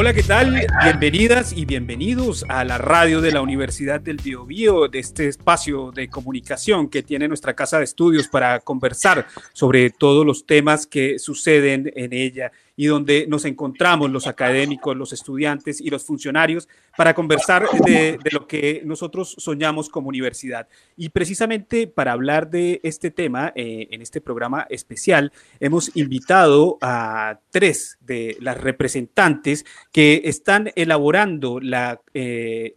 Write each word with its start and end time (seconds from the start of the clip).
Hola, 0.00 0.14
¿qué 0.14 0.22
tal? 0.22 0.66
Bienvenidas 0.82 1.52
y 1.54 1.66
bienvenidos 1.66 2.46
a 2.48 2.64
la 2.64 2.78
radio 2.78 3.20
de 3.20 3.32
la 3.32 3.42
Universidad 3.42 4.00
del 4.00 4.16
Biobío, 4.16 4.88
de 4.88 4.98
este 4.98 5.28
espacio 5.28 5.92
de 5.92 6.08
comunicación 6.08 6.88
que 6.88 7.02
tiene 7.02 7.28
nuestra 7.28 7.52
casa 7.52 7.76
de 7.76 7.84
estudios 7.84 8.26
para 8.26 8.60
conversar 8.60 9.26
sobre 9.52 9.90
todos 9.90 10.24
los 10.24 10.46
temas 10.46 10.86
que 10.86 11.18
suceden 11.18 11.92
en 11.94 12.14
ella 12.14 12.50
y 12.76 12.86
donde 12.86 13.26
nos 13.28 13.44
encontramos 13.44 14.10
los 14.10 14.26
académicos, 14.26 14.96
los 14.96 15.12
estudiantes 15.12 15.80
y 15.80 15.90
los 15.90 16.04
funcionarios 16.04 16.68
para 16.96 17.14
conversar 17.14 17.66
de, 17.84 18.18
lo 18.32 18.46
que 18.46 18.82
nosotros 18.84 19.34
soñamos 19.38 19.88
como 19.88 20.08
universidad. 20.08 20.68
Y 20.96 21.10
precisamente 21.10 21.86
para 21.86 22.12
hablar 22.12 22.50
de 22.50 22.80
este 22.82 23.10
tema, 23.10 23.52
eh, 23.54 23.88
en 23.90 24.02
este 24.02 24.20
programa 24.20 24.66
especial, 24.70 25.32
hemos 25.58 25.94
invitado 25.96 26.78
a 26.80 27.40
tres 27.50 27.98
de 28.00 28.36
las 28.40 28.58
representantes 28.60 29.64
que 29.92 30.22
están 30.24 30.70
elaborando 30.76 31.60
la, 31.60 32.00
eh, 32.14 32.74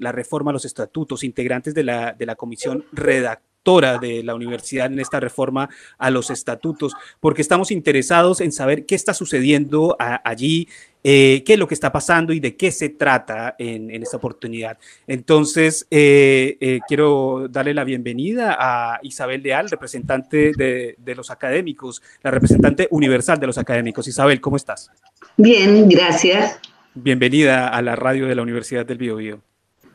reforma 0.00 0.50
a 0.50 0.54
los 0.54 0.64
estatutos, 0.64 1.24
integrantes 1.24 1.74
de 1.74 1.84
la, 1.84 2.12
de 2.12 2.26
la 2.26 2.36
comisión 2.36 2.84
redactora 2.92 3.51
de 3.64 4.22
la 4.24 4.34
universidad 4.34 4.86
en 4.86 4.98
esta 4.98 5.20
reforma 5.20 5.68
a 5.96 6.10
los 6.10 6.30
estatutos, 6.30 6.94
porque 7.20 7.42
estamos 7.42 7.70
interesados 7.70 8.40
en 8.40 8.50
saber 8.50 8.86
qué 8.86 8.96
está 8.96 9.14
sucediendo 9.14 9.96
allí, 9.98 10.68
eh, 11.04 11.44
qué 11.46 11.52
es 11.52 11.58
lo 11.60 11.68
que 11.68 11.74
está 11.74 11.92
pasando 11.92 12.32
y 12.32 12.40
de 12.40 12.56
qué 12.56 12.72
se 12.72 12.88
trata 12.88 13.54
en, 13.58 13.90
esta 14.02 14.16
oportunidad. 14.16 14.78
Entonces, 15.06 15.86
eh, 15.92 16.56
eh, 16.60 16.80
quiero 16.88 17.46
darle 17.48 17.72
la 17.72 17.84
bienvenida 17.84 18.56
a 18.58 18.98
Isabel 19.02 19.42
Leal, 19.42 19.70
representante 19.70 20.52
de, 20.56 20.96
de, 20.98 21.14
los 21.14 21.30
académicos, 21.30 22.02
la 22.22 22.32
representante 22.32 22.88
universal 22.90 23.38
de 23.38 23.46
los 23.46 23.58
académicos. 23.58 24.08
Isabel, 24.08 24.40
¿cómo 24.40 24.56
estás? 24.56 24.90
Bien, 25.36 25.88
gracias. 25.88 26.58
Bienvenida 26.94 27.68
a 27.68 27.80
la 27.80 27.94
radio 27.94 28.26
de 28.26 28.34
la 28.34 28.42
Universidad 28.42 28.84
del 28.84 28.98
Biobío. 28.98 29.40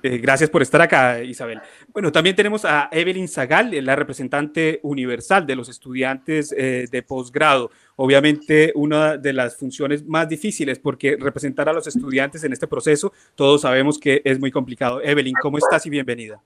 Eh, 0.04 0.18
gracias 0.20 0.50
por 0.50 0.62
estar 0.62 0.82
acá, 0.82 1.24
Isabel. 1.24 1.60
Bueno, 1.90 2.12
también 2.12 2.36
tenemos 2.36 2.66
a 2.66 2.90
Evelyn 2.92 3.28
Zagal, 3.28 3.72
la 3.84 3.96
representante 3.96 4.80
universal 4.84 5.46
de 5.46 5.56
los 5.56 5.70
estudiantes 5.70 6.54
eh, 6.56 6.86
de 6.90 7.02
posgrado. 7.02 7.72
Obviamente, 7.96 8.72
una 8.76 9.18
de 9.18 9.34
las 9.34 9.58
funciones 9.58 10.06
más 10.06 10.30
difíciles, 10.30 10.78
porque 10.80 11.18
representar 11.20 11.68
a 11.68 11.74
los 11.74 11.88
estudiantes 11.88 12.44
en 12.44 12.54
este 12.54 12.68
proceso, 12.68 13.12
todos 13.36 13.62
sabemos 13.62 13.98
que 13.98 14.22
es 14.24 14.40
muy 14.40 14.52
complicado. 14.52 15.02
Evelyn, 15.02 15.34
¿cómo 15.42 15.58
estás 15.58 15.86
y 15.86 15.90
bienvenida? 15.90 16.42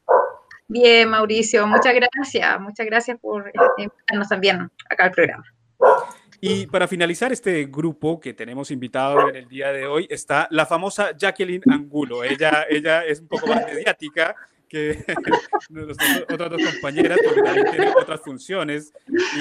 Bien, 0.68 1.10
Mauricio, 1.10 1.68
muchas 1.68 1.94
gracias. 1.94 2.62
Muchas 2.62 2.86
gracias 2.86 3.20
por 3.20 3.52
invitarnos 3.78 4.30
también 4.30 4.72
acá 4.90 5.06
al 5.06 5.12
programa. 5.12 5.44
Y 6.44 6.66
para 6.66 6.88
finalizar 6.88 7.32
este 7.32 7.66
grupo 7.66 8.20
que 8.20 8.34
tenemos 8.34 8.72
invitado 8.72 9.30
en 9.30 9.36
el 9.36 9.48
día 9.48 9.72
de 9.72 9.86
hoy 9.86 10.08
está 10.10 10.48
la 10.50 10.66
famosa 10.66 11.16
Jacqueline 11.16 11.62
Angulo. 11.70 12.24
Ella, 12.24 12.66
ella 12.68 13.06
es 13.06 13.22
un 13.22 13.28
poco 13.28 13.46
más 13.46 13.64
mediática 13.66 14.36
que 14.68 15.04
otras 16.34 16.50
dos 16.50 16.64
compañeras, 16.74 17.20
porque 17.24 17.42
también 17.44 17.68
tiene 17.70 17.94
otras 17.96 18.22
funciones 18.22 18.92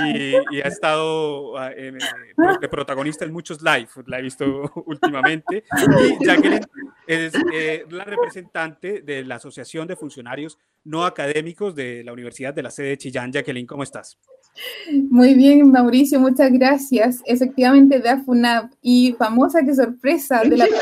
y, 0.04 0.34
ha 0.60 0.68
estado 0.68 1.56
ah, 1.56 1.70
eh, 1.74 1.96
de 2.60 2.68
protagonista 2.68 3.24
en 3.24 3.32
muchos 3.32 3.62
live, 3.62 3.88
la 4.06 4.18
he 4.18 4.22
visto 4.22 4.70
últimamente. 4.86 5.64
Y 6.20 6.26
Jacqueline 6.26 6.66
es 7.06 7.32
eh, 7.54 7.86
la 7.90 8.04
representante 8.04 9.00
de 9.00 9.24
la 9.24 9.36
Asociación 9.36 9.86
de 9.86 9.96
Funcionarios 9.96 10.58
No 10.84 11.06
Académicos 11.06 11.74
de 11.74 12.02
la 12.04 12.12
Universidad 12.12 12.52
de 12.52 12.62
la 12.62 12.70
sede 12.70 12.88
de 12.88 12.98
Chillán. 12.98 13.32
Jacqueline, 13.32 13.66
¿cómo 13.66 13.84
estás? 13.84 14.18
Muy 15.10 15.34
bien, 15.34 15.70
Mauricio, 15.70 16.20
muchas 16.20 16.52
gracias. 16.52 17.22
Efectivamente, 17.24 17.98
de 18.00 18.08
AFUNAP 18.08 18.72
y 18.82 19.14
famosa, 19.18 19.64
qué 19.64 19.74
sorpresa, 19.74 20.42
de 20.42 20.56
la 20.56 20.66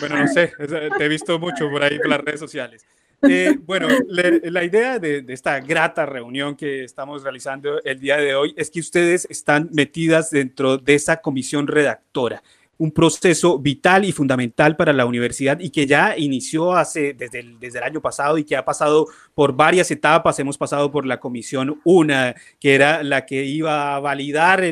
Bueno, 0.00 0.18
no 0.18 0.28
sé, 0.28 0.52
te 0.98 1.04
he 1.04 1.08
visto 1.08 1.38
mucho 1.38 1.70
por 1.70 1.82
ahí 1.82 1.98
por 1.98 2.08
las 2.08 2.20
redes 2.20 2.40
sociales. 2.40 2.84
Eh, 3.22 3.58
bueno, 3.64 3.88
la 4.08 4.62
idea 4.62 4.98
de, 4.98 5.22
de, 5.22 5.32
esta 5.32 5.58
grata 5.60 6.06
reunión 6.06 6.54
que 6.54 6.84
estamos 6.84 7.24
realizando 7.24 7.82
el 7.82 7.98
día 7.98 8.18
de 8.18 8.36
hoy 8.36 8.54
es 8.56 8.70
que 8.70 8.78
ustedes 8.80 9.26
están 9.28 9.70
metidas 9.72 10.30
dentro 10.30 10.78
de 10.78 10.94
esa 10.94 11.16
comisión 11.20 11.66
redactora 11.66 12.42
un 12.78 12.92
proceso 12.92 13.58
vital 13.58 14.04
y 14.04 14.12
fundamental 14.12 14.76
para 14.76 14.92
la 14.92 15.04
universidad 15.04 15.58
y 15.60 15.70
que 15.70 15.86
ya 15.86 16.16
inició 16.16 16.72
hace 16.72 17.12
desde 17.12 17.40
el, 17.40 17.58
desde 17.58 17.78
el 17.78 17.84
año 17.84 18.00
pasado 18.00 18.38
y 18.38 18.44
que 18.44 18.56
ha 18.56 18.64
pasado 18.64 19.06
por 19.34 19.54
varias 19.54 19.90
etapas. 19.90 20.38
Hemos 20.38 20.56
pasado 20.56 20.90
por 20.90 21.04
la 21.04 21.20
comisión 21.20 21.80
una, 21.84 22.34
que 22.60 22.74
era 22.74 23.02
la 23.02 23.26
que 23.26 23.44
iba 23.44 23.96
a 23.96 24.00
validar 24.00 24.64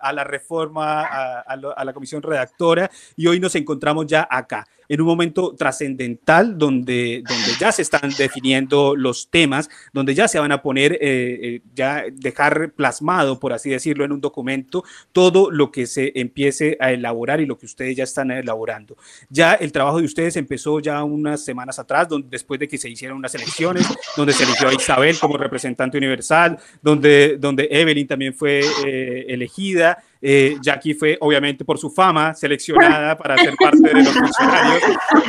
a 0.00 0.12
la 0.12 0.24
reforma 0.24 1.02
a 1.02 1.84
la 1.84 1.92
comisión 1.92 2.22
redactora 2.22 2.90
y 3.16 3.26
hoy 3.26 3.40
nos 3.40 3.54
encontramos 3.54 4.06
ya 4.06 4.26
acá 4.28 4.66
en 4.88 5.00
un 5.00 5.06
momento 5.06 5.54
trascendental 5.56 6.58
donde, 6.58 7.22
donde 7.26 7.50
ya 7.58 7.72
se 7.72 7.82
están 7.82 8.10
definiendo 8.16 8.96
los 8.96 9.30
temas, 9.30 9.68
donde 9.92 10.14
ya 10.14 10.28
se 10.28 10.38
van 10.38 10.52
a 10.52 10.62
poner, 10.62 10.94
eh, 10.94 10.98
eh, 11.02 11.60
ya 11.74 12.04
dejar 12.12 12.72
plasmado, 12.72 13.38
por 13.38 13.52
así 13.52 13.70
decirlo, 13.70 14.04
en 14.04 14.12
un 14.12 14.20
documento 14.20 14.84
todo 15.12 15.50
lo 15.50 15.70
que 15.70 15.86
se 15.86 16.12
empiece 16.14 16.76
a 16.80 16.92
elaborar 16.92 17.40
y 17.40 17.46
lo 17.46 17.58
que 17.58 17.66
ustedes 17.66 17.96
ya 17.96 18.04
están 18.04 18.30
elaborando. 18.30 18.96
Ya 19.28 19.54
el 19.54 19.72
trabajo 19.72 19.98
de 19.98 20.04
ustedes 20.04 20.36
empezó 20.36 20.80
ya 20.80 21.02
unas 21.04 21.44
semanas 21.44 21.78
atrás, 21.78 22.08
donde, 22.08 22.28
después 22.30 22.60
de 22.60 22.68
que 22.68 22.78
se 22.78 22.88
hicieron 22.88 23.18
unas 23.18 23.34
elecciones, 23.34 23.86
donde 24.16 24.32
se 24.32 24.44
eligió 24.44 24.68
a 24.68 24.74
Isabel 24.74 25.18
como 25.18 25.36
representante 25.36 25.98
universal, 25.98 26.58
donde, 26.82 27.36
donde 27.38 27.68
Evelyn 27.70 28.06
también 28.06 28.34
fue 28.34 28.60
eh, 28.86 29.26
elegida. 29.28 30.02
Eh, 30.20 30.56
Jackie 30.62 30.94
fue, 30.94 31.18
obviamente, 31.20 31.64
por 31.64 31.78
su 31.78 31.90
fama, 31.90 32.34
seleccionada 32.34 33.16
para 33.16 33.36
ser 33.36 33.54
parte 33.56 33.82
de 33.82 33.94
los 33.94 34.08
funcionarios. 34.12 34.82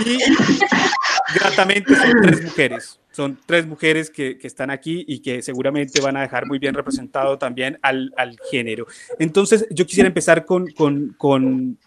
Y 0.06 0.18
gratamente 1.34 1.96
son 1.96 2.22
tres 2.22 2.44
mujeres. 2.44 3.00
Son 3.12 3.40
tres 3.46 3.66
mujeres 3.66 4.10
que, 4.12 4.38
que, 4.38 4.46
están 4.46 4.70
aquí 4.70 5.04
y 5.08 5.20
que 5.20 5.42
seguramente 5.42 6.02
van 6.02 6.18
a 6.18 6.22
dejar 6.22 6.46
muy 6.46 6.60
bien 6.60 6.76
representado 6.76 7.38
también 7.40 7.80
al, 7.82 8.14
al 8.16 8.38
género. 8.52 8.86
Entonces, 9.18 9.66
yo 9.72 9.88
quisiera 9.88 10.08
empezar 10.08 10.46
con, 10.46 10.68
con, 10.68 11.16
con, 11.18 11.78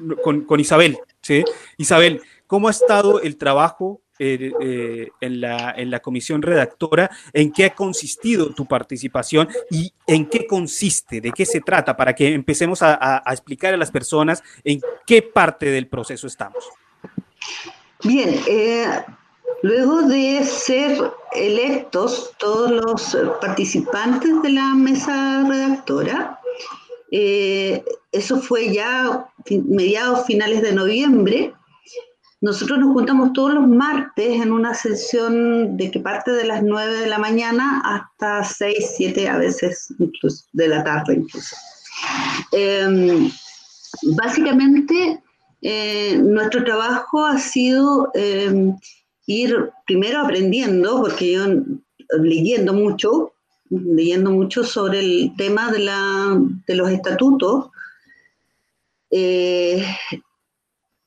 con 0.46 0.60
Isabel. 0.60 0.98
¿sí? 1.22 1.44
Isabel, 1.76 2.20
¿cómo 2.48 2.66
ha 2.66 2.72
estado 2.72 3.22
el 3.22 3.36
trabajo 3.36 4.02
eh, 4.22 4.52
eh, 4.60 5.12
en, 5.22 5.40
la, 5.40 5.72
en 5.74 5.90
la 5.90 6.00
comisión 6.00 6.42
redactora, 6.42 7.10
en 7.32 7.50
qué 7.50 7.64
ha 7.64 7.74
consistido 7.74 8.52
tu 8.52 8.66
participación 8.66 9.48
y 9.70 9.94
en 10.06 10.26
qué 10.26 10.46
consiste, 10.46 11.22
de 11.22 11.32
qué 11.32 11.46
se 11.46 11.62
trata, 11.62 11.96
para 11.96 12.14
que 12.14 12.34
empecemos 12.34 12.82
a, 12.82 13.22
explicar 13.30 13.72
a 13.72 13.78
las 13.78 13.90
personas 13.90 14.42
en 14.62 14.82
qué 15.06 15.22
parte 15.22 15.70
del 15.70 15.86
proceso 15.86 16.26
estamos. 16.26 16.62
Bien, 18.04 18.38
eh, 18.46 18.90
luego 19.62 20.02
de 20.02 20.44
ser 20.44 21.00
electos 21.32 22.32
todos 22.38 22.70
los 22.72 23.16
participantes 23.40 24.42
de 24.42 24.50
la 24.50 24.74
mesa 24.74 25.46
redactora, 25.48 26.38
eso 27.10 28.42
fue 28.42 28.70
ya 28.70 29.26
mediados 29.48 30.26
finales 30.26 30.60
de 30.60 30.74
noviembre, 30.74 31.54
nosotros 32.40 32.78
nos 32.78 32.92
juntamos 32.92 33.32
todos 33.34 33.52
los 33.52 33.68
martes 33.68 34.40
en 34.40 34.50
una 34.52 34.72
sesión 34.74 35.76
de 35.76 35.90
que 35.90 36.00
parte 36.00 36.30
de 36.30 36.44
las 36.44 36.62
9 36.62 37.00
de 37.00 37.06
la 37.06 37.18
mañana 37.18 37.82
hasta 37.84 38.42
6, 38.44 38.94
7, 38.96 39.28
a 39.28 39.36
veces 39.36 39.92
incluso 39.98 40.44
de 40.52 40.68
la 40.68 40.82
tarde 40.82 41.14
incluso. 41.16 41.54
Em, 42.52 43.30
básicamente, 44.16 45.22
eh, 45.60 46.16
nuestro 46.16 46.64
trabajo 46.64 47.24
ha 47.24 47.38
sido 47.38 48.10
em, 48.14 48.74
ir 49.26 49.70
primero 49.86 50.20
aprendiendo, 50.20 51.02
porque 51.02 51.32
yo 51.32 51.46
leyendo 52.22 52.72
mucho, 52.72 53.32
leyendo 53.68 54.30
mucho 54.30 54.64
sobre 54.64 55.00
el 55.00 55.32
tema 55.36 55.70
de, 55.70 55.80
la, 55.80 56.40
de 56.66 56.74
los 56.74 56.90
estatutos, 56.90 57.66
eh, 59.10 59.84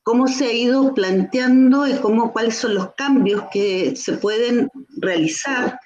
cómo 0.04 0.28
se 0.28 0.46
ha 0.46 0.54
ido 0.54 0.94
planteando 0.94 1.88
y 1.88 1.94
cómo, 1.94 2.32
cuáles 2.32 2.58
son 2.58 2.76
los 2.76 2.94
cambios 2.96 3.44
que 3.52 3.96
se 3.96 4.14
pueden 4.14 4.70
realizar. 4.98 5.80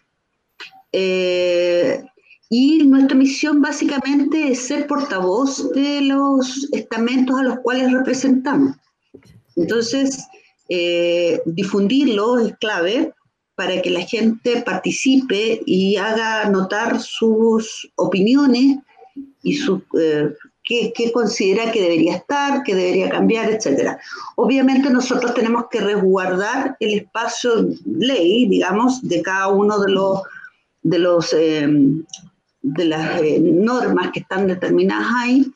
Eh, 0.91 2.03
y 2.49 2.83
nuestra 2.85 3.15
misión 3.15 3.61
básicamente 3.61 4.51
es 4.51 4.59
ser 4.59 4.87
portavoz 4.87 5.71
de 5.71 6.01
los 6.01 6.67
estamentos 6.71 7.39
a 7.39 7.43
los 7.43 7.59
cuales 7.59 7.91
representamos. 7.91 8.75
Entonces, 9.55 10.25
eh, 10.69 11.41
difundirlo 11.45 12.39
es 12.39 12.57
clave 12.57 13.13
para 13.55 13.81
que 13.81 13.89
la 13.89 14.01
gente 14.01 14.61
participe 14.61 15.61
y 15.65 15.97
haga 15.97 16.49
notar 16.49 17.01
sus 17.01 17.91
opiniones 17.95 18.77
y 19.41 19.55
sus 19.55 19.81
eh, 19.99 20.29
qué, 20.67 21.11
considera 21.13 21.71
que 21.71 21.81
debería 21.81 22.15
estar, 22.17 22.63
que 22.63 22.75
debería 22.75 23.09
cambiar, 23.09 23.49
etc. 23.49 23.97
Obviamente 24.35 24.89
nosotros 24.89 25.33
tenemos 25.33 25.65
que 25.71 25.79
resguardar 25.79 26.75
el 26.79 26.99
espacio 26.99 27.67
ley, 27.85 28.47
digamos, 28.47 29.01
de 29.07 29.21
cada 29.21 29.47
uno 29.49 29.79
de 29.79 29.91
los 29.91 30.21
de 30.83 30.99
los 30.99 31.33
em, 31.33 32.03
de 32.61 32.85
las 32.85 33.21
eh, 33.21 33.39
normas 33.39 34.11
que 34.11 34.19
están 34.19 34.47
determinadas 34.47 35.07
ahí 35.15 35.51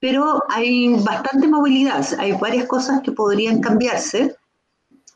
pero 0.00 0.42
hay 0.48 0.94
bastante 1.02 1.48
movilidad, 1.48 2.06
hay 2.18 2.32
varias 2.32 2.66
cosas 2.66 3.00
que 3.02 3.12
podrían 3.12 3.60
cambiarse. 3.60 4.36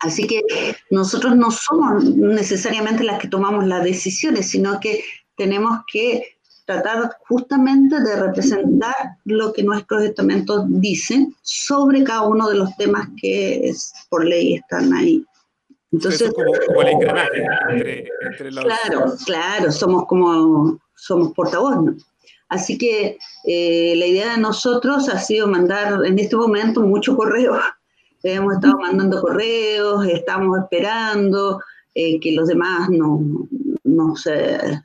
Así 0.01 0.27
que 0.27 0.43
nosotros 0.91 1.37
no 1.37 1.51
somos 1.53 2.05
necesariamente 2.05 3.05
las 3.05 3.21
que 3.21 3.29
tomamos 3.29 3.67
las 3.67 3.85
decisiones, 3.85 4.51
sino 4.51 4.81
que 4.81 5.05
tenemos 5.37 5.81
que 5.93 6.37
tratar 6.65 7.17
justamente 7.29 8.01
de 8.01 8.17
representar 8.17 8.95
lo 9.25 9.53
que 9.53 9.63
nuestros 9.63 10.03
estamentos 10.03 10.65
dicen 10.69 11.35
sobre 11.43 12.05
cada 12.05 12.23
uno 12.23 12.49
de 12.49 12.57
los 12.57 12.77
temas 12.77 13.09
que 13.21 13.73
por 14.09 14.25
ley 14.25 14.55
están 14.55 14.93
ahí. 14.93 15.25
Entonces, 15.93 16.33
como, 16.33 16.83
el 16.83 16.89
engranaje 16.89 18.09
entre, 18.23 18.51
los... 18.51 18.65
Claro, 18.65 19.15
claro, 19.27 19.73
somos 19.73 20.07
como, 20.07 20.79
somos 20.95 21.33
portavoz, 21.33 21.97
Así 22.49 22.77
que 22.77 23.19
eh, 23.47 23.95
la 23.97 24.07
idea 24.07 24.33
de 24.33 24.41
nosotros 24.41 25.09
ha 25.09 25.19
sido 25.19 25.49
mandar 25.49 26.05
en 26.05 26.19
este 26.19 26.37
momento 26.37 26.83
mucho 26.83 27.17
correo. 27.17 27.59
Hemos 28.23 28.55
estado 28.55 28.79
mandando 28.79 29.21
correos, 29.21 30.07
estamos 30.07 30.59
esperando 30.59 31.61
eh, 31.95 32.21
que 32.21 32.33
los 32.33 32.49
demás 32.49 32.89
no, 32.91 33.49
no 33.85 34.17
se, 34.17 34.81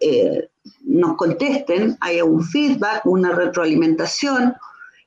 eh, 0.00 0.48
nos 0.92 1.16
contesten, 1.16 1.96
haya 2.00 2.24
un 2.24 2.42
feedback, 2.44 3.04
una 3.06 3.32
retroalimentación. 3.32 4.54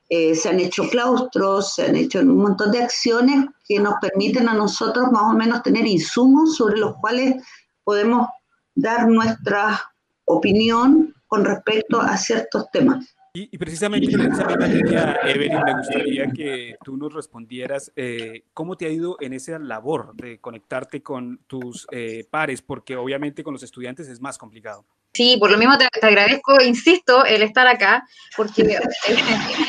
se 0.08 0.48
han 0.48 0.60
hecho 0.60 0.88
claustros, 0.88 1.74
se 1.74 1.86
han 1.86 1.96
hecho 1.96 2.20
un 2.20 2.38
montón 2.38 2.70
de 2.70 2.82
acciones 2.82 3.46
que 3.66 3.80
nos 3.80 3.94
permiten 4.00 4.48
a 4.48 4.54
nosotros 4.54 5.10
más 5.10 5.22
o 5.22 5.32
menos 5.32 5.62
tener 5.62 5.86
insumos 5.86 6.56
sobre 6.56 6.78
los 6.78 6.96
cuales 6.96 7.42
podemos 7.82 8.28
dar 8.74 9.08
nuestra 9.08 9.80
opinión 10.26 11.14
con 11.26 11.44
respecto 11.44 12.00
a 12.00 12.16
ciertos 12.16 12.70
temas. 12.70 13.16
Y, 13.38 13.58
precisamente 13.58 14.10
en 14.14 14.20
Evelyn, 14.22 15.62
me 15.62 15.76
gustaría 15.76 16.30
que 16.30 16.76
tú 16.82 16.96
nos 16.96 17.12
respondieras 17.12 17.92
eh, 17.94 18.44
cómo 18.54 18.78
te 18.78 18.86
ha 18.86 18.88
ido 18.88 19.18
en 19.20 19.34
esa 19.34 19.58
labor 19.58 20.14
de 20.16 20.38
conectarte 20.38 21.02
con 21.02 21.40
tus 21.46 21.86
eh, 21.92 22.26
pares, 22.30 22.62
porque 22.62 22.96
obviamente 22.96 23.44
con 23.44 23.52
los 23.52 23.62
estudiantes 23.62 24.08
es 24.08 24.22
más 24.22 24.38
complicado. 24.38 24.86
Sí, 25.16 25.38
por 25.40 25.50
lo 25.50 25.56
mismo 25.56 25.78
te, 25.78 25.88
agradezco, 26.02 26.60
insisto, 26.62 27.24
el 27.24 27.42
estar 27.42 27.66
acá, 27.66 28.06
porque 28.36 28.62
eh, 29.08 29.16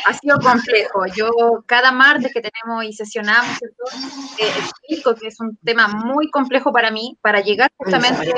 ha 0.04 0.12
sido 0.12 0.38
complejo. 0.40 1.06
Yo 1.16 1.30
cada 1.64 1.90
martes 1.90 2.34
que 2.34 2.42
tenemos 2.42 2.84
y 2.84 2.92
sesionamos, 2.92 3.56
eh, 4.36 4.52
explico 4.58 5.14
que 5.14 5.28
es 5.28 5.40
un 5.40 5.56
tema 5.64 5.88
muy 5.88 6.28
complejo 6.28 6.70
para 6.70 6.90
mí, 6.90 7.16
para 7.22 7.40
llegar 7.40 7.70
justamente 7.78 8.30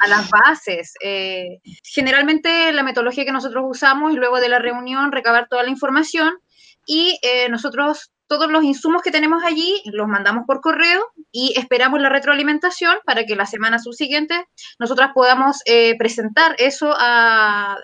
a 0.00 0.06
las 0.06 0.30
bases. 0.30 0.94
Eh, 1.02 1.58
generalmente 1.82 2.70
la 2.70 2.84
metodología 2.84 3.24
que 3.24 3.32
nosotros 3.32 3.64
usamos 3.66 4.12
es 4.12 4.16
luego 4.16 4.38
de 4.38 4.48
la 4.48 4.60
reunión 4.60 5.10
recabar 5.10 5.48
toda 5.48 5.64
la 5.64 5.70
información 5.70 6.38
y 6.86 7.18
nosotros 7.48 8.11
todos 8.32 8.50
los 8.50 8.64
insumos 8.64 9.02
que 9.02 9.10
tenemos 9.10 9.44
allí 9.44 9.82
los 9.92 10.08
mandamos 10.08 10.44
por 10.46 10.62
correo 10.62 11.04
y 11.30 11.52
esperamos 11.54 12.00
la 12.00 12.08
retroalimentación 12.08 12.96
para 13.04 13.26
que 13.26 13.36
la 13.36 13.44
semana 13.44 13.78
subsiguiente 13.78 14.46
nosotras 14.78 15.10
podamos 15.12 15.58
eh, 15.66 15.98
presentar 15.98 16.56
eso 16.56 16.94
a 16.98 17.76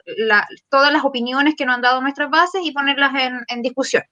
todas 0.71 0.91
las 0.91 1.05
opiniones 1.05 1.53
que 1.55 1.67
nos 1.67 1.75
han 1.75 1.83
dado 1.83 2.01
nuestras 2.01 2.31
bases 2.31 2.63
y 2.65 2.73
ponerlas 2.73 3.13
en, 3.47 3.61
discusión. 3.61 4.05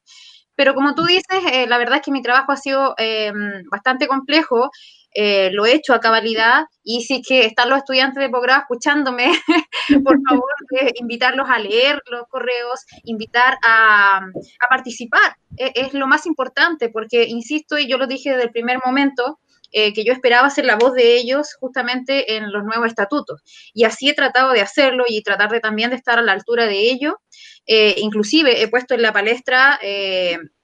Pero 0.55 0.75
como 0.75 0.95
tú 0.95 1.07
dices, 1.07 1.41
eh, 1.51 1.67
la 1.67 1.79
verdad 1.79 1.97
es 1.97 2.03
que 2.03 2.11
mi 2.11 2.21
trabajo 2.21 2.53
ha 2.53 2.59
sido 2.59 2.95
eh, 2.99 3.33
bastante 3.71 4.07
complejo 4.07 4.71
eh, 5.19 5.49
lo 5.51 5.65
he 5.65 5.73
hecho 5.73 5.95
a 5.95 6.01
cabalidad 6.01 6.67
y 6.85 7.01
si 7.05 7.23
que 7.23 7.47
están 7.47 7.71
los 7.71 7.79
estudiantes 7.79 8.23
de 8.23 8.29
posgrado 8.29 8.61
escuchándome, 8.61 9.33
por 10.05 10.21
favor, 10.29 10.53
eh, 10.79 10.93
invitarlos 10.97 11.49
a 11.49 11.59
leer 11.59 12.03
los 12.11 12.25
correos, 12.29 12.85
invitar 13.05 13.57
a, 13.67 14.21
participar. 14.69 15.37
E, 15.57 15.73
es 15.75 15.95
lo 15.95 16.07
más 16.07 16.27
importante 16.27 16.91
porque, 16.91 17.25
insisto, 17.25 17.79
y 17.79 17.89
yo 17.89 17.97
lo 17.97 18.07
dije 18.07 18.29
desde 18.33 18.45
el 18.45 18.51
primer 18.51 18.79
momento, 18.85 19.41
eh, 19.73 19.95
que 19.95 20.05
yo 20.05 20.13
esperaba 20.13 20.51
ser 20.51 20.67
la 20.67 20.77
voz 20.77 20.93
de 20.93 21.17
ellos 21.17 21.57
justamente 21.59 22.37
en 22.37 22.53
los 22.53 22.63
nuevos 22.65 22.89
estatutos. 22.89 23.41
Y 23.73 23.85
así 23.85 24.11
he 24.11 24.15
tratado 24.15 24.53
de 24.53 24.61
hacerlo 24.61 25.05
y 25.09 25.23
tratar 25.23 25.51
de 25.51 25.61
también 25.61 25.89
de 25.89 25.97
estar 25.97 26.19
a 26.19 26.23
la 26.23 26.33
altura 26.33 26.67
de 26.67 26.91
ello. 26.91 27.21
inclusive 27.97 28.63
he 28.63 28.69
puesto 28.69 28.95
en 28.95 29.03
la 29.03 29.13
palestra 29.15 29.79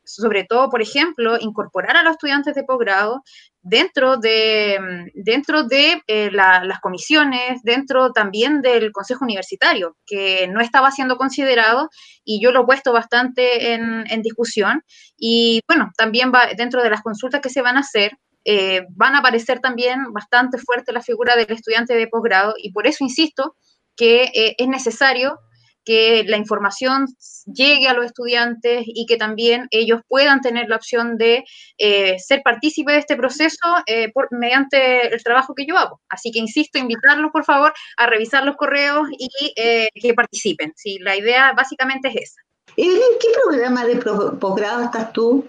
sobre 0.04 0.44
todo, 0.44 0.68
por 0.68 0.82
ejemplo, 0.82 1.38
incorporar 1.40 1.96
a 1.96 2.02
los 2.02 2.12
estudiantes 2.12 2.54
de 2.54 2.64
posgrado 2.64 3.22
dentro 3.62 4.16
de, 4.16 5.10
dentro 5.14 5.62
de 5.64 6.02
eh, 6.06 6.30
las 6.32 6.80
comisiones, 6.80 7.62
dentro 7.62 8.12
también 8.12 8.60
del 8.60 8.92
Consejo 8.92 9.24
Universitario, 9.24 9.96
que 10.04 10.48
no 10.48 10.60
estaba 10.60 10.90
siendo 10.90 11.16
considerado 11.16 11.88
y 12.24 12.42
yo 12.42 12.50
lo 12.52 12.62
he 12.62 12.66
puesto 12.66 12.92
bastante 12.92 13.74
en, 13.74 14.22
discusión. 14.22 14.82
Y 15.16 15.60
bueno, 15.68 15.90
también 15.96 16.32
va 16.34 16.48
dentro 16.56 16.82
de 16.82 16.90
las 16.90 17.02
consultas 17.02 17.40
que 17.40 17.50
se 17.50 17.62
van 17.62 17.76
a 17.76 17.80
hacer. 17.80 18.12
Eh, 18.44 18.82
van 18.96 19.14
a 19.14 19.18
aparecer 19.18 19.60
también 19.60 20.12
bastante 20.12 20.58
fuerte 20.58 20.92
la 20.92 21.00
figura 21.00 21.36
del 21.36 21.50
estudiante 21.52 21.94
de 21.94 22.08
posgrado 22.08 22.54
y 22.58 22.72
por 22.72 22.88
eso 22.88 23.04
insisto 23.04 23.54
que 23.96 24.24
eh, 24.34 24.56
es 24.58 24.66
necesario 24.66 25.38
que 25.84 26.24
la 26.26 26.36
información 26.36 27.06
llegue 27.46 27.88
a 27.88 27.94
los 27.94 28.06
estudiantes 28.06 28.84
y 28.86 29.06
que 29.06 29.16
también 29.16 29.66
ellos 29.70 30.00
puedan 30.08 30.40
tener 30.40 30.68
la 30.68 30.76
opción 30.76 31.16
de 31.16 31.44
eh, 31.78 32.18
ser 32.18 32.42
partícipe 32.42 32.92
de 32.92 32.98
este 32.98 33.16
proceso 33.16 33.66
eh, 33.86 34.10
por, 34.12 34.28
mediante 34.30 35.12
el 35.12 35.22
trabajo 35.22 35.54
que 35.54 35.66
yo 35.66 35.76
hago. 35.76 36.00
Así 36.08 36.30
que 36.30 36.38
insisto, 36.38 36.78
invitarlos 36.78 37.30
por 37.32 37.44
favor 37.44 37.72
a 37.96 38.06
revisar 38.06 38.44
los 38.44 38.56
correos 38.56 39.08
y 39.18 39.52
eh, 39.56 39.88
que 39.94 40.14
participen. 40.14 40.72
Sí, 40.76 40.98
la 41.00 41.16
idea 41.16 41.52
básicamente 41.52 42.08
es 42.08 42.16
esa. 42.16 42.40
¿En 42.76 43.18
qué 43.20 43.28
programa 43.44 43.84
de 43.84 43.96
posgrado 43.96 44.84
estás 44.84 45.12
tú? 45.12 45.46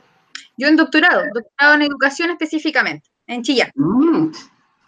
Yo 0.58 0.68
en 0.68 0.76
doctorado, 0.76 1.24
doctorado 1.34 1.76
en 1.76 1.82
educación 1.84 2.30
específicamente, 2.32 3.10
en 3.28 3.42
Chillán. 3.42 3.72
Mm, 3.76 4.32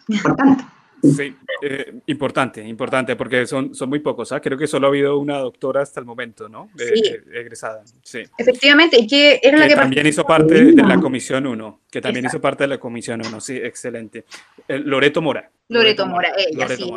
importante. 0.08 0.64
Sí, 1.12 1.36
eh, 1.62 1.94
importante, 2.06 2.62
importante, 2.62 3.16
porque 3.16 3.46
son, 3.46 3.74
son 3.74 3.88
muy 3.88 4.00
pocos. 4.00 4.32
¿ah? 4.32 4.40
Creo 4.40 4.56
que 4.58 4.66
solo 4.66 4.86
ha 4.86 4.90
habido 4.90 5.18
una 5.18 5.38
doctora 5.38 5.82
hasta 5.82 6.00
el 6.00 6.06
momento, 6.06 6.48
¿no? 6.48 6.70
sí. 6.76 7.16
egresada. 7.32 7.82
Sí. 8.02 8.22
Efectivamente, 8.38 8.98
y 8.98 9.06
que 9.06 9.40
era 9.42 9.58
la 9.58 9.68
que, 9.68 9.74
también 9.74 10.06
hizo 10.06 10.24
parte 10.24 10.72
de 10.72 10.82
la 10.82 11.00
Comisión 11.00 11.46
1, 11.46 11.80
que 11.90 12.00
también 12.00 12.26
hizo 12.26 12.40
parte 12.40 12.64
de 12.64 12.68
la 12.68 12.78
Comisión 12.78 13.20
1, 13.26 13.40
sí, 13.40 13.56
excelente. 13.56 14.24
Loreto 14.68 15.22
Mora. 15.22 15.50
Loreto, 15.68 16.06
Mora, 16.06 16.32
ella, 16.36 16.68
sí, 16.68 16.92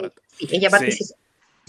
ella 0.51 0.69
participó 0.69 1.15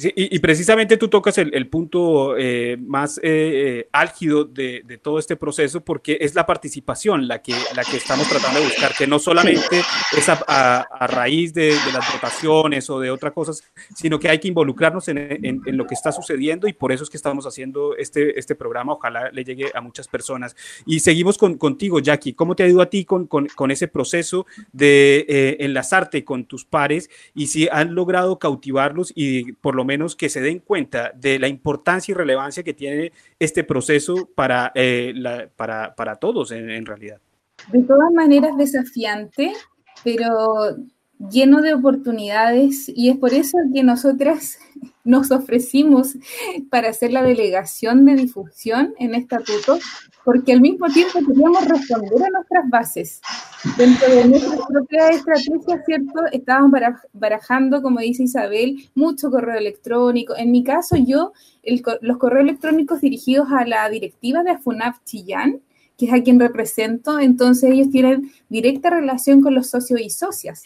y, 0.02 0.38
precisamente 0.38 0.96
tú 0.96 1.08
tocas 1.08 1.36
el, 1.38 1.68
punto 1.68 2.36
eh, 2.36 2.76
más 2.80 3.18
eh, 3.18 3.22
eh, 3.22 3.88
álgido 3.92 4.44
de, 4.44 4.82
todo 5.02 5.18
este 5.18 5.36
proceso 5.36 5.80
porque 5.80 6.18
es 6.20 6.34
la 6.34 6.46
participación 6.46 7.28
la 7.28 7.42
que, 7.42 7.54
la 7.74 7.84
que 7.84 7.96
estamos 7.96 8.28
tratando 8.28 8.60
de 8.60 8.66
buscar, 8.66 8.94
que 8.96 9.06
no 9.06 9.18
solamente 9.18 9.82
es 10.16 10.28
a, 10.28 10.86
raíz 11.06 11.52
de, 11.52 11.74
las 11.92 12.12
votaciones 12.12 12.88
o 12.90 13.00
de 13.00 13.10
otras 13.10 13.32
cosas, 13.32 13.62
sino 13.94 14.18
que 14.18 14.28
hay 14.28 14.38
que 14.38 14.48
involucrarnos 14.48 15.08
en, 15.08 15.60
lo 15.66 15.86
que 15.86 15.94
está 15.94 16.12
sucediendo 16.12 16.68
y 16.68 16.72
por 16.72 16.92
eso 16.92 17.04
es 17.04 17.10
que 17.10 17.16
estamos 17.16 17.46
haciendo 17.46 17.96
este, 17.96 18.38
este 18.38 18.54
programa. 18.54 18.92
Ojalá 18.94 19.30
le 19.30 19.44
llegue 19.44 19.70
a 19.74 19.80
muchas 19.80 20.08
personas. 20.08 20.56
Y 20.86 21.00
seguimos 21.00 21.38
con, 21.38 21.56
contigo, 21.56 22.00
Jackie. 22.00 22.34
¿Cómo 22.34 22.54
te 22.54 22.62
ha 22.62 22.68
ido 22.68 22.82
a 22.82 22.86
ti 22.86 23.04
con, 23.04 23.26
con 23.26 23.70
ese 23.70 23.88
proceso 23.88 24.46
de 24.72 25.56
enlazarte 25.60 26.24
con 26.24 26.44
tus 26.44 26.64
pares 26.64 27.10
y 27.34 27.48
si 27.48 27.68
han 27.70 27.94
logrado 27.94 28.38
cautivarlos 28.38 29.12
y 29.14 29.52
por 29.52 29.74
lo 29.74 29.84
menos 29.84 29.89
menos 29.90 30.14
que 30.14 30.28
se 30.28 30.40
den 30.40 30.60
cuenta 30.60 31.10
de 31.16 31.40
la 31.40 31.48
importancia 31.48 32.12
y 32.12 32.14
relevancia 32.14 32.62
que 32.62 32.74
tiene 32.74 33.10
este 33.40 33.64
proceso 33.64 34.30
para, 34.36 34.70
eh, 34.76 35.12
para, 35.56 35.96
para, 35.96 36.14
todos 36.14 36.52
en, 36.52 36.70
en 36.70 36.86
realidad. 36.86 37.20
De 37.72 37.82
todas 37.82 38.12
maneras 38.12 38.56
desafiante, 38.56 39.52
pero 40.04 40.76
lleno 41.28 41.60
de 41.60 41.74
oportunidades 41.74 42.90
y 42.94 43.10
es 43.10 43.18
por 43.18 43.34
eso 43.34 43.58
que 43.74 43.82
nosotras 43.82 44.58
nos 45.04 45.30
ofrecimos 45.30 46.16
para 46.70 46.90
hacer 46.90 47.12
la 47.12 47.22
delegación 47.22 48.04
de 48.04 48.14
difusión 48.14 48.94
en 48.98 49.14
estatuto, 49.14 49.78
porque 50.24 50.52
al 50.52 50.60
mismo 50.60 50.86
tiempo 50.86 51.18
queríamos 51.26 51.66
responder 51.66 52.24
a 52.24 52.30
nuestras 52.30 52.70
bases. 52.70 53.20
Dentro 53.76 54.08
de 54.08 54.24
nuestra 54.28 54.66
propia 54.66 55.08
estrategia, 55.10 55.82
¿cierto? 55.84 56.20
Estábamos 56.32 56.80
barajando, 57.12 57.82
como 57.82 58.00
dice 58.00 58.22
Isabel, 58.22 58.90
mucho 58.94 59.30
correo 59.30 59.58
electrónico. 59.58 60.34
En 60.36 60.50
mi 60.50 60.64
caso, 60.64 60.96
yo, 60.96 61.32
los 62.00 62.16
correos 62.16 62.44
electrónicos 62.44 63.02
dirigidos 63.02 63.48
a 63.50 63.66
la 63.66 63.88
directiva 63.90 64.42
de 64.42 64.52
AFUNAF 64.52 65.04
Chillán, 65.04 65.60
que 65.98 66.06
es 66.06 66.12
a 66.14 66.22
quien 66.22 66.40
represento, 66.40 67.18
entonces 67.18 67.70
ellos 67.70 67.90
tienen 67.90 68.30
directa 68.48 68.88
relación 68.88 69.42
con 69.42 69.54
los 69.54 69.68
socios 69.68 70.00
y 70.00 70.08
socias. 70.08 70.64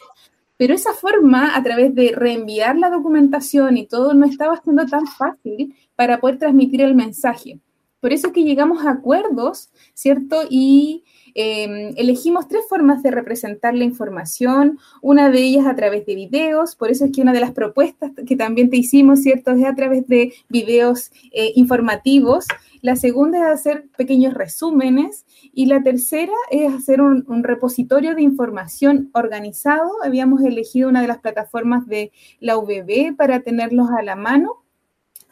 Pero 0.56 0.74
esa 0.74 0.92
forma, 0.92 1.56
a 1.56 1.62
través 1.62 1.94
de 1.94 2.12
reenviar 2.16 2.76
la 2.76 2.90
documentación 2.90 3.76
y 3.76 3.86
todo, 3.86 4.14
no 4.14 4.26
estaba 4.26 4.60
siendo 4.62 4.86
tan 4.86 5.06
fácil 5.06 5.74
para 5.96 6.20
poder 6.20 6.38
transmitir 6.38 6.80
el 6.80 6.94
mensaje. 6.94 7.58
Por 8.00 8.12
eso 8.12 8.28
es 8.28 8.32
que 8.32 8.44
llegamos 8.44 8.84
a 8.84 8.90
acuerdos, 8.90 9.70
¿cierto? 9.94 10.42
Y 10.48 11.04
Em, 11.36 11.92
elegimos 11.96 12.46
tres 12.46 12.64
formas 12.68 13.02
de 13.02 13.10
representar 13.10 13.74
la 13.74 13.82
información, 13.82 14.78
una 15.02 15.30
de 15.30 15.40
ellas 15.40 15.66
a 15.66 15.74
través 15.74 16.06
de 16.06 16.14
videos, 16.14 16.76
por 16.76 16.92
eso 16.92 17.06
es 17.06 17.12
que 17.12 17.22
una 17.22 17.32
de 17.32 17.40
las 17.40 17.50
propuestas 17.50 18.12
que 18.24 18.36
también 18.36 18.70
te 18.70 18.76
hicimos, 18.76 19.22
¿cierto?, 19.22 19.50
es 19.50 19.64
a 19.64 19.74
través 19.74 20.06
de 20.06 20.32
videos 20.48 21.10
eh, 21.32 21.50
informativos. 21.56 22.46
La 22.84 22.96
segunda 22.96 23.38
es 23.38 23.44
hacer 23.46 23.88
pequeños 23.96 24.34
resúmenes 24.34 25.24
y 25.54 25.64
la 25.64 25.82
tercera 25.82 26.34
es 26.50 26.70
hacer 26.70 27.00
un, 27.00 27.24
repositorio 27.42 28.14
de 28.14 28.20
información 28.20 29.08
organizado. 29.14 29.90
Habíamos 30.04 30.42
elegido 30.42 30.90
una 30.90 31.00
de 31.00 31.08
las 31.08 31.20
plataformas 31.20 31.86
de 31.86 32.12
la 32.40 32.58
UBB 32.58 33.16
para 33.16 33.40
tenerlos 33.40 33.88
a 33.88 34.02
la 34.02 34.16
mano. 34.16 34.64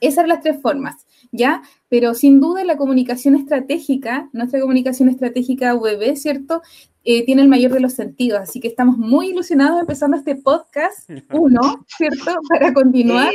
Esas 0.01 0.23
son 0.23 0.29
las 0.29 0.41
tres 0.41 0.63
formas. 0.63 1.07
¿Ya? 1.31 1.63
Pero 1.89 2.15
sin 2.15 2.41
duda 2.41 2.65
la 2.65 2.77
comunicación 2.77 3.35
estratégica, 3.35 4.29
nuestra 4.33 4.61
comunicación 4.61 5.09
estratégica 5.09 5.75
web, 5.75 6.17
¿cierto? 6.17 6.63
Eh, 7.05 7.25
tiene 7.25 7.43
el 7.43 7.49
mayor 7.49 7.73
de 7.73 7.81
los 7.81 7.95
sentidos, 7.95 8.41
así 8.41 8.61
que 8.61 8.69
estamos 8.69 8.97
muy 8.97 9.31
ilusionados 9.31 9.81
empezando 9.81 10.17
este 10.17 10.37
podcast 10.37 11.09
uno, 11.33 11.85
¿cierto? 11.89 12.33
Para 12.49 12.73
continuar 12.73 13.33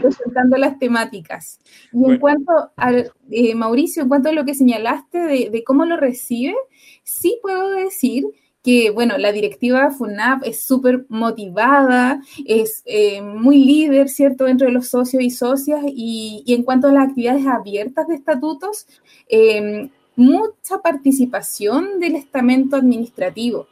presentando 0.00 0.56
las 0.56 0.78
temáticas. 0.78 1.58
Y 1.92 2.04
en 2.04 2.18
cuanto 2.18 2.52
a, 2.76 2.92
eh, 3.30 3.54
Mauricio, 3.56 4.02
en 4.02 4.08
cuanto 4.08 4.28
a 4.28 4.32
lo 4.32 4.44
que 4.44 4.54
señalaste 4.54 5.18
de, 5.18 5.50
de 5.50 5.64
cómo 5.64 5.84
lo 5.84 5.96
recibe, 5.96 6.54
sí 7.02 7.38
puedo 7.42 7.70
decir 7.70 8.24
que, 8.68 8.90
bueno, 8.90 9.16
la 9.16 9.32
directiva 9.32 9.90
FUNAP 9.90 10.42
es 10.44 10.60
súper 10.60 11.06
motivada, 11.08 12.20
es 12.44 12.82
eh, 12.84 13.22
muy 13.22 13.64
líder, 13.64 14.10
¿cierto?, 14.10 14.44
dentro 14.44 14.66
de 14.66 14.74
los 14.74 14.88
socios 14.88 15.22
y 15.22 15.30
socias, 15.30 15.80
y, 15.86 16.44
en 16.48 16.64
cuanto 16.64 16.88
a 16.88 16.92
las 16.92 17.08
actividades 17.08 17.46
abiertas 17.46 18.06
de 18.08 18.16
estatutos, 18.16 18.86
em, 19.26 19.88
mucha 20.16 20.82
participación 20.82 21.98
del 21.98 22.16
estamento 22.16 22.76
administrativo, 22.76 23.68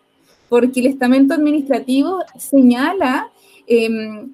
porque 0.48 0.80
el 0.80 0.86
estamento 0.86 1.34
administrativo 1.34 2.20
señala 2.38 3.30
em, 3.66 4.32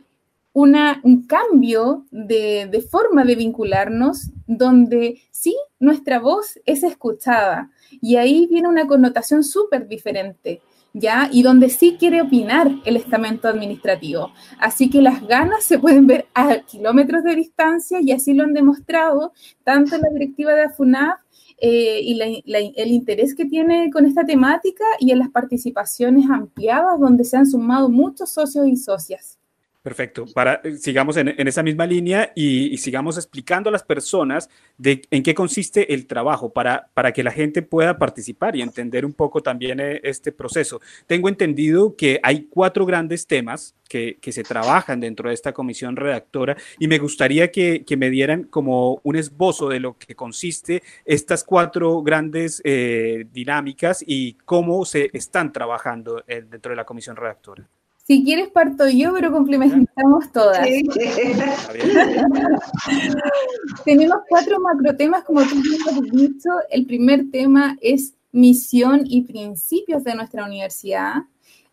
una, 0.52 1.00
un 1.02 1.26
cambio 1.26 2.04
de, 2.10 2.86
forma 2.90 3.24
de 3.24 3.36
vincularnos 3.36 4.30
donde 4.46 5.20
sí, 5.30 5.56
nuestra 5.80 6.18
voz 6.18 6.58
es 6.66 6.82
escuchada, 6.82 7.70
y 8.00 8.16
ahí 8.16 8.46
viene 8.46 8.68
una 8.68 8.86
connotación 8.86 9.44
súper 9.44 9.88
diferente, 9.88 10.60
¿ya? 10.92 11.28
Y 11.32 11.42
donde 11.42 11.70
sí 11.70 11.96
quiere 11.98 12.20
opinar 12.20 12.70
el 12.84 12.96
estamento 12.96 13.48
administrativo. 13.48 14.32
Así 14.58 14.90
que 14.90 15.00
las 15.00 15.26
ganas 15.26 15.64
se 15.64 15.78
pueden 15.78 16.06
ver 16.06 16.26
a 16.34 16.58
kilómetros 16.58 17.24
de 17.24 17.36
distancia 17.36 18.00
y 18.00 18.12
así 18.12 18.34
lo 18.34 18.44
han 18.44 18.52
demostrado 18.52 19.32
tanto 19.64 19.96
la 19.98 20.10
directiva 20.10 20.54
de 20.54 20.64
AFUNAF 20.64 21.18
eh, 21.58 22.00
y 22.02 22.20
el 22.20 22.90
interés 22.90 23.34
que 23.34 23.44
tiene 23.44 23.90
con 23.90 24.04
esta 24.04 24.24
temática 24.24 24.84
y 24.98 25.12
en 25.12 25.18
las 25.18 25.30
participaciones 25.30 26.28
ampliadas 26.30 26.98
donde 26.98 27.24
se 27.24 27.36
han 27.36 27.46
sumado 27.46 27.88
muchos 27.88 28.30
socios 28.30 28.66
y 28.66 28.76
socias. 28.76 29.38
Perfecto. 29.82 30.26
Para, 30.32 30.60
eh, 30.62 30.76
sigamos 30.76 31.16
en, 31.16 31.28
esa 31.48 31.64
misma 31.64 31.86
línea 31.86 32.32
y, 32.36 32.76
sigamos 32.78 33.16
explicando 33.16 33.68
a 33.68 33.72
las 33.72 33.82
personas 33.82 34.48
en 34.80 35.22
qué 35.24 35.34
consiste 35.34 35.92
el 35.92 36.06
trabajo 36.06 36.52
para, 36.52 36.88
para 36.94 37.12
que 37.12 37.24
la 37.24 37.32
gente 37.32 37.62
pueda 37.62 37.98
participar 37.98 38.54
y 38.54 38.62
entender 38.62 39.04
un 39.04 39.12
poco 39.12 39.42
también 39.42 39.80
eh, 39.80 40.00
este 40.04 40.30
proceso. 40.30 40.80
Tengo 41.08 41.28
entendido 41.28 41.96
que 41.96 42.20
hay 42.22 42.46
cuatro 42.48 42.86
grandes 42.86 43.26
temas 43.26 43.74
que, 43.88 44.18
se 44.22 44.44
trabajan 44.44 45.00
dentro 45.00 45.28
de 45.28 45.34
esta 45.34 45.52
comisión 45.52 45.96
redactora 45.96 46.56
y 46.78 46.86
me 46.86 46.98
gustaría 46.98 47.50
que, 47.50 47.84
me 47.98 48.08
dieran 48.08 48.44
como 48.44 49.00
un 49.02 49.16
esbozo 49.16 49.68
de 49.68 49.80
lo 49.80 49.98
que 49.98 50.14
consiste 50.14 50.82
estas 51.04 51.44
cuatro 51.44 52.02
grandes 52.02 52.62
eh, 52.64 53.26
dinámicas 53.32 54.02
y 54.06 54.34
cómo 54.44 54.84
se 54.84 55.10
están 55.12 55.52
trabajando 55.52 56.24
dentro 56.26 56.70
de 56.70 56.76
la 56.76 56.84
comisión 56.84 57.16
redactora. 57.16 57.68
Si 58.04 58.24
quieres 58.24 58.50
parto 58.50 58.88
yo, 58.88 59.12
pero 59.12 59.30
complementamos 59.30 60.32
todas. 60.32 60.66
Tenemos 63.84 64.18
cuatro 64.28 64.58
macrotemas, 64.60 65.22
como 65.24 65.42
tú 65.42 65.62
has 65.88 66.02
dicho. 66.10 66.50
El 66.68 66.84
primer 66.86 67.30
tema 67.30 67.78
es 67.80 68.14
misión 68.32 69.02
y 69.04 69.22
principios 69.22 70.02
de 70.02 70.16
nuestra 70.16 70.44
universidad. 70.44 71.14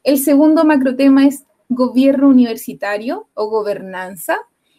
El 0.03 0.19
segundo 0.19 0.63
macrotema 0.65 1.25
es 1.25 1.45
gobierno 1.67 2.29
universitario 2.29 3.27
o 3.33 3.49
gobernanza. 3.49 4.37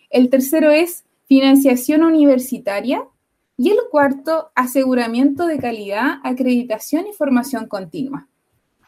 El 0.08 0.30
tercero 0.30 0.70
es 0.70 1.04
financiación 1.26 2.04
universitaria. 2.04 3.02
Y 3.56 3.70
el 3.70 3.78
cuarto, 3.90 4.52
aseguramiento 4.54 5.46
de 5.46 5.58
calidad, 5.58 6.20
acreditación 6.24 7.08
y 7.08 7.12
formación 7.12 7.66
continua. 7.66 8.29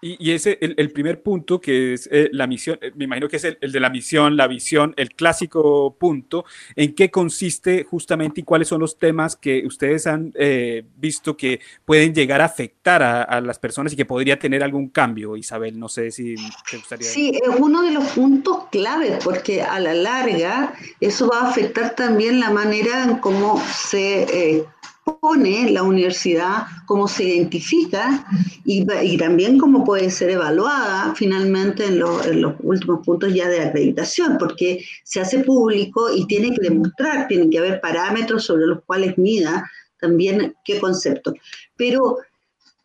Y, 0.04 0.32
ese, 0.32 0.59
el, 0.61 0.75
el, 0.78 0.90
primer 0.90 1.23
punto 1.23 1.61
que 1.61 1.94
es 1.94 2.09
eh, 2.11 2.28
la 2.32 2.49
misión, 2.49 2.76
eh, 2.82 2.90
me 2.97 3.04
imagino 3.04 3.28
que 3.28 3.37
es 3.37 3.44
el, 3.44 3.56
de 3.61 3.78
la 3.78 3.88
misión, 3.88 4.37
la 4.37 4.49
visión, 4.49 4.94
el 4.97 5.14
clásico 5.14 5.94
punto, 5.97 6.44
¿en 6.75 6.92
qué 6.97 7.09
consiste 7.09 7.85
justamente 7.85 8.40
y 8.40 8.42
cuáles 8.42 8.66
son 8.66 8.80
los 8.80 8.99
temas 8.99 9.37
que 9.37 9.64
ustedes 9.64 10.09
han 10.09 10.32
eh, 10.35 10.85
visto 10.97 11.37
que 11.37 11.61
pueden 11.85 12.12
llegar 12.12 12.40
a 12.40 12.47
afectar 12.47 13.00
a, 13.00 13.40
las 13.40 13.61
personas 13.61 13.92
y 13.92 13.97
que 13.97 14.04
podría 14.04 14.40
tener 14.40 14.64
algún 14.64 14.88
cambio, 14.88 15.37
Isabel? 15.37 15.78
No 15.78 15.88
sé 15.88 16.11
si 16.11 16.35
te 16.68 16.78
gustaría. 16.78 17.09
Sí, 17.09 17.38
es 17.40 17.61
uno 17.61 17.82
de 17.82 17.92
los 17.92 18.09
puntos 18.09 18.64
claves, 18.73 19.23
porque 19.23 19.62
a 19.62 19.78
la 19.78 19.94
larga 19.94 20.75
eso 20.99 21.28
va 21.28 21.42
a 21.42 21.50
afectar 21.50 21.94
también 21.94 22.40
la 22.40 22.50
manera 22.50 23.04
en 23.04 23.18
cómo 23.18 23.62
se 23.73 24.66
pone 25.04 25.71
la 25.71 25.82
universidad, 25.82 26.66
cómo 26.87 27.09
se 27.09 27.25
identifica 27.25 28.25
y, 28.64 28.87
también 29.16 29.59
cómo 29.59 29.85
puede 29.85 30.11
ser 30.11 30.30
evaluada 30.30 31.14
finalmente 31.16 31.87
en, 31.87 31.99
los 31.99 32.54
últimos 32.61 33.04
puntos 33.04 33.35
ya 33.35 33.49
de 33.49 33.62
acreditación, 33.62 34.37
porque 34.38 34.85
se 35.02 35.21
hace 35.21 35.40
público 35.40 36.12
y 36.14 36.26
tiene 36.26 36.54
que 36.54 36.68
demostrar, 36.68 37.26
tienen 37.28 37.50
que 37.50 37.59
haber 37.59 37.80
parámetros 37.80 38.44
sobre 38.44 38.66
los 38.66 38.82
cuales 38.85 39.18
mida 39.18 39.68
también 40.00 40.54
qué 40.64 40.78
concepto. 40.78 41.35
Pero 41.76 42.18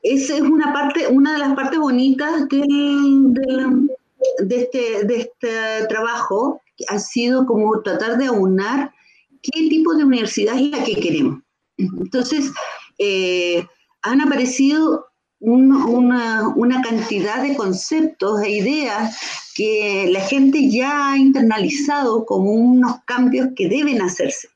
esa 0.01 0.35
es 0.35 0.41
una 0.41 0.73
parte, 0.73 1.07
una 1.07 1.33
de 1.33 1.39
las 1.39 1.55
partes 1.55 1.79
bonitas 1.79 2.47
del, 2.49 3.33
de, 4.39 4.55
este, 4.55 5.05
de 5.05 5.17
este 5.17 5.87
trabajo, 5.87 6.61
ha 6.87 6.99
sido 6.99 7.45
como 7.45 7.81
tratar 7.81 8.17
de 8.17 8.27
aunar 8.27 8.91
qué 9.41 9.67
tipo 9.69 9.95
de 9.95 10.03
universidad 10.03 10.55
es 10.55 10.69
la 10.69 10.83
que 10.83 10.95
queremos. 10.95 11.41
Entonces, 11.77 12.51
eh, 12.97 13.65
han 14.01 14.21
aparecido 14.21 15.07
una, 15.39 16.81
cantidad 16.83 17.41
de 17.41 17.55
conceptos 17.55 18.41
e 18.41 18.51
ideas 18.51 19.17
que 19.55 20.07
la 20.11 20.21
gente 20.21 20.69
ya 20.69 21.11
ha 21.11 21.17
internalizado 21.17 22.25
como 22.25 22.51
unos 22.51 22.97
cambios 23.05 23.49
que 23.55 23.67
deben 23.67 24.01
hacerse. 24.01 24.49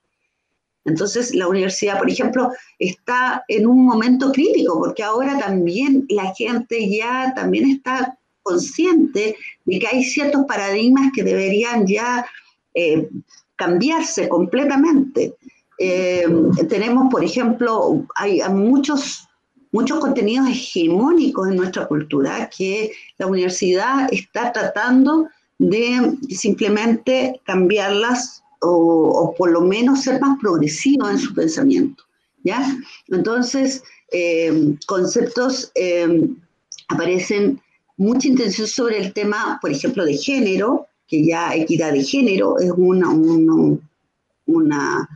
Entonces, 0.83 1.35
la 1.35 1.47
universidad, 1.47 1.99
por 1.99 2.09
ejemplo, 2.09 2.51
está 2.79 3.43
en 3.47 3.67
un 3.67 3.85
momento 3.85 4.31
crítico 4.31 4.79
porque 4.79 5.03
ahora 5.03 5.37
también 5.37 6.05
la 6.09 6.33
gente 6.33 6.89
ya 6.89 7.33
también 7.35 7.69
está 7.69 8.17
consciente 8.41 9.35
de 9.65 9.79
que 9.79 9.87
hay 9.87 10.03
ciertos 10.03 10.45
paradigmas 10.47 11.11
que 11.13 11.23
deberían 11.23 11.85
ya 11.85 12.25
eh, 12.73 13.07
cambiarse 13.55 14.27
completamente. 14.27 15.35
Eh, 15.83 16.27
tenemos, 16.69 17.11
por 17.11 17.23
ejemplo, 17.23 18.05
hay, 18.13 18.39
muchos, 18.51 19.27
muchos 19.71 19.99
contenidos 19.99 20.47
hegemónicos 20.47 21.49
en 21.49 21.55
nuestra 21.55 21.87
cultura 21.87 22.47
que 22.55 22.91
la 23.17 23.25
universidad 23.25 24.07
está 24.13 24.53
tratando 24.53 25.27
de 25.57 26.17
simplemente 26.29 27.41
cambiarlas 27.45 28.43
o, 28.59 29.33
por 29.35 29.49
lo 29.49 29.61
menos 29.61 30.03
ser 30.03 30.21
más 30.21 30.37
progresivo 30.39 31.09
en 31.09 31.17
su 31.17 31.33
pensamiento. 31.33 32.03
¿ya? 32.43 32.77
Entonces, 33.07 33.81
eh, 34.11 34.75
conceptos 34.85 35.71
eh, 35.73 36.29
aparecen 36.89 37.59
mucha 37.97 38.27
intención 38.27 38.67
sobre 38.67 38.99
el 38.99 39.13
tema, 39.13 39.57
por 39.59 39.71
ejemplo, 39.71 40.05
de 40.05 40.15
género, 40.15 40.85
que 41.07 41.25
ya 41.25 41.55
equidad 41.55 41.93
de 41.93 42.03
género 42.03 42.59
es 42.59 42.71
una, 42.77 43.09
una, 43.09 43.79
una 44.45 45.09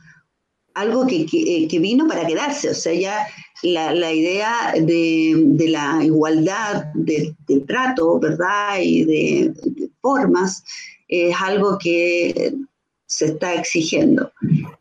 algo 0.75 1.07
que, 1.07 1.25
eh, 1.31 1.67
que, 1.67 1.79
vino 1.79 2.07
para 2.07 2.27
quedarse, 2.27 2.69
o 2.69 2.73
sea, 2.73 2.93
ya 2.93 3.27
la, 3.63 3.93
la 3.93 4.13
idea 4.13 4.73
de, 4.73 5.33
de, 5.45 5.69
la 5.69 6.03
igualdad 6.03 6.85
de, 6.93 7.33
trato, 7.65 8.19
¿verdad? 8.19 8.79
Y 8.81 9.05
de, 9.05 9.53
formas 10.01 10.63
es 11.07 11.35
algo 11.41 11.77
que 11.79 12.55
se 13.07 13.25
está 13.27 13.55
exigiendo. 13.55 14.31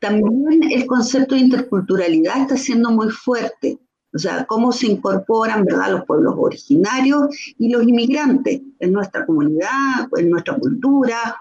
También 0.01 0.65
el 0.71 0.87
concepto 0.87 1.35
de 1.35 1.43
interculturalidad 1.43 2.43
está 2.43 2.57
siendo 2.57 2.91
muy 2.91 3.11
fuerte, 3.11 3.79
o 4.13 4.19
sea, 4.19 4.45
cómo 4.47 4.73
se 4.73 4.89
incorporan, 4.89 5.65
¿verdad?, 5.65 5.93
los 5.93 6.05
pueblos 6.07 6.35
originarios 6.37 7.29
y 7.59 7.69
los 7.69 7.85
inmigrantes 7.85 8.61
en 8.81 8.93
nuestra 8.93 9.25
comunidad, 9.25 10.09
en 10.17 10.31
nuestra 10.31 10.57
cultura. 10.57 11.37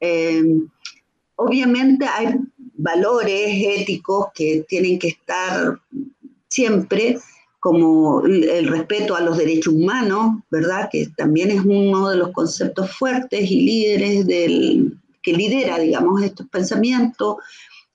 Eh, 0.00 0.42
obviamente 1.36 2.06
hay 2.06 2.34
valores 2.74 3.80
éticos 3.80 4.26
que 4.34 4.64
tienen 4.68 4.98
que 4.98 5.08
estar 5.08 5.80
siempre, 6.48 7.18
como 7.60 8.24
el 8.26 8.66
respeto 8.66 9.14
a 9.14 9.20
los 9.20 9.38
derechos 9.38 9.72
humanos, 9.72 10.42
¿verdad? 10.50 10.88
Que 10.90 11.08
también 11.16 11.50
es 11.50 11.60
uno 11.64 12.08
de 12.08 12.16
los 12.16 12.32
conceptos 12.32 12.90
fuertes 12.96 13.48
y 13.48 13.60
líderes 13.60 14.26
del, 14.26 14.98
que 15.22 15.32
lidera, 15.32 15.78
digamos, 15.78 16.22
estos 16.22 16.48
pensamientos. 16.48 17.36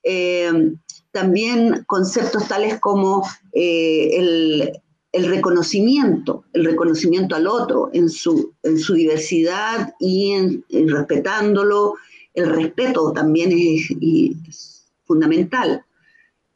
Eh, 0.03 0.71
también 1.11 1.83
conceptos 1.87 2.47
tales 2.47 2.79
como 2.79 3.27
eh, 3.51 4.71
el, 5.11 5.25
reconocimiento, 5.25 6.43
el 6.53 6.65
reconocimiento 6.65 7.35
al 7.35 7.47
otro 7.47 7.89
en 7.91 8.07
su, 8.07 8.53
en 8.61 8.77
su 8.77 8.93
diversidad 8.93 9.93
y 9.99 10.61
respetándolo. 10.69 11.95
El 12.37 12.49
respeto 12.49 13.11
también 13.13 13.51
es, 13.51 14.85
fundamental. 15.05 15.83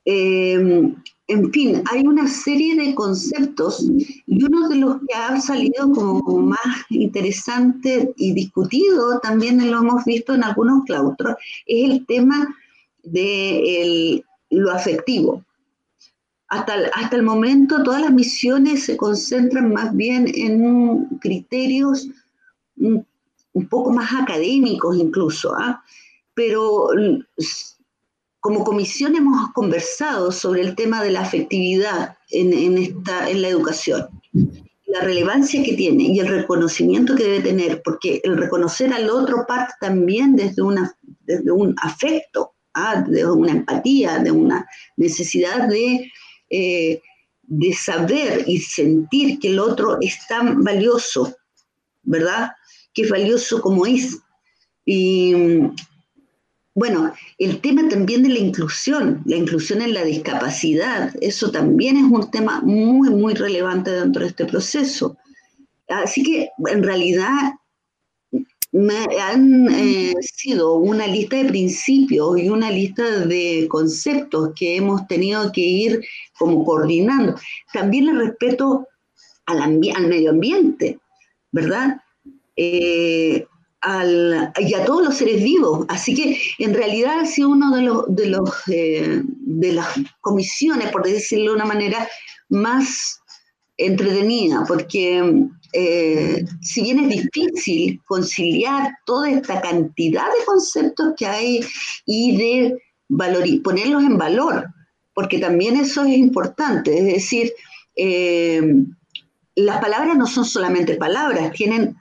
Eh, 0.06 0.94
en 1.28 1.52
fin, 1.52 1.82
hay 1.90 2.06
una 2.06 2.28
serie 2.28 2.76
de 2.76 2.94
conceptos 2.94 3.90
y 4.28 4.44
uno 4.44 4.70
de 4.70 4.76
los 4.76 4.98
que 5.08 5.16
ha 5.16 5.42
salido 5.42 5.92
como 5.92 6.22
más 6.38 6.86
interesante 6.90 8.14
y 8.16 8.34
discutido, 8.34 9.20
también 9.24 9.72
lo 9.72 9.80
hemos 9.80 10.06
visto 10.06 10.36
en 10.36 10.44
algunos 10.44 10.84
claustros, 10.86 11.36
es 11.66 11.90
el 11.90 12.06
tema 12.06 12.56
de 13.02 14.24
lo 14.52 14.72
afectivo. 14.72 15.44
Hasta, 16.48 16.76
hasta 16.94 17.16
el 17.16 17.24
momento 17.24 17.82
todas 17.82 18.02
las 18.02 18.14
misiones 18.14 18.84
se 18.84 18.98
concentran 18.98 19.74
más 19.74 19.96
bien 19.96 20.30
en 20.36 21.06
criterios 21.22 22.08
poco 23.70 23.92
más 23.92 24.12
académicos 24.14 24.98
incluso, 24.98 25.54
¿ah? 25.56 25.84
pero 26.34 26.90
como 28.40 28.64
comisión 28.64 29.16
hemos 29.16 29.52
conversado 29.54 30.32
sobre 30.32 30.62
el 30.62 30.76
tema 30.76 31.04
de 31.04 31.12
la 31.12 31.22
afectividad 31.22 32.18
en, 32.32 32.78
esta, 32.78 33.30
en 33.30 33.42
la 33.42 33.50
educación, 33.50 34.08
la 34.88 35.02
relevancia 35.02 35.64
que 35.64 35.74
tiene 35.74 36.04
y 36.04 36.20
el 36.20 36.28
reconocimiento 36.28 37.16
que 37.16 37.24
debe 37.24 37.42
tener, 37.42 37.82
porque 37.84 38.20
el 38.24 38.38
reconocer 38.38 38.92
al 38.94 39.10
otro 39.10 39.46
parte 39.48 39.74
también 39.80 40.36
desde, 40.36 40.62
una, 40.62 40.98
desde 41.22 41.52
un 41.52 41.76
afecto, 41.82 42.54
¿ah? 42.74 43.02
de 43.08 43.26
una 43.26 43.52
empatía, 43.52 44.20
de 44.20 44.32
una 44.32 44.68
necesidad 44.98 45.68
de, 45.68 46.12
eh, 46.50 47.02
de 47.44 47.74
saber 47.74 48.44
y 48.48 48.60
sentir 48.60 49.40
que 49.40 49.50
el 49.50 49.60
otro 49.60 49.98
es 50.02 50.26
tan 50.28 50.64
valioso, 50.64 51.36
¿verdad? 52.02 52.50
Que 52.94 53.04
es 53.04 53.10
valioso 53.10 53.62
como 53.62 53.86
es. 53.86 54.20
Y, 54.86 55.34
bueno, 56.74 57.14
el 57.38 57.60
tema 57.60 57.88
también 57.90 58.24
de 58.24 58.30
la 58.30 58.40
inclusión, 58.40 59.22
la 59.26 59.36
inclusión 59.36 59.82
en 59.82 59.94
la 59.94 60.04
discapacidad, 60.04 61.14
eso 61.22 61.52
también 61.52 61.98
es 61.98 62.04
un 62.04 62.32
tema 62.32 62.62
muy, 62.62 63.10
muy 63.10 63.34
relevante 63.34 63.92
dentro 63.92 64.22
de 64.22 64.30
este 64.30 64.46
proceso. 64.46 65.18
Así 65.90 66.24
que 66.24 66.50
en 66.70 66.84
realidad 66.84 67.54
han 69.20 69.68
eh, 69.70 70.14
sido 70.22 70.76
una 70.76 71.06
lista 71.08 71.36
de 71.36 71.50
principios 71.50 72.40
y 72.40 72.48
una 72.48 72.72
lista 72.72 73.26
de 73.26 73.68
conceptos 73.70 74.52
que 74.56 74.78
hemos 74.78 75.06
tenido 75.08 75.52
que 75.52 75.62
ir 75.62 76.02
como 76.40 76.64
coordinando. 76.64 77.36
También 77.74 78.08
el 78.08 78.20
respeto 78.20 78.88
al 79.46 79.78
medio 79.78 80.30
ambiente, 80.30 81.00
¿verdad? 81.52 82.02
Eh, 82.64 83.48
y 84.60 84.74
a 84.76 84.86
todos 84.86 85.04
los 85.04 85.16
seres 85.16 85.44
vivos. 85.44 85.86
Así 85.90 86.14
que 86.14 86.38
en 86.60 86.74
realidad 86.74 87.22
ha 87.22 87.26
sido 87.26 87.50
uno 87.50 87.76
de, 87.76 87.82
los, 87.82 88.06
de, 88.10 88.28
los, 88.28 88.50
eh, 88.68 89.24
de 89.26 89.72
las 89.74 89.88
comisiones, 90.22 90.92
por 90.92 91.04
decirlo 91.04 91.52
de 91.52 91.56
una 91.56 91.66
manera, 91.66 92.08
más 92.50 93.20
entretenida, 93.78 94.64
porque 94.68 95.48
eh, 95.74 96.46
si 96.62 96.82
bien 96.84 97.00
es 97.00 97.24
difícil 97.24 98.00
conciliar 98.06 98.92
toda 99.08 99.32
esta 99.32 99.60
cantidad 99.60 100.26
de 100.26 100.46
conceptos 100.46 101.14
que 101.18 101.26
hay 101.26 101.62
y 102.06 102.38
de 102.38 102.78
ponerlos 103.64 104.04
en 104.04 104.18
valor, 104.20 104.68
porque 105.16 105.40
también 105.40 105.76
eso 105.78 106.04
es 106.04 106.16
importante, 106.16 106.96
es 107.00 107.06
decir, 107.06 107.52
eh, 107.96 108.62
las 109.56 109.82
palabras 109.82 110.16
no 110.16 110.28
son 110.28 110.46
solamente 110.46 110.96
palabras, 110.96 111.52
tienen 111.54 111.98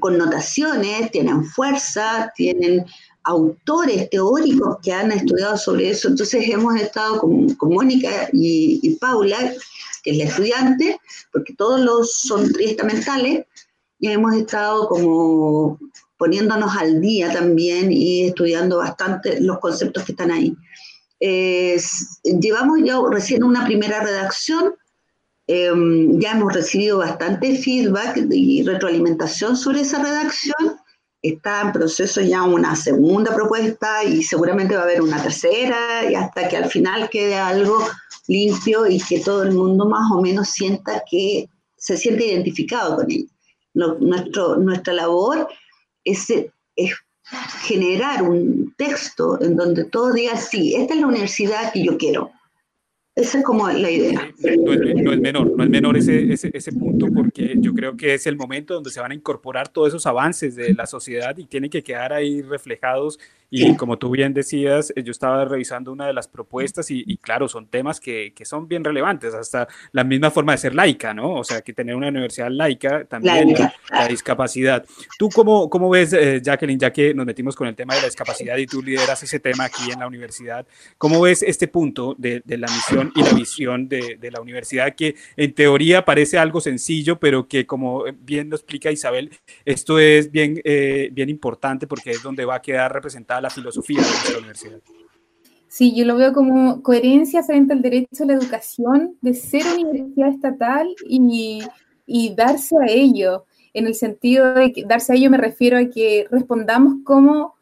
connotaciones, 0.00 1.10
tienen 1.10 1.44
fuerza, 1.44 2.32
tienen 2.34 2.84
autores 3.24 4.10
teóricos 4.10 4.78
que 4.82 4.92
han 4.92 5.12
estudiado 5.12 5.56
sobre 5.56 5.90
eso. 5.90 6.08
Entonces 6.08 6.48
hemos 6.48 6.76
estado 6.76 7.20
con, 7.20 7.56
Mónica 7.60 8.28
y, 8.32 8.96
Paula, 8.96 9.52
que 10.02 10.10
es 10.10 10.16
la 10.16 10.24
estudiante, 10.24 10.98
porque 11.32 11.54
todos 11.54 11.80
los 11.80 12.14
son 12.14 12.52
triestamentales, 12.52 13.46
y 13.98 14.08
hemos 14.08 14.34
estado 14.34 14.88
como 14.88 15.78
poniéndonos 16.16 16.76
al 16.76 17.00
día 17.00 17.32
también 17.32 17.92
y 17.92 18.24
estudiando 18.26 18.78
bastante 18.78 19.40
los 19.40 19.60
conceptos 19.60 20.04
que 20.04 20.12
están 20.12 20.32
ahí. 20.32 20.56
llevamos 21.20 22.80
ya 22.84 22.98
recién 23.10 23.44
una 23.44 23.64
primera 23.64 24.02
redacción 24.02 24.74
Em, 25.54 26.18
ya 26.18 26.30
hemos 26.32 26.54
recibido 26.54 26.98
bastante 26.98 27.54
feedback 27.58 28.26
y 28.30 28.62
retroalimentación 28.62 29.54
sobre 29.54 29.82
esa 29.82 30.02
redacción. 30.02 30.78
Está 31.20 31.60
en 31.60 31.72
proceso 31.72 32.22
ya 32.22 32.42
una 32.42 32.74
segunda 32.74 33.34
propuesta 33.34 34.02
y 34.02 34.22
seguramente 34.22 34.74
va 34.74 34.80
a 34.80 34.84
haber 34.84 35.02
una 35.02 35.22
tercera 35.22 36.10
y 36.10 36.14
hasta 36.14 36.48
que 36.48 36.56
al 36.56 36.70
final 36.70 37.10
quede 37.10 37.34
algo 37.34 37.86
limpio 38.28 38.86
y 38.86 38.98
que 38.98 39.20
todo 39.20 39.42
el 39.42 39.52
mundo 39.52 39.84
más 39.84 40.10
o 40.10 40.22
menos 40.22 40.48
sienta 40.48 41.02
que 41.08 41.50
se 41.76 41.98
siente 41.98 42.28
identificado 42.28 42.96
con 42.96 43.10
él. 43.10 43.28
nuestro, 43.74 44.56
nuestra 44.56 44.94
labor 44.94 45.48
es, 46.02 46.30
es 46.76 46.94
generar 47.64 48.22
un 48.22 48.72
texto 48.78 49.38
en 49.42 49.54
donde 49.56 49.84
todo 49.84 50.14
diga, 50.14 50.34
sí, 50.38 50.74
esta 50.76 50.94
es 50.94 51.00
la 51.00 51.08
universidad 51.08 51.72
que 51.74 51.84
yo 51.84 51.98
quiero 51.98 52.32
esa 53.14 53.38
es 53.38 53.44
como 53.44 53.68
la 53.68 53.90
idea. 53.90 54.32
No 54.58 54.72
es, 55.12 55.20
menor, 55.20 55.54
no 55.54 55.64
es 55.64 55.70
menor 55.70 55.96
ese, 55.96 56.32
ese, 56.32 56.50
ese, 56.54 56.72
punto 56.72 57.08
porque 57.14 57.54
yo 57.58 57.74
creo 57.74 57.96
que 57.96 58.14
es 58.14 58.26
el 58.26 58.36
momento 58.36 58.74
donde 58.74 58.90
se 58.90 59.00
van 59.00 59.12
a 59.12 59.14
incorporar 59.14 59.68
todos 59.68 59.88
esos 59.88 60.06
avances 60.06 60.56
de 60.56 60.72
la 60.72 60.86
sociedad 60.86 61.36
y 61.36 61.44
tienen 61.44 61.68
que 61.68 61.82
quedar 61.82 62.12
ahí 62.12 62.40
reflejados 62.40 63.18
y 63.54 63.76
como 63.76 63.98
tú 63.98 64.08
bien 64.08 64.32
decías, 64.32 64.94
eh, 64.96 65.02
yo 65.02 65.10
estaba 65.10 65.44
revisando 65.44 65.92
una 65.92 66.06
de 66.06 66.14
las 66.14 66.26
propuestas 66.26 66.90
y, 66.90 67.18
claro, 67.18 67.48
son 67.48 67.66
temas 67.66 68.00
que, 68.00 68.32
que, 68.34 68.46
son 68.46 68.66
bien 68.66 68.82
relevantes, 68.82 69.34
hasta 69.34 69.68
la 69.92 70.04
misma 70.04 70.30
forma 70.30 70.52
de 70.52 70.58
ser 70.58 70.74
laica, 70.74 71.12
¿no? 71.12 71.34
O 71.34 71.44
sea, 71.44 71.60
que 71.60 71.74
tener 71.74 71.94
una 71.94 72.08
universidad 72.08 72.50
laica 72.50 73.04
también, 73.04 73.54
La, 73.90 74.08
discapacidad. 74.08 74.86
¿Tú 75.18 75.28
cómo, 75.28 75.68
cómo 75.68 75.90
ves, 75.90 76.14
eh, 76.14 76.40
Jacqueline, 76.42 76.78
ya 76.78 76.92
que 76.92 77.12
nos 77.12 77.26
metimos 77.26 77.54
con 77.54 77.68
el 77.68 77.74
tema 77.74 77.94
de 77.94 78.00
la 78.00 78.06
discapacidad 78.06 78.56
y 78.56 78.66
tú 78.66 78.82
lideras 78.82 79.22
ese 79.22 79.38
tema 79.38 79.64
aquí 79.64 79.90
en 79.92 80.00
la 80.00 80.06
universidad, 80.06 80.66
¿cómo 80.96 81.20
ves 81.20 81.42
este 81.42 81.68
punto 81.68 82.14
de, 82.16 82.42
de 82.44 82.56
la 82.56 82.68
misión 82.68 83.12
y 83.14 83.22
la 83.22 83.32
visión 83.34 83.86
de, 83.86 84.16
de, 84.18 84.30
la 84.30 84.40
universidad 84.40 84.94
que 84.94 85.14
en 85.36 85.52
teoría 85.52 86.06
parece 86.06 86.38
algo 86.38 86.62
sencillo, 86.62 87.20
pero 87.20 87.46
que 87.46 87.66
como 87.66 88.04
bien 88.20 88.48
lo 88.48 88.56
explica 88.56 88.90
Isabel, 88.90 89.30
esto 89.66 89.98
es 89.98 90.30
bien, 90.30 90.58
eh, 90.64 91.10
bien 91.12 91.28
importante 91.28 91.86
porque 91.86 92.12
es 92.12 92.22
donde 92.22 92.46
va 92.46 92.56
a 92.56 92.62
quedar 92.62 92.92
representada 92.92 93.41
la 93.42 93.50
filosofía 93.50 94.00
de 94.00 94.06
nuestra 94.08 94.38
universidad. 94.38 94.80
Sí, 95.68 95.94
yo 95.94 96.04
lo 96.04 96.16
veo 96.16 96.32
como 96.32 96.82
coherencia 96.82 97.42
frente 97.42 97.72
al 97.72 97.82
derecho 97.82 98.24
a 98.24 98.26
la 98.26 98.34
educación 98.34 99.16
de 99.22 99.34
ser 99.34 99.64
universidad 99.74 100.28
estatal 100.28 100.88
y, 101.08 101.62
y 102.06 102.34
darse 102.34 102.76
a 102.76 102.86
ello. 102.86 103.46
En 103.72 103.86
el 103.86 103.94
sentido 103.94 104.52
de 104.52 104.72
que 104.72 104.84
darse 104.84 105.12
a 105.12 105.16
ello 105.16 105.30
me 105.30 105.38
refiero 105.38 105.78
a 105.78 105.86
que 105.86 106.26
respondamos 106.30 106.96
como 107.04 107.54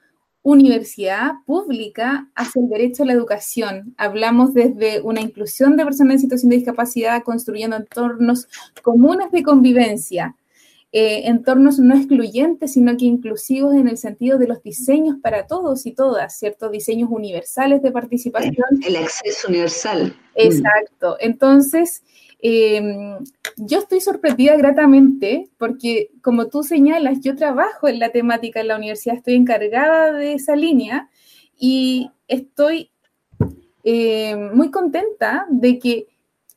universidad 0.42 1.34
pública 1.46 2.28
hacia 2.34 2.62
el 2.62 2.68
derecho 2.68 3.02
a 3.02 3.06
la 3.06 3.12
educación. 3.12 3.94
Hablamos 3.96 4.54
desde 4.54 5.00
una 5.02 5.20
inclusión 5.20 5.76
de 5.76 5.84
personas 5.84 6.14
en 6.14 6.20
situación 6.20 6.50
de 6.50 6.56
discapacidad, 6.56 7.22
construyendo 7.22 7.76
entornos 7.76 8.48
comunes 8.82 9.30
de 9.30 9.42
convivencia, 9.42 10.34
eh, 10.92 11.28
entornos 11.28 11.78
no 11.78 11.94
excluyentes, 11.94 12.72
sino 12.72 12.96
que 12.96 13.04
inclusivos 13.04 13.74
en 13.74 13.86
el 13.86 13.96
sentido 13.96 14.38
de 14.38 14.48
los 14.48 14.60
diseños 14.60 15.16
para 15.22 15.46
todos 15.46 15.86
y 15.86 15.92
todas, 15.92 16.36
¿cierto? 16.36 16.68
Diseños 16.68 17.10
universales 17.12 17.80
de 17.80 17.92
participación. 17.92 18.66
El 18.84 18.96
acceso 18.96 19.46
universal. 19.46 20.16
Exacto. 20.34 21.16
Entonces, 21.20 22.02
em, 22.40 23.18
yo 23.56 23.78
estoy 23.78 24.00
sorprendida 24.00 24.56
gratamente 24.56 25.48
porque, 25.58 26.10
como 26.22 26.48
tú 26.48 26.64
señalas, 26.64 27.20
yo 27.20 27.36
trabajo 27.36 27.86
en 27.86 28.00
la 28.00 28.10
temática 28.10 28.60
en 28.60 28.68
la 28.68 28.76
universidad, 28.76 29.16
estoy 29.16 29.34
encargada 29.34 30.12
de 30.12 30.32
esa 30.32 30.56
línea 30.56 31.08
y 31.56 32.10
estoy 32.26 32.90
eh, 33.84 34.34
muy 34.52 34.72
contenta 34.72 35.46
de 35.50 35.78
que 35.78 36.08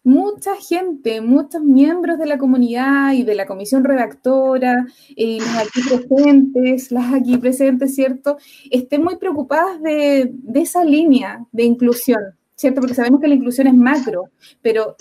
mucha 0.03 0.55
gente, 0.55 1.21
muchos 1.21 1.61
miembros 1.61 2.19
de 2.19 2.25
la 2.25 2.37
comunidad 2.37 3.13
y 3.13 3.23
de 3.23 3.35
la 3.35 3.45
comisión 3.45 3.83
redactora, 3.83 4.85
eh, 5.15 5.37
las 5.39 5.67
aquí 5.67 5.81
presentes, 5.89 6.91
las 6.91 7.13
aquí 7.13 7.37
presentes, 7.37 7.95
¿cierto? 7.95 8.37
Estén 8.69 9.03
muy 9.03 9.15
preocupadas 9.15 9.81
de, 9.81 10.33
esa 10.55 10.83
línea 10.83 11.45
de 11.51 11.63
inclusión, 11.63 12.21
¿cierto? 12.55 12.81
Porque 12.81 12.95
sabemos 12.95 13.21
que 13.21 13.27
la 13.27 13.35
inclusión 13.35 13.67
es 13.67 13.73
macro, 13.73 14.29
pero 14.61 14.95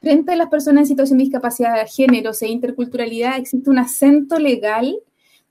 frente 0.00 0.32
a 0.32 0.36
las 0.36 0.48
personas 0.48 0.82
en 0.82 0.86
situación 0.86 1.18
de 1.18 1.24
discapacidad 1.24 1.74
de 1.74 1.86
género 1.86 2.32
e 2.38 2.46
interculturalidad 2.48 3.38
existe 3.38 3.70
un 3.70 3.78
acento 3.78 4.38
legal 4.38 4.96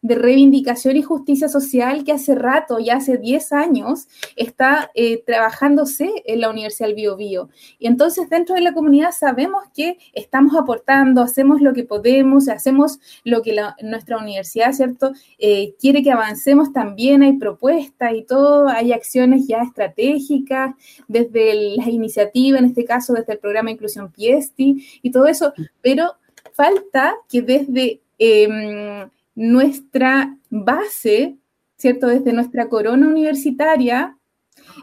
de 0.05 0.13
reivindicación 0.13 0.97
y 0.97 1.01
justicia 1.01 1.49
social 1.49 2.03
que 2.03 2.11
hace 2.11 2.35
rato, 2.35 2.77
ya 2.77 2.97
hace 2.97 3.17
10 3.17 3.53
años, 3.53 4.07
está 4.35 4.91
eh, 4.93 5.23
trabajándose 5.25 6.11
en 6.25 6.41
la 6.41 6.51
Universidad 6.51 6.89
del 6.89 6.95
Bio, 6.95 7.15
Bio 7.15 7.49
Y 7.79 7.87
entonces 7.87 8.29
dentro 8.29 8.53
de 8.53 8.61
la 8.61 8.75
comunidad 8.75 9.09
sabemos 9.19 9.63
que 9.73 9.97
estamos 10.13 10.55
aportando, 10.55 11.23
hacemos 11.23 11.59
lo 11.59 11.73
que 11.73 11.85
podemos, 11.85 12.49
hacemos 12.49 12.99
lo 13.23 13.41
que 13.41 13.59
nuestra 13.81 14.19
universidad, 14.19 14.73
¿cierto? 14.73 15.11
Eh, 15.39 15.73
quiere 15.79 16.03
que 16.03 16.11
avancemos 16.11 16.71
también, 16.71 17.23
hay 17.23 17.33
propuestas 17.33 18.13
y 18.13 18.21
todo, 18.21 18.67
hay 18.67 18.93
acciones 18.93 19.47
ya 19.47 19.63
estratégicas 19.63 20.75
desde 21.07 21.77
la 21.77 21.89
iniciativa, 21.89 22.59
en 22.59 22.65
este 22.65 22.85
caso 22.85 23.13
desde 23.13 23.33
el 23.33 23.39
programa 23.39 23.71
Inclusión 23.71 24.11
Piesti 24.11 24.87
y 25.01 25.09
todo 25.09 25.25
eso, 25.25 25.51
pero 25.81 26.13
falta 26.53 27.15
que 27.27 27.41
desde... 27.41 28.01
Em, 28.19 29.09
nuestra 29.35 30.37
base, 30.49 31.37
¿cierto? 31.77 32.07
Desde 32.07 32.33
nuestra 32.33 32.69
corona 32.69 33.07
universitaria, 33.07 34.17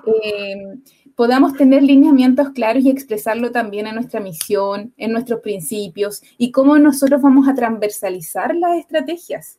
eh, 0.06 0.78
podamos 1.14 1.54
tener 1.54 1.82
lineamientos 1.82 2.50
claros 2.50 2.84
y 2.84 2.90
expresarlo 2.90 3.50
también 3.50 3.86
en 3.86 3.94
nuestra 3.94 4.20
misión, 4.20 4.92
en 4.96 5.12
nuestros 5.12 5.40
principios 5.40 6.22
y 6.38 6.52
cómo 6.52 6.78
nosotros 6.78 7.20
vamos 7.20 7.48
a 7.48 7.54
transversalizar 7.54 8.54
las 8.54 8.78
estrategias. 8.78 9.58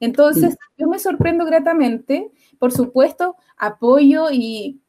Entonces, 0.00 0.56
yo 0.76 0.86
me 0.88 0.98
sorprendo 0.98 1.44
gratamente, 1.44 2.30
por 2.58 2.72
supuesto, 2.72 3.36
apoyo 3.56 4.30
y 4.30 4.80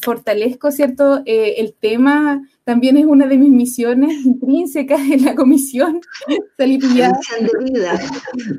fortalezco, 0.00 0.70
¿cierto? 0.70 1.22
Eh, 1.26 1.54
el 1.58 1.74
tema 1.74 2.46
también 2.64 2.96
es 2.96 3.06
una 3.06 3.26
de 3.26 3.36
mis 3.36 3.50
misiones 3.50 4.10
intrínsecas 4.24 5.00
en 5.00 5.24
la 5.24 5.34
comisión. 5.34 6.00
Salí 6.56 6.78
pillada. 6.78 7.18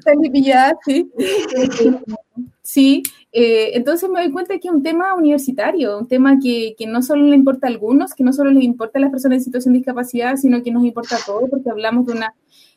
Salí 0.04 0.30
pillada, 0.30 0.78
sí. 0.86 1.10
Sí, 2.62 3.04
eh, 3.32 3.71
entonces 3.75 4.10
me 4.10 4.21
doy 4.21 4.32
cuenta 4.32 4.58
que 4.58 4.67
es 4.67 4.73
un 4.73 4.82
tema 4.82 5.13
universitario, 5.13 5.99
un 5.99 6.08
tema 6.08 6.39
que, 6.41 6.75
que, 6.78 6.88
no 6.88 7.01
solo 7.04 7.25
le 7.25 7.36
importa 7.36 7.67
a 7.67 7.69
algunos, 7.69 8.13
que 8.13 8.23
no 8.23 8.34
solo 8.34 8.49
les 8.49 8.63
importa 8.63 8.97
a 8.97 9.01
las 9.01 9.12
personas 9.12 9.38
en 9.38 9.43
situación 9.43 9.73
de 9.73 9.80
discapacidad, 9.80 10.36
sino 10.36 10.63
que 10.63 10.71
nos 10.71 10.84
importa 10.84 11.15
a 11.17 11.25
todos, 11.25 11.49
porque 11.49 11.69
hablamos 11.69 12.08
de 12.08 12.13
una, 12.13 12.34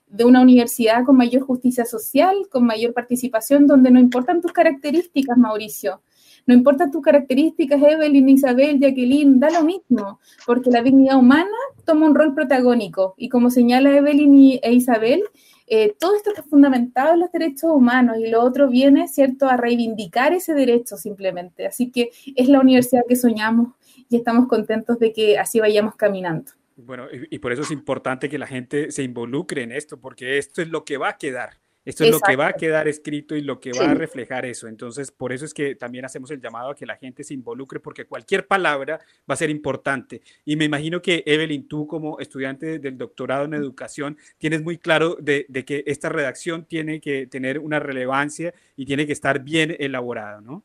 de 0.08 0.24
una 0.24 0.42
universidad 0.42 1.04
con 1.04 1.16
mayor 1.16 1.42
justicia 1.42 1.86
social, 1.86 2.36
con 2.50 2.66
mayor 2.66 2.92
participación, 2.92 3.66
donde 3.66 3.90
no 3.90 3.98
importan 3.98 4.42
tus 4.42 4.52
características, 4.52 5.38
Mauricio, 5.38 6.02
no 6.48 6.54
importa 6.54 6.90
tus 6.90 7.02
características, 7.02 7.80
Evelyn, 7.82 8.26
Isabel, 8.30 8.80
Jacqueline, 8.80 9.38
da 9.38 9.50
lo 9.50 9.64
mismo, 9.64 10.18
porque 10.46 10.70
la 10.70 10.82
dignidad 10.82 11.18
humana 11.18 11.50
toma 11.84 12.06
un 12.06 12.14
rol 12.14 12.34
protagónico. 12.34 13.12
Y 13.18 13.28
como 13.28 13.50
señala 13.50 13.94
Evelyn 13.94 14.58
e 14.62 14.72
Isabel, 14.72 15.24
eh, 15.66 15.94
todo 16.00 16.16
esto 16.16 16.30
está 16.30 16.42
fundamentado 16.42 17.12
en 17.12 17.20
los 17.20 17.30
derechos 17.30 17.70
humanos 17.70 18.16
y 18.18 18.30
lo 18.30 18.40
otro 18.40 18.66
viene, 18.66 19.08
¿cierto?, 19.08 19.46
a 19.46 19.58
reivindicar 19.58 20.32
ese 20.32 20.54
derecho 20.54 20.96
simplemente. 20.96 21.66
Así 21.66 21.90
que 21.90 22.12
es 22.34 22.48
la 22.48 22.60
universidad 22.60 23.02
que 23.06 23.16
soñamos 23.16 23.74
y 24.08 24.16
estamos 24.16 24.48
contentos 24.48 24.98
de 24.98 25.12
que 25.12 25.38
así 25.38 25.60
vayamos 25.60 25.96
caminando. 25.96 26.52
Bueno, 26.76 27.08
y 27.12 27.38
por 27.40 27.52
eso 27.52 27.60
es 27.60 27.70
importante 27.70 28.30
que 28.30 28.38
la 28.38 28.46
gente 28.46 28.90
se 28.90 29.02
involucre 29.02 29.64
en 29.64 29.72
esto, 29.72 30.00
porque 30.00 30.38
esto 30.38 30.62
es 30.62 30.70
lo 30.70 30.86
que 30.86 30.96
va 30.96 31.10
a 31.10 31.18
quedar. 31.18 31.58
Esto 31.88 32.04
es 32.04 32.10
lo 32.10 32.20
que 32.20 32.36
va 32.36 32.48
a 32.48 32.52
quedar 32.52 32.86
escrito 32.86 33.34
y 33.34 33.40
lo 33.40 33.60
que 33.60 33.72
va 33.72 33.86
a 33.86 33.94
reflejar 33.94 34.44
eso. 34.44 34.68
Entonces, 34.68 35.10
por 35.10 35.32
eso 35.32 35.46
es 35.46 35.54
que 35.54 35.74
también 35.74 36.04
hacemos 36.04 36.30
el 36.30 36.38
llamado 36.38 36.68
a 36.68 36.76
que 36.76 36.84
la 36.84 36.96
gente 36.96 37.24
se 37.24 37.32
involucre, 37.32 37.80
porque 37.80 38.04
cualquier 38.04 38.46
palabra 38.46 39.00
va 39.28 39.32
a 39.32 39.36
ser 39.38 39.48
importante. 39.48 40.20
Y 40.44 40.56
me 40.56 40.66
imagino 40.66 41.00
que, 41.00 41.22
Evelyn, 41.24 41.66
tú 41.66 41.86
como 41.86 42.20
estudiante 42.20 42.78
del 42.78 42.98
doctorado 42.98 43.46
en 43.46 43.54
educación, 43.54 44.18
tienes 44.36 44.62
muy 44.62 44.76
claro 44.76 45.16
de, 45.18 45.46
que 45.64 45.82
esta 45.86 46.10
redacción 46.10 46.66
tiene 46.66 47.00
que 47.00 47.26
tener 47.26 47.58
una 47.58 47.80
relevancia 47.80 48.52
y 48.76 48.84
tiene 48.84 49.06
que 49.06 49.14
estar 49.14 49.42
bien 49.42 49.74
elaborada, 49.78 50.42
¿no? 50.42 50.64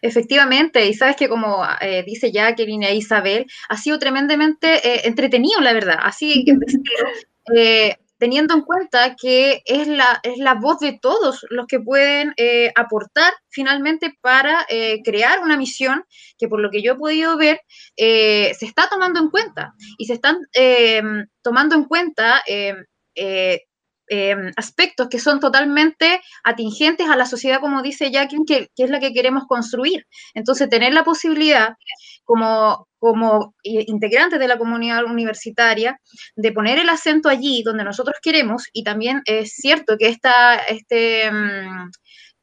Efectivamente, 0.00 0.86
y 0.86 0.94
sabes 0.94 1.16
que 1.16 1.28
como 1.28 1.66
eh, 1.80 2.04
dice 2.06 2.30
Jacqueline 2.30 2.84
e 2.84 2.94
Isabel, 2.94 3.46
ha 3.68 3.76
sido 3.76 3.98
tremendamente 3.98 4.76
eh, 4.76 5.00
entretenido, 5.06 5.60
la 5.60 5.72
verdad. 5.72 5.98
Así 6.00 6.44
que 6.44 6.52
eh, 7.56 7.96
teniendo 8.18 8.54
en 8.54 8.62
cuenta 8.62 9.14
que 9.20 9.62
es 9.64 9.86
la, 9.88 10.20
es 10.22 10.38
la 10.38 10.54
voz 10.54 10.78
de 10.80 10.98
todos 11.00 11.44
los 11.50 11.66
que 11.66 11.80
pueden 11.80 12.32
eh, 12.36 12.72
aportar 12.74 13.32
finalmente 13.48 14.14
para 14.20 14.66
eh, 14.68 15.02
crear 15.04 15.40
una 15.40 15.56
misión 15.56 16.04
que 16.38 16.48
por 16.48 16.60
lo 16.60 16.70
que 16.70 16.82
yo 16.82 16.92
he 16.92 16.96
podido 16.96 17.36
ver 17.36 17.60
eh, 17.96 18.54
se 18.58 18.66
está 18.66 18.88
tomando 18.88 19.20
en 19.20 19.30
cuenta. 19.30 19.74
Y 19.98 20.06
se 20.06 20.14
están 20.14 20.38
tomando 21.42 21.74
en 21.74 21.84
cuenta 21.84 22.42
aspectos 24.56 25.08
que 25.08 25.18
son 25.18 25.40
totalmente 25.40 26.20
atingentes 26.44 27.08
a 27.08 27.16
la 27.16 27.26
sociedad, 27.26 27.60
como 27.60 27.82
dice 27.82 28.10
Jacqueline, 28.10 28.46
que, 28.46 28.70
es 28.76 28.90
la 28.90 29.00
que 29.00 29.12
queremos 29.12 29.44
construir. 29.46 30.06
Entonces, 30.34 30.68
tener 30.68 30.94
la 30.94 31.04
posibilidad 31.04 31.74
como, 32.24 32.88
como 32.98 33.54
integrantes 33.62 34.38
de 34.38 34.48
la 34.48 34.58
comunidad 34.58 35.04
universitaria, 35.04 36.00
de 36.34 36.52
poner 36.52 36.78
el 36.78 36.88
acento 36.88 37.28
allí 37.28 37.62
donde 37.62 37.84
nosotros 37.84 38.16
queremos, 38.22 38.64
y 38.72 38.84
también 38.84 39.22
es 39.24 39.54
cierto 39.54 39.96
que 39.98 40.08
esta, 40.08 40.56
este, 40.56 41.30
mm, 41.30 41.90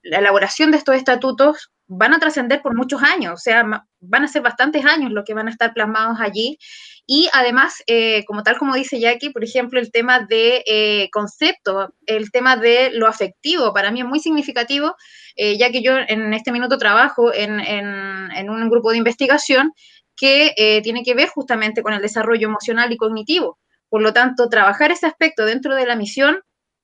la 0.03 0.19
elaboración 0.19 0.71
de 0.71 0.77
estos 0.77 0.95
estatutos 0.95 1.69
van 1.87 2.13
a 2.13 2.19
trascender 2.19 2.61
por 2.61 2.75
muchos 2.75 3.01
años, 3.03 3.33
o 3.33 3.37
sea, 3.37 3.63
van 3.99 4.23
a 4.23 4.27
ser 4.27 4.41
bastantes 4.41 4.85
años 4.85 5.11
los 5.11 5.23
que 5.25 5.33
van 5.33 5.47
a 5.47 5.51
estar 5.51 5.73
plasmados 5.73 6.19
allí. 6.19 6.57
Y 7.05 7.29
además, 7.33 7.83
eh, 7.87 8.23
como 8.25 8.43
tal 8.43 8.57
como 8.57 8.75
dice 8.75 8.99
Jackie, 8.99 9.31
por 9.31 9.43
ejemplo, 9.43 9.79
el 9.79 9.91
tema 9.91 10.21
de 10.21 10.63
eh, 10.65 11.09
concepto, 11.11 11.93
el 12.05 12.31
tema 12.31 12.55
de 12.55 12.91
lo 12.93 13.07
afectivo, 13.07 13.73
para 13.73 13.91
mí 13.91 14.01
es 14.01 14.07
muy 14.07 14.19
significativo, 14.19 14.95
eh, 15.35 15.57
ya 15.57 15.69
que 15.69 15.81
yo 15.83 15.97
en 15.97 16.33
este 16.33 16.53
minuto 16.53 16.77
trabajo 16.77 17.33
en, 17.33 17.59
en 17.59 18.49
un 18.49 18.69
grupo 18.69 18.91
de 18.91 18.97
investigación 18.97 19.73
que 20.15 20.53
eh, 20.57 20.81
tiene 20.81 21.03
que 21.03 21.15
ver 21.15 21.29
justamente 21.29 21.81
con 21.81 21.93
el 21.93 22.01
desarrollo 22.01 22.47
emocional 22.47 22.91
y 22.91 22.97
cognitivo. 22.97 23.59
Por 23.89 24.01
lo 24.01 24.13
tanto, 24.13 24.49
trabajar 24.49 24.91
ese 24.91 25.05
aspecto 25.05 25.45
dentro 25.45 25.75
de 25.75 25.85
la 25.85 25.95
misión 25.95 26.39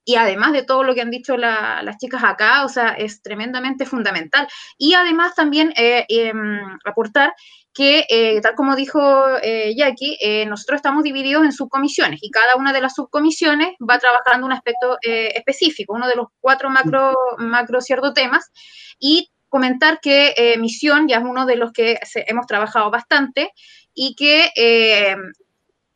y 0.05 0.15
además 0.15 0.53
de 0.53 0.63
todo 0.63 0.83
lo 0.83 0.95
que 0.95 1.01
han 1.01 1.11
dicho 1.11 1.37
las 1.37 1.97
chicas 1.97 2.23
acá, 2.23 2.65
o 2.65 2.69
sea, 2.69 2.89
es 2.93 3.21
tremendamente 3.21 3.85
fundamental. 3.85 4.47
Y 4.77 4.93
además 4.93 5.35
también 5.35 5.71
eh, 5.75 6.05
em, 6.09 6.59
aportar 6.85 7.33
que, 7.79 8.05
eh, 8.09 8.41
tal 8.41 8.55
como 8.55 8.75
dijo 8.75 8.99
Jackie, 9.73 10.17
nosotros 10.47 10.79
estamos 10.79 11.01
divididos 11.01 11.45
en 11.45 11.53
subcomisiones 11.53 12.19
y 12.21 12.29
cada 12.29 12.57
una 12.57 12.73
de 12.73 12.81
las 12.81 12.95
subcomisiones 12.95 13.69
va 13.79 13.97
trabajando 13.99 14.45
un 14.45 14.51
aspecto 14.51 14.97
específico, 15.01 15.93
uno 15.93 16.09
de 16.09 16.17
los 16.17 16.27
cuatro 16.41 16.69
macro, 16.69 17.13
macro 17.37 17.79
temas, 18.13 18.51
y 18.99 19.31
comentar 19.49 19.99
que 19.99 20.33
eh, 20.37 20.57
Misión 20.57 21.07
ya 21.07 21.17
es 21.17 21.23
uno 21.23 21.45
de 21.45 21.55
los 21.55 21.71
que 21.73 21.99
hemos 22.27 22.45
trabajado 22.45 22.89
bastante 22.91 23.51
y 23.93 24.15
que 24.15 24.49
eh, 24.55 25.15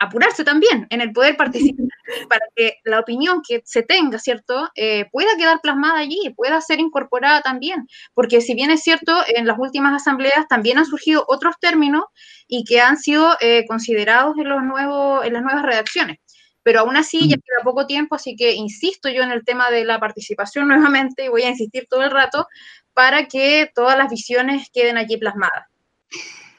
apurarse 0.03 0.43
también 0.43 0.87
en 0.89 1.01
el 1.01 1.11
poder 1.11 1.35
participar 1.37 1.85
para 2.29 2.45
que 2.55 2.77
la 2.83 2.99
opinión 2.99 3.41
que 3.47 3.61
se 3.65 3.83
tenga, 3.83 4.19
¿cierto?, 4.19 4.69
eh, 4.75 5.05
pueda 5.11 5.35
quedar 5.37 5.59
plasmada 5.61 5.99
allí, 5.99 6.33
pueda 6.35 6.61
ser 6.61 6.79
incorporada 6.79 7.41
también, 7.41 7.87
porque 8.13 8.41
si 8.41 8.53
bien 8.53 8.71
es 8.71 8.81
cierto, 8.81 9.15
en 9.27 9.47
las 9.47 9.57
últimas 9.59 9.93
asambleas 9.93 10.47
también 10.47 10.77
han 10.77 10.85
surgido 10.85 11.25
otros 11.27 11.55
términos 11.59 12.03
y 12.47 12.63
que 12.63 12.81
han 12.81 12.97
sido 12.97 13.35
considerados 13.67 14.37
en, 14.37 14.49
los 14.49 14.63
nuevos, 14.63 15.25
en 15.25 15.33
las 15.33 15.43
nuevas 15.43 15.63
redacciones 15.63 16.19
pero 16.63 16.79
aún 16.79 16.95
así 16.95 17.29
ya 17.29 17.35
queda 17.35 17.63
poco 17.63 17.85
tiempo, 17.85 18.15
así 18.15 18.35
que 18.35 18.53
insisto 18.53 19.09
yo 19.09 19.21
en 19.21 19.31
el 19.31 19.43
tema 19.43 19.69
de 19.69 19.85
la 19.85 19.99
participación 19.99 20.67
nuevamente 20.69 21.25
y 21.25 21.29
voy 21.29 21.43
a 21.43 21.49
insistir 21.49 21.85
todo 21.89 22.03
el 22.03 22.11
rato 22.11 22.47
para 22.93 23.27
que 23.27 23.69
todas 23.75 23.97
las 23.97 24.09
visiones 24.09 24.69
queden 24.73 24.97
allí 24.97 25.17
plasmadas. 25.17 25.67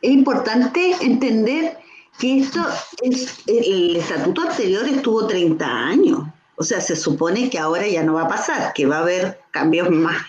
Es 0.02 0.10
importante 0.10 0.94
entender 1.00 1.78
que 2.18 2.38
esto 2.38 2.60
es, 3.02 3.38
el 3.46 3.96
estatuto 3.96 4.42
anterior 4.42 4.86
estuvo 4.86 5.26
30 5.26 5.66
años. 5.66 6.20
O 6.56 6.62
sea, 6.62 6.80
se 6.80 6.94
supone 6.94 7.50
que 7.50 7.58
ahora 7.58 7.86
ya 7.86 8.04
no 8.04 8.14
va 8.14 8.22
a 8.22 8.28
pasar, 8.28 8.72
que 8.74 8.86
va 8.86 8.98
a 8.98 9.00
haber 9.00 9.40
cambios 9.50 9.90
más, 9.90 10.22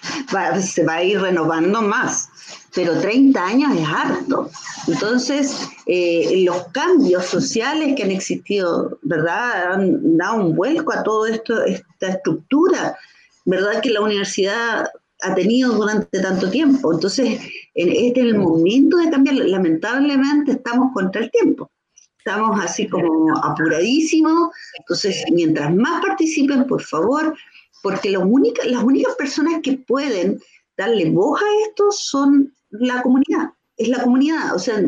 se 0.59 0.83
va 0.83 0.95
a 0.95 1.03
ir 1.03 1.21
renovando 1.21 1.83
más, 1.83 2.29
pero 2.73 2.99
30 2.99 3.45
años 3.45 3.77
es 3.77 3.87
harto. 3.87 4.49
Entonces, 4.87 5.67
eh, 5.85 6.43
los 6.43 6.67
cambios 6.69 7.25
sociales 7.25 7.93
que 7.95 8.03
han 8.03 8.11
existido, 8.11 8.97
¿verdad? 9.03 9.73
Han 9.73 10.17
dado 10.17 10.37
un 10.37 10.55
vuelco 10.55 10.93
a 10.93 11.03
todo 11.03 11.27
esto, 11.27 11.63
esta 11.63 12.07
estructura, 12.07 12.97
¿verdad? 13.45 13.79
Que 13.81 13.91
la 13.91 14.01
universidad 14.01 14.89
ha 15.21 15.35
tenido 15.35 15.73
durante 15.73 16.19
tanto 16.19 16.49
tiempo. 16.49 16.91
Entonces, 16.91 17.39
este 17.75 18.19
es 18.19 18.25
el 18.25 18.37
momento 18.37 18.97
de 18.97 19.11
cambiar. 19.11 19.35
Lamentablemente 19.35 20.53
estamos 20.53 20.91
contra 20.93 21.21
el 21.21 21.29
tiempo. 21.29 21.69
Estamos 22.25 22.59
así 22.59 22.88
como 22.89 23.38
apuradísimos. 23.38 24.49
Entonces, 24.79 25.23
mientras 25.31 25.71
más 25.75 26.01
participen, 26.01 26.65
por 26.65 26.81
favor, 26.81 27.38
porque 27.83 28.09
las 28.09 28.23
únicas, 28.23 28.65
las 28.65 28.83
únicas 28.83 29.13
personas 29.13 29.61
que 29.61 29.73
pueden 29.73 30.41
darle 30.75 31.11
voz 31.11 31.39
a 31.39 31.67
esto 31.67 31.91
son 31.91 32.51
la 32.71 33.03
comunidad. 33.03 33.51
Es 33.77 33.89
la 33.89 34.01
comunidad. 34.01 34.55
O 34.55 34.59
sea, 34.59 34.81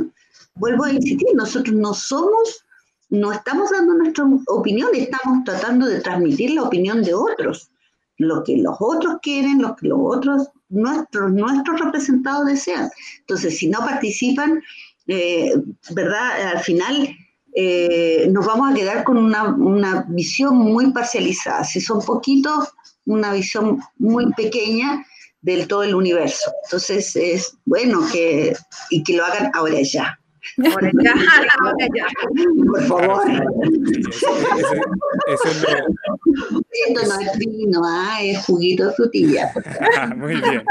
vuelvo 0.56 0.86
a 0.86 0.91
insistir, 0.91 1.28
nosotros 1.36 1.76
no 1.76 1.93
somos, 1.93 2.65
no 3.10 3.32
estamos 3.32 3.69
dando 3.69 3.93
nuestra 3.93 4.26
opinión, 4.47 4.89
estamos 4.95 5.43
tratando 5.45 5.86
de 5.86 6.02
transmitir 6.02 6.56
la 6.56 6.63
opinión 6.63 7.04
de 7.04 7.13
otros, 7.13 7.69
lo 8.17 8.43
que 8.43 8.58
los 8.58 8.78
otros 8.80 9.17
quieren, 9.21 9.62
lo 9.62 9.76
que 9.76 9.89
los 9.89 10.00
otros, 10.02 10.50
nuestros, 10.69 11.32
nuestros 11.32 11.80
representados 11.82 12.47
desean. 12.47 12.89
Entonces, 13.19 13.60
si 13.60 13.67
no 13.67 13.78
participan, 13.78 14.60
eh, 15.06 15.54
¿verdad? 15.91 16.54
Al 16.56 16.60
final 16.62 17.15
eh, 17.60 18.28
nos 18.30 18.46
vamos 18.46 18.70
a 18.72 18.76
quedar 18.76 19.04
con 19.04 19.17
una, 19.17 19.46
una, 19.46 20.06
visión 20.10 20.58
muy 20.58 20.91
parcializada. 20.91 21.63
Si 21.63 21.82
son 21.82 22.06
poquitos, 22.06 22.70
una 23.08 23.34
visión 23.34 23.80
muy 23.98 24.32
pequeña 24.34 25.04
del 25.41 25.67
todo 25.67 25.82
el 25.82 25.96
universo. 25.96 26.52
Entonces 26.65 27.15
es 27.15 27.58
bueno 27.65 28.02
que, 28.12 28.56
y 28.91 29.04
que 29.04 29.17
lo 29.17 29.26
hagan 29.26 29.50
ahora 29.56 29.82
ya. 29.82 30.20
Ahora 30.72 30.91
ya, 31.04 31.13
ahora 31.63 31.88
ya. 31.96 32.06
Por 32.67 32.84
favor. 32.86 33.26
Esto 36.86 37.08
no 37.08 37.20
es 37.20 37.38
vino, 37.39 37.82
¿ah? 37.84 38.20
es 38.22 38.46
juguito 38.46 38.86
de 38.86 38.93
frutilla. 38.93 39.52
muy 40.15 40.36
bien. 40.36 40.63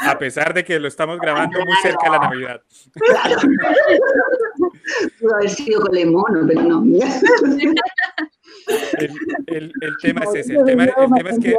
A 0.00 0.18
pesar 0.18 0.54
de 0.54 0.64
que 0.64 0.80
lo 0.80 0.88
estamos 0.88 1.18
grabando 1.18 1.58
muy 1.58 1.76
cerca 1.82 2.06
de 2.06 2.10
la 2.10 2.18
Navidad. 2.18 2.62
Claro. 2.94 3.40
Pudo 5.20 5.34
haber 5.34 5.50
sido 5.50 5.80
con 5.82 5.94
limón, 5.94 6.46
pero 6.46 6.62
no. 6.62 6.84
El, 9.46 9.72
el, 9.80 9.96
tema 10.02 10.22
es 10.24 10.34
ese. 10.34 10.54
El 10.54 10.64
tema, 10.64 10.84
el 10.84 10.92
tema 11.14 11.30
es 11.30 11.38
que 11.38 11.56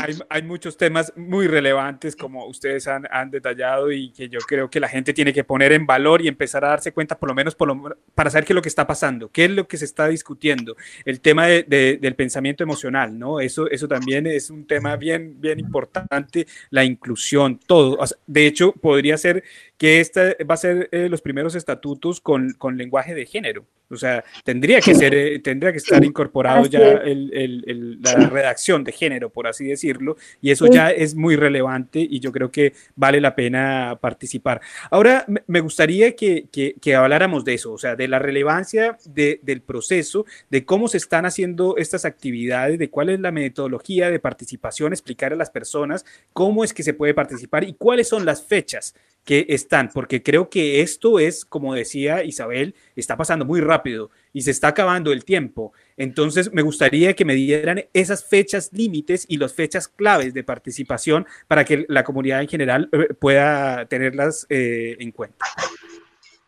hay, 0.00 0.18
hay, 0.28 0.42
muchos 0.42 0.76
temas 0.76 1.12
muy 1.16 1.46
relevantes, 1.46 2.14
como 2.14 2.46
ustedes 2.46 2.86
han, 2.86 3.06
han, 3.10 3.30
detallado, 3.30 3.90
y 3.90 4.10
que 4.10 4.28
yo 4.28 4.40
creo 4.40 4.68
que 4.68 4.80
la 4.80 4.88
gente 4.88 5.12
tiene 5.14 5.32
que 5.32 5.44
poner 5.44 5.72
en 5.72 5.86
valor 5.86 6.20
y 6.22 6.28
empezar 6.28 6.64
a 6.64 6.68
darse 6.68 6.92
cuenta, 6.92 7.18
por 7.18 7.28
lo 7.28 7.34
menos 7.34 7.54
por 7.54 7.68
lo, 7.68 7.96
para 8.14 8.30
saber 8.30 8.44
qué 8.44 8.52
es 8.52 8.56
lo 8.56 8.62
que 8.62 8.68
está 8.68 8.86
pasando, 8.86 9.30
qué 9.30 9.46
es 9.46 9.50
lo 9.50 9.66
que 9.66 9.76
se 9.76 9.84
está 9.84 10.08
discutiendo. 10.08 10.76
El 11.04 11.20
tema 11.20 11.46
de, 11.46 11.62
de, 11.62 11.98
del 12.00 12.14
pensamiento 12.14 12.62
emocional, 12.62 13.18
¿no? 13.18 13.40
Eso, 13.40 13.70
eso 13.70 13.88
también 13.88 14.26
es 14.26 14.50
un 14.50 14.66
tema 14.66 14.96
bien, 14.96 15.40
bien 15.40 15.58
importante, 15.58 16.46
la 16.70 16.84
inclusión, 16.84 17.58
todo. 17.66 17.98
de 18.26 18.46
hecho, 18.46 18.72
podría 18.72 19.16
ser 19.16 19.44
que 19.78 20.00
esta 20.00 20.34
va 20.48 20.54
a 20.54 20.58
ser 20.58 20.88
eh, 20.90 21.08
los 21.08 21.22
primeros 21.22 21.54
estatutos 21.54 22.20
con, 22.20 22.52
con, 22.54 22.76
lenguaje 22.76 23.14
de 23.14 23.26
género. 23.26 23.57
O 23.90 23.96
sea, 23.96 24.22
tendría 24.44 24.80
que 24.80 24.94
ser, 24.94 25.14
eh, 25.14 25.38
tendría 25.38 25.72
que 25.72 25.78
estar 25.78 26.04
incorporado 26.04 26.66
ya 26.66 26.78
el, 26.78 27.30
el, 27.32 27.98
la 28.02 28.14
redacción 28.28 28.84
de 28.84 28.92
género, 28.92 29.30
por 29.30 29.46
así 29.46 29.64
decirlo, 29.64 30.16
y 30.42 30.50
eso 30.50 30.66
ya 30.66 30.90
es 30.90 31.14
muy 31.14 31.36
relevante 31.36 31.98
y 32.00 32.20
yo 32.20 32.30
creo 32.30 32.50
que 32.50 32.74
vale 32.96 33.20
la 33.20 33.34
pena 33.34 33.98
participar. 34.00 34.60
Ahora, 34.90 35.24
me 35.46 35.60
gustaría 35.60 36.14
que, 36.14 36.46
que, 36.52 36.74
que 36.80 36.94
habláramos 36.94 37.44
de 37.44 37.54
eso, 37.54 37.72
o 37.72 37.78
sea, 37.78 37.96
de 37.96 38.08
la 38.08 38.18
relevancia 38.18 38.98
de, 39.06 39.40
del 39.42 39.62
proceso, 39.62 40.26
de 40.50 40.66
cómo 40.66 40.88
se 40.88 40.98
están 40.98 41.24
haciendo 41.24 41.76
estas 41.78 42.04
actividades, 42.04 42.78
de 42.78 42.90
cuál 42.90 43.08
es 43.08 43.20
la 43.20 43.32
metodología 43.32 44.10
de 44.10 44.18
participación, 44.18 44.92
explicar 44.92 45.32
a 45.32 45.36
las 45.36 45.50
personas 45.50 46.04
cómo 46.34 46.62
es 46.62 46.74
que 46.74 46.82
se 46.82 46.92
puede 46.92 47.14
participar 47.14 47.64
y 47.64 47.72
cuáles 47.72 48.08
son 48.08 48.26
las 48.26 48.44
fechas 48.44 48.94
que 49.28 49.44
están, 49.50 49.90
porque 49.92 50.22
creo 50.22 50.48
que 50.48 50.80
esto 50.80 51.18
es, 51.18 51.44
como 51.44 51.74
decía 51.74 52.24
Isabel, 52.24 52.74
está 52.96 53.18
pasando 53.18 53.44
muy 53.44 53.60
rápido 53.60 54.08
y 54.32 54.40
se 54.40 54.50
está 54.50 54.68
acabando 54.68 55.12
el 55.12 55.26
tiempo. 55.26 55.74
Entonces, 55.98 56.50
me 56.50 56.62
gustaría 56.62 57.14
que 57.14 57.26
me 57.26 57.34
dieran 57.34 57.84
esas 57.92 58.24
fechas 58.24 58.70
límites 58.72 59.26
y 59.28 59.36
las 59.36 59.52
fechas 59.52 59.86
claves 59.86 60.32
de 60.32 60.44
participación 60.44 61.26
para 61.46 61.66
que 61.66 61.84
la 61.90 62.04
comunidad 62.04 62.40
en 62.40 62.48
general 62.48 62.88
eh, 62.90 63.12
pueda 63.12 63.84
tenerlas 63.84 64.46
eh, 64.48 64.96
en 64.98 65.12
cuenta. 65.12 65.44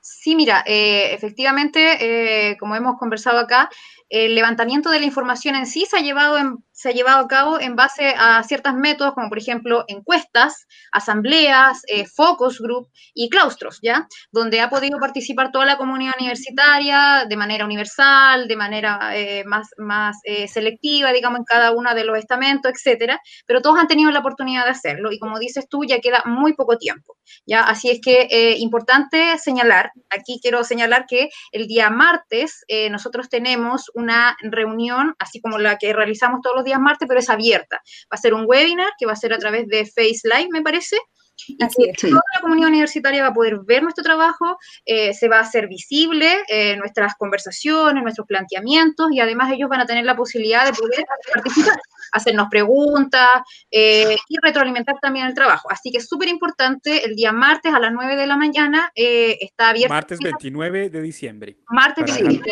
Sí, 0.00 0.34
mira, 0.34 0.64
eh, 0.66 1.12
efectivamente, 1.12 2.56
como 2.58 2.76
hemos 2.76 2.98
conversado 2.98 3.40
acá, 3.40 3.68
el 4.08 4.34
levantamiento 4.34 4.90
de 4.90 5.00
la 5.00 5.04
información 5.04 5.54
en 5.54 5.66
sí 5.66 5.84
se 5.84 5.98
ha 5.98 6.00
llevado 6.00 6.38
en 6.38 6.64
se 6.80 6.88
ha 6.88 6.92
llevado 6.92 7.18
a 7.18 7.28
cabo 7.28 7.60
en 7.60 7.76
base 7.76 8.14
a 8.16 8.42
ciertos 8.42 8.72
métodos, 8.72 9.12
como 9.12 9.28
por 9.28 9.36
ejemplo 9.36 9.84
encuestas, 9.86 10.66
asambleas, 10.92 11.82
eh, 11.88 12.06
focus 12.06 12.58
group 12.58 12.88
y 13.12 13.28
claustros, 13.28 13.80
¿ya? 13.82 14.08
Donde 14.32 14.62
ha 14.62 14.70
podido 14.70 14.98
participar 14.98 15.52
toda 15.52 15.66
la 15.66 15.76
comunidad 15.76 16.14
universitaria 16.18 17.26
de 17.28 17.36
manera 17.36 17.66
universal, 17.66 18.48
de 18.48 18.56
manera 18.56 19.14
eh, 19.14 19.44
más, 19.44 19.68
más 19.76 20.16
eh, 20.24 20.48
selectiva, 20.48 21.12
digamos, 21.12 21.40
en 21.40 21.44
cada 21.44 21.72
uno 21.72 21.94
de 21.94 22.04
los 22.04 22.16
estamentos, 22.16 22.72
etcétera, 22.72 23.20
pero 23.46 23.60
todos 23.60 23.78
han 23.78 23.86
tenido 23.86 24.10
la 24.10 24.20
oportunidad 24.20 24.64
de 24.64 24.70
hacerlo 24.70 25.12
y 25.12 25.18
como 25.18 25.38
dices 25.38 25.68
tú, 25.68 25.84
ya 25.84 26.00
queda 26.00 26.22
muy 26.24 26.54
poco 26.54 26.78
tiempo, 26.78 27.18
¿ya? 27.44 27.60
Así 27.60 27.90
es 27.90 28.00
que 28.00 28.56
importante 28.58 29.36
señalar, 29.36 29.92
aquí 30.08 30.40
quiero 30.40 30.64
señalar 30.64 31.04
que 31.06 31.28
el 31.52 31.66
día 31.66 31.90
martes 31.90 32.64
nosotros 32.90 33.28
tenemos 33.28 33.90
una 33.94 34.36
reunión, 34.40 35.14
así 35.18 35.40
como 35.40 35.58
la 35.58 35.76
que 35.76 35.92
realizamos 35.92 36.40
todos 36.42 36.56
los 36.56 36.64
días, 36.64 36.69
días 36.70 36.80
martes, 36.80 37.06
pero 37.08 37.20
es 37.20 37.28
abierta. 37.28 37.76
Va 38.04 38.14
a 38.14 38.16
ser 38.16 38.34
un 38.34 38.44
webinar 38.46 38.92
que 38.98 39.06
va 39.06 39.12
a 39.12 39.16
ser 39.16 39.32
a 39.32 39.38
través 39.38 39.66
de 39.66 39.84
Face 39.84 40.22
Live, 40.24 40.48
me 40.50 40.62
parece, 40.62 40.96
y 41.48 41.56
que 41.56 41.92
toda 42.08 42.22
la 42.34 42.40
comunidad 42.40 42.68
universitaria 42.68 43.22
va 43.22 43.28
a 43.28 43.34
poder 43.34 43.58
ver 43.64 43.82
nuestro 43.82 44.04
trabajo, 44.04 44.58
eh, 44.84 45.14
se 45.14 45.28
va 45.28 45.38
a 45.38 45.42
hacer 45.42 45.68
visible 45.68 46.26
eh, 46.48 46.76
nuestras 46.76 47.14
conversaciones, 47.16 48.02
nuestros 48.02 48.26
planteamientos 48.26 49.08
y 49.12 49.20
además 49.20 49.52
ellos 49.52 49.68
van 49.68 49.80
a 49.80 49.86
tener 49.86 50.04
la 50.04 50.16
posibilidad 50.16 50.64
de 50.64 50.72
poder 50.72 51.04
participar, 51.32 51.78
hacernos 52.12 52.48
preguntas 52.50 53.42
eh, 53.70 54.16
y 54.28 54.36
retroalimentar 54.42 54.96
también 55.00 55.26
el 55.26 55.34
trabajo. 55.34 55.70
Así 55.70 55.90
que 55.90 55.98
es 55.98 56.08
súper 56.08 56.28
importante, 56.28 57.04
el 57.04 57.14
día 57.14 57.32
martes 57.32 57.72
a 57.72 57.80
las 57.80 57.92
9 57.92 58.16
de 58.16 58.26
la 58.26 58.36
mañana 58.36 58.90
está 58.94 59.70
abierto. 59.70 59.94
Martes 59.94 60.18
29 60.18 60.90
de 60.90 61.02
diciembre. 61.02 61.56
Martes 61.68 62.04
29, 62.04 62.42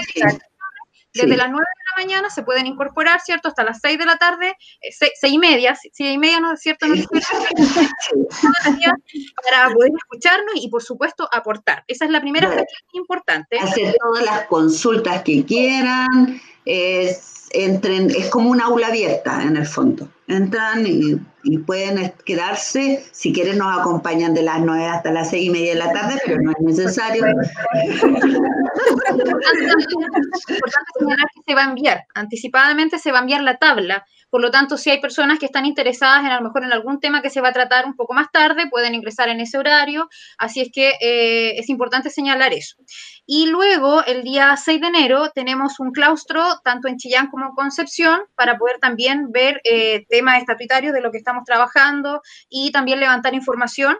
desde 1.14 1.36
las 1.36 1.50
9 1.50 1.52
de 1.52 1.56
la 1.56 2.04
mañana 2.04 2.30
se 2.30 2.42
pueden 2.42 2.66
incorporar, 2.66 3.20
¿cierto? 3.20 3.48
Hasta 3.48 3.64
las 3.64 3.80
6 3.80 3.98
de 3.98 4.06
la 4.06 4.16
tarde, 4.16 4.56
6, 4.80 5.12
eh, 5.22 5.28
y 5.28 5.38
media, 5.38 5.74
6 5.74 5.92
y 5.98 6.18
media, 6.18 6.40
¿no 6.40 6.52
es 6.52 6.60
cierto? 6.60 6.86
No 6.86 6.94
es 6.94 7.06
para 9.44 9.72
poder 9.72 9.92
escucharnos 9.96 10.54
y, 10.56 10.68
por 10.68 10.82
supuesto, 10.82 11.28
aportar. 11.32 11.84
Esa 11.86 12.04
es 12.04 12.10
la 12.10 12.20
primera 12.20 12.48
bueno, 12.48 12.64
importante. 12.92 13.58
Hacer 13.58 13.94
todas 13.98 14.24
las 14.24 14.46
consultas 14.46 15.22
que 15.22 15.44
quieran, 15.44 16.40
es 16.64 17.38
entren, 17.52 18.10
es 18.10 18.28
como 18.28 18.50
un 18.50 18.60
aula 18.60 18.88
abierta 18.88 19.42
en 19.42 19.56
el 19.56 19.66
fondo. 19.66 20.08
Entran 20.26 20.86
y, 20.86 21.18
pueden 21.66 22.12
quedarse, 22.26 23.06
si 23.10 23.32
quieren 23.32 23.56
nos 23.56 23.78
acompañan 23.78 24.34
de 24.34 24.42
las 24.42 24.60
9 24.60 24.84
hasta 24.84 25.10
las 25.10 25.30
6 25.30 25.46
y 25.46 25.50
media 25.50 25.72
de 25.72 25.78
la 25.78 25.92
tarde, 25.92 26.20
pero 26.26 26.42
no 26.42 26.50
es 26.50 26.60
necesario. 26.60 27.24
Se 31.46 31.54
va 31.54 31.62
a 31.62 31.68
enviar, 31.68 32.04
anticipadamente 32.14 32.98
se 32.98 33.12
va 33.12 33.18
a 33.18 33.20
enviar 33.22 33.42
la 33.42 33.56
tabla 33.56 34.04
por 34.30 34.42
lo 34.42 34.50
tanto, 34.50 34.76
si 34.76 34.90
hay 34.90 35.00
personas 35.00 35.38
que 35.38 35.46
están 35.46 35.64
interesadas 35.64 36.20
en 36.20 36.30
a 36.30 36.36
lo 36.36 36.42
mejor 36.42 36.64
en 36.64 36.72
algún 36.72 37.00
tema 37.00 37.22
que 37.22 37.30
se 37.30 37.40
va 37.40 37.48
a 37.48 37.52
tratar 37.52 37.86
un 37.86 37.96
poco 37.96 38.12
más 38.12 38.30
tarde, 38.30 38.68
pueden 38.68 38.94
ingresar 38.94 39.28
en 39.28 39.40
ese 39.40 39.56
horario. 39.56 40.08
Así 40.36 40.60
es 40.60 40.68
que 40.72 40.90
eh, 41.00 41.58
es 41.58 41.68
importante 41.70 42.10
señalar 42.10 42.52
eso. 42.52 42.76
Y 43.26 43.46
luego, 43.46 44.04
el 44.04 44.22
día 44.22 44.54
6 44.56 44.80
de 44.80 44.86
enero, 44.86 45.30
tenemos 45.34 45.80
un 45.80 45.92
claustro 45.92 46.60
tanto 46.62 46.88
en 46.88 46.98
Chillán 46.98 47.28
como 47.28 47.46
en 47.46 47.52
Concepción 47.52 48.20
para 48.34 48.58
poder 48.58 48.78
también 48.80 49.32
ver 49.32 49.60
eh, 49.64 50.04
temas 50.08 50.38
estatutarios 50.38 50.92
de 50.92 51.00
lo 51.00 51.10
que 51.10 51.18
estamos 51.18 51.44
trabajando 51.44 52.20
y 52.50 52.70
también 52.70 53.00
levantar 53.00 53.34
información. 53.34 53.96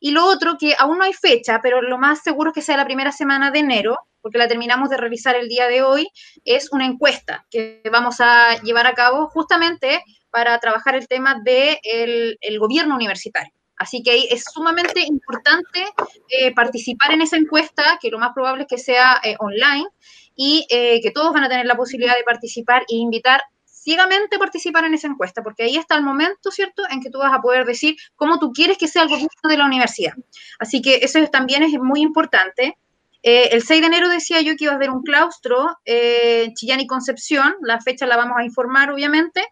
Y 0.00 0.12
lo 0.12 0.24
otro, 0.26 0.56
que 0.58 0.74
aún 0.78 0.98
no 0.98 1.04
hay 1.04 1.12
fecha, 1.12 1.60
pero 1.62 1.82
lo 1.82 1.98
más 1.98 2.22
seguro 2.22 2.50
es 2.50 2.54
que 2.54 2.62
sea 2.62 2.76
la 2.76 2.84
primera 2.84 3.12
semana 3.12 3.50
de 3.50 3.60
enero, 3.60 3.98
porque 4.20 4.38
la 4.38 4.48
terminamos 4.48 4.90
de 4.90 4.96
revisar 4.96 5.36
el 5.36 5.48
día 5.48 5.68
de 5.68 5.82
hoy, 5.82 6.08
es 6.44 6.72
una 6.72 6.86
encuesta 6.86 7.46
que 7.50 7.82
vamos 7.90 8.16
a 8.20 8.60
llevar 8.62 8.86
a 8.86 8.94
cabo 8.94 9.28
justamente 9.28 10.02
para 10.30 10.58
trabajar 10.58 10.94
el 10.94 11.08
tema 11.08 11.34
del 11.36 11.44
de 11.44 12.38
el 12.40 12.58
gobierno 12.58 12.94
universitario. 12.94 13.52
Así 13.78 14.02
que 14.02 14.24
es 14.30 14.44
sumamente 14.52 15.00
importante 15.00 15.86
eh, 16.28 16.52
participar 16.52 17.12
en 17.12 17.22
esa 17.22 17.36
encuesta, 17.36 17.98
que 18.00 18.10
lo 18.10 18.18
más 18.18 18.32
probable 18.34 18.64
es 18.64 18.68
que 18.68 18.78
sea 18.78 19.20
eh, 19.22 19.36
online, 19.38 19.86
y 20.34 20.66
eh, 20.68 21.00
que 21.00 21.10
todos 21.10 21.32
van 21.32 21.44
a 21.44 21.48
tener 21.48 21.66
la 21.66 21.76
posibilidad 21.76 22.16
de 22.16 22.24
participar 22.24 22.82
e 22.82 22.96
invitar 22.96 23.40
ciegamente 23.88 24.38
participar 24.38 24.84
en 24.84 24.92
esa 24.92 25.06
encuesta, 25.06 25.42
porque 25.42 25.62
ahí 25.62 25.76
está 25.76 25.96
el 25.96 26.02
momento, 26.02 26.50
¿cierto?, 26.50 26.82
en 26.90 27.00
que 27.00 27.08
tú 27.08 27.20
vas 27.20 27.32
a 27.32 27.40
poder 27.40 27.64
decir 27.64 27.96
cómo 28.16 28.38
tú 28.38 28.52
quieres 28.52 28.76
que 28.76 28.86
sea 28.86 29.04
el 29.04 29.08
gobierno 29.08 29.48
de 29.48 29.56
la 29.56 29.64
universidad. 29.64 30.12
Así 30.58 30.82
que 30.82 30.96
eso 30.96 31.18
también 31.28 31.62
es 31.62 31.72
muy 31.80 32.02
importante. 32.02 32.76
Eh, 33.22 33.48
el 33.52 33.62
6 33.62 33.80
de 33.80 33.86
enero 33.86 34.10
decía 34.10 34.42
yo 34.42 34.56
que 34.56 34.64
iba 34.64 34.74
a 34.74 34.76
haber 34.76 34.90
un 34.90 35.02
claustro 35.02 35.78
eh, 35.86 36.52
Chillán 36.54 36.80
y 36.80 36.86
Concepción, 36.86 37.54
la 37.62 37.80
fecha 37.80 38.06
la 38.06 38.18
vamos 38.18 38.36
a 38.36 38.44
informar 38.44 38.90
obviamente. 38.90 39.42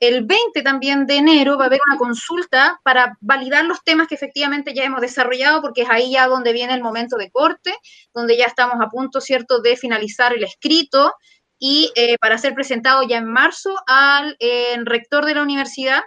El 0.00 0.24
20 0.24 0.62
también 0.62 1.06
de 1.06 1.16
enero 1.16 1.58
va 1.58 1.64
a 1.64 1.66
haber 1.66 1.80
una 1.86 1.98
consulta 1.98 2.80
para 2.82 3.18
validar 3.20 3.66
los 3.66 3.84
temas 3.84 4.08
que 4.08 4.14
efectivamente 4.14 4.72
ya 4.72 4.84
hemos 4.84 5.02
desarrollado, 5.02 5.60
porque 5.60 5.82
es 5.82 5.90
ahí 5.90 6.12
ya 6.12 6.26
donde 6.28 6.54
viene 6.54 6.72
el 6.72 6.82
momento 6.82 7.16
de 7.18 7.30
corte, 7.30 7.74
donde 8.14 8.38
ya 8.38 8.46
estamos 8.46 8.76
a 8.80 8.88
punto, 8.88 9.20
¿cierto?, 9.20 9.60
de 9.60 9.76
finalizar 9.76 10.32
el 10.32 10.44
escrito 10.44 11.12
y 11.58 11.92
eh, 11.94 12.16
para 12.20 12.38
ser 12.38 12.54
presentado 12.54 13.02
ya 13.08 13.18
en 13.18 13.26
marzo 13.26 13.74
al 13.86 14.36
rector 14.84 15.24
de 15.24 15.34
la 15.34 15.42
universidad 15.42 16.02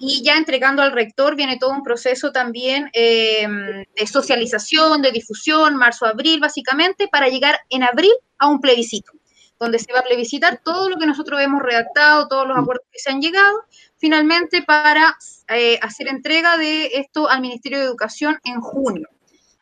y 0.00 0.22
ya 0.22 0.36
entregando 0.38 0.82
al 0.82 0.92
rector 0.92 1.36
viene 1.36 1.58
todo 1.58 1.70
un 1.70 1.82
proceso 1.82 2.32
también 2.32 2.90
eh, 2.94 3.46
de 3.94 4.06
socialización, 4.06 5.02
de 5.02 5.12
difusión, 5.12 5.76
marzo-abril 5.76 6.40
básicamente, 6.40 7.06
para 7.06 7.28
llegar 7.28 7.60
en 7.68 7.82
abril 7.82 8.12
a 8.38 8.48
un 8.48 8.60
plebiscito, 8.60 9.12
donde 9.58 9.78
se 9.78 9.92
va 9.92 10.00
a 10.00 10.04
plebiscitar 10.04 10.62
todo 10.64 10.88
lo 10.88 10.96
que 10.96 11.06
nosotros 11.06 11.40
hemos 11.42 11.62
redactado, 11.62 12.28
todos 12.28 12.48
los 12.48 12.58
acuerdos 12.58 12.86
que 12.90 12.98
se 12.98 13.10
han 13.10 13.20
llegado, 13.20 13.62
finalmente 13.98 14.62
para 14.62 15.18
eh, 15.48 15.78
hacer 15.82 16.08
entrega 16.08 16.56
de 16.56 16.86
esto 16.94 17.28
al 17.28 17.42
Ministerio 17.42 17.78
de 17.78 17.84
Educación 17.84 18.38
en 18.44 18.62
junio. 18.62 19.06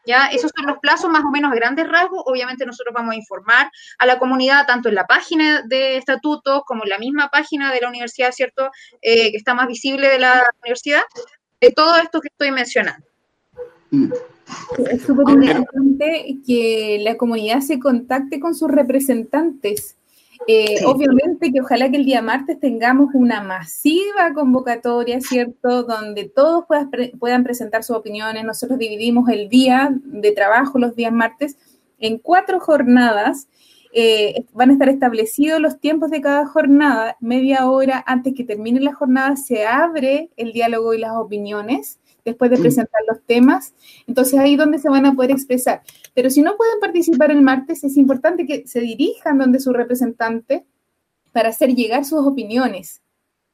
¿Ya? 0.09 0.27
Esos 0.29 0.51
son 0.57 0.67
los 0.67 0.79
plazos 0.79 1.11
más 1.11 1.23
o 1.23 1.31
menos 1.31 1.53
a 1.53 1.55
grandes 1.55 1.87
rasgos. 1.87 2.23
Obviamente 2.25 2.65
nosotros 2.65 2.95
vamos 2.95 3.13
a 3.13 3.17
informar 3.17 3.71
a 3.99 4.07
la 4.07 4.19
comunidad 4.19 4.67
tanto 4.67 4.89
en 4.89 4.95
la 4.95 5.07
página 5.07 5.63
de 5.63 5.99
estatutos 5.99 6.63
como 6.67 6.85
en 6.85 6.89
la 6.89 6.99
misma 6.99 7.29
página 7.29 7.71
de 7.73 7.83
la 7.83 7.89
universidad, 7.89 8.33
¿cierto? 8.33 8.71
Eh, 9.03 9.31
que 9.31 9.37
está 9.37 9.53
más 9.53 9.69
visible 9.69 10.09
de 10.09 10.19
la 10.19 10.43
universidad, 10.65 11.03
de 11.61 11.71
todo 11.73 11.97
esto 11.97 12.21
que 12.21 12.29
estoy 12.29 12.51
mencionando. 12.51 13.07
Es 14.91 15.03
súper 15.03 15.29
importante 15.29 16.39
que 16.47 16.99
la 17.03 17.19
comunidad 17.19 17.61
se 17.61 17.79
contacte 17.79 18.41
con 18.41 18.55
sus 18.55 18.71
representantes 18.71 19.98
eh, 20.47 20.85
obviamente 20.87 21.53
que 21.53 21.61
ojalá 21.61 21.91
que 21.91 21.97
el 21.97 22.05
día 22.05 22.23
martes 22.23 22.59
tengamos 22.61 23.15
una 23.15 23.43
masiva 23.43 24.33
convocatoria, 24.35 25.21
¿cierto? 25.21 25.83
Donde 25.83 26.29
todos 26.29 26.65
puedan 27.19 27.45
presentar 27.45 27.83
sus 27.83 27.97
opiniones. 27.97 28.45
Nosotros 28.45 28.79
dividimos 28.79 29.29
el 29.29 29.49
día 29.49 29.91
de 30.03 30.33
trabajo, 30.33 30.79
los 30.79 30.95
días 30.95 31.13
martes, 31.13 31.57
en 31.99 32.19
cuatro 32.19 32.61
jornadas. 32.61 33.49
Eh, 33.93 34.45
van 34.53 34.69
a 34.69 34.75
estar 34.75 34.91
establecidos 34.91 35.61
los 35.61 35.81
tiempos 35.81 36.11
de 36.11 36.21
cada 36.21 36.47
jornada. 36.47 37.17
Media 37.21 37.69
hora 37.69 38.05
antes 38.07 38.35
que 38.35 38.45
termine 38.45 38.81
la 38.81 38.95
jornada 38.95 39.37
se 39.37 39.67
abre 39.67 40.31
el 40.37 40.53
diálogo 40.53 40.95
y 40.95 40.99
las 40.99 41.13
opiniones 41.13 41.99
después 42.29 42.51
de 42.51 42.59
mm. 42.59 42.63
presentar 42.63 43.01
los 43.09 43.23
temas. 43.25 43.75
Entonces 44.07 44.39
ahí 44.39 44.53
es 44.53 44.59
donde 44.59 44.79
se 44.79 44.89
van 44.89 45.07
a 45.07 45.15
poder 45.15 45.31
expresar. 45.33 45.83
Pero 46.15 46.31
si 46.31 46.43
no 46.43 46.57
pueden 46.57 46.81
participar 46.81 47.31
el 47.31 47.43
martes, 47.43 47.85
es 47.85 47.97
importante 47.97 48.47
que 48.47 48.67
se 48.67 48.81
dirijan 48.81 49.39
donde 49.39 49.61
su 49.61 49.73
representante 49.73 50.65
para 51.33 51.51
hacer 51.51 51.75
llegar 51.75 52.05
sus 52.05 52.27
opiniones, 52.27 53.03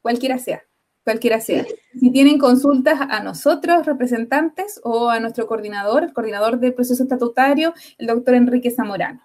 cualquiera 0.01 0.37
sea, 0.37 0.63
cualquiera 1.03 1.39
sea. 1.39 1.65
Si 1.99 2.11
tienen 2.11 2.37
consultas 2.37 2.99
a 2.99 3.21
nosotros, 3.21 3.85
representantes, 3.85 4.79
o 4.83 5.09
a 5.09 5.19
nuestro 5.19 5.47
coordinador, 5.47 6.03
el 6.03 6.13
coordinador 6.13 6.59
del 6.59 6.73
proceso 6.73 7.03
estatutario, 7.03 7.73
el 7.97 8.07
doctor 8.07 8.35
Enrique 8.35 8.71
Zamorano. 8.71 9.21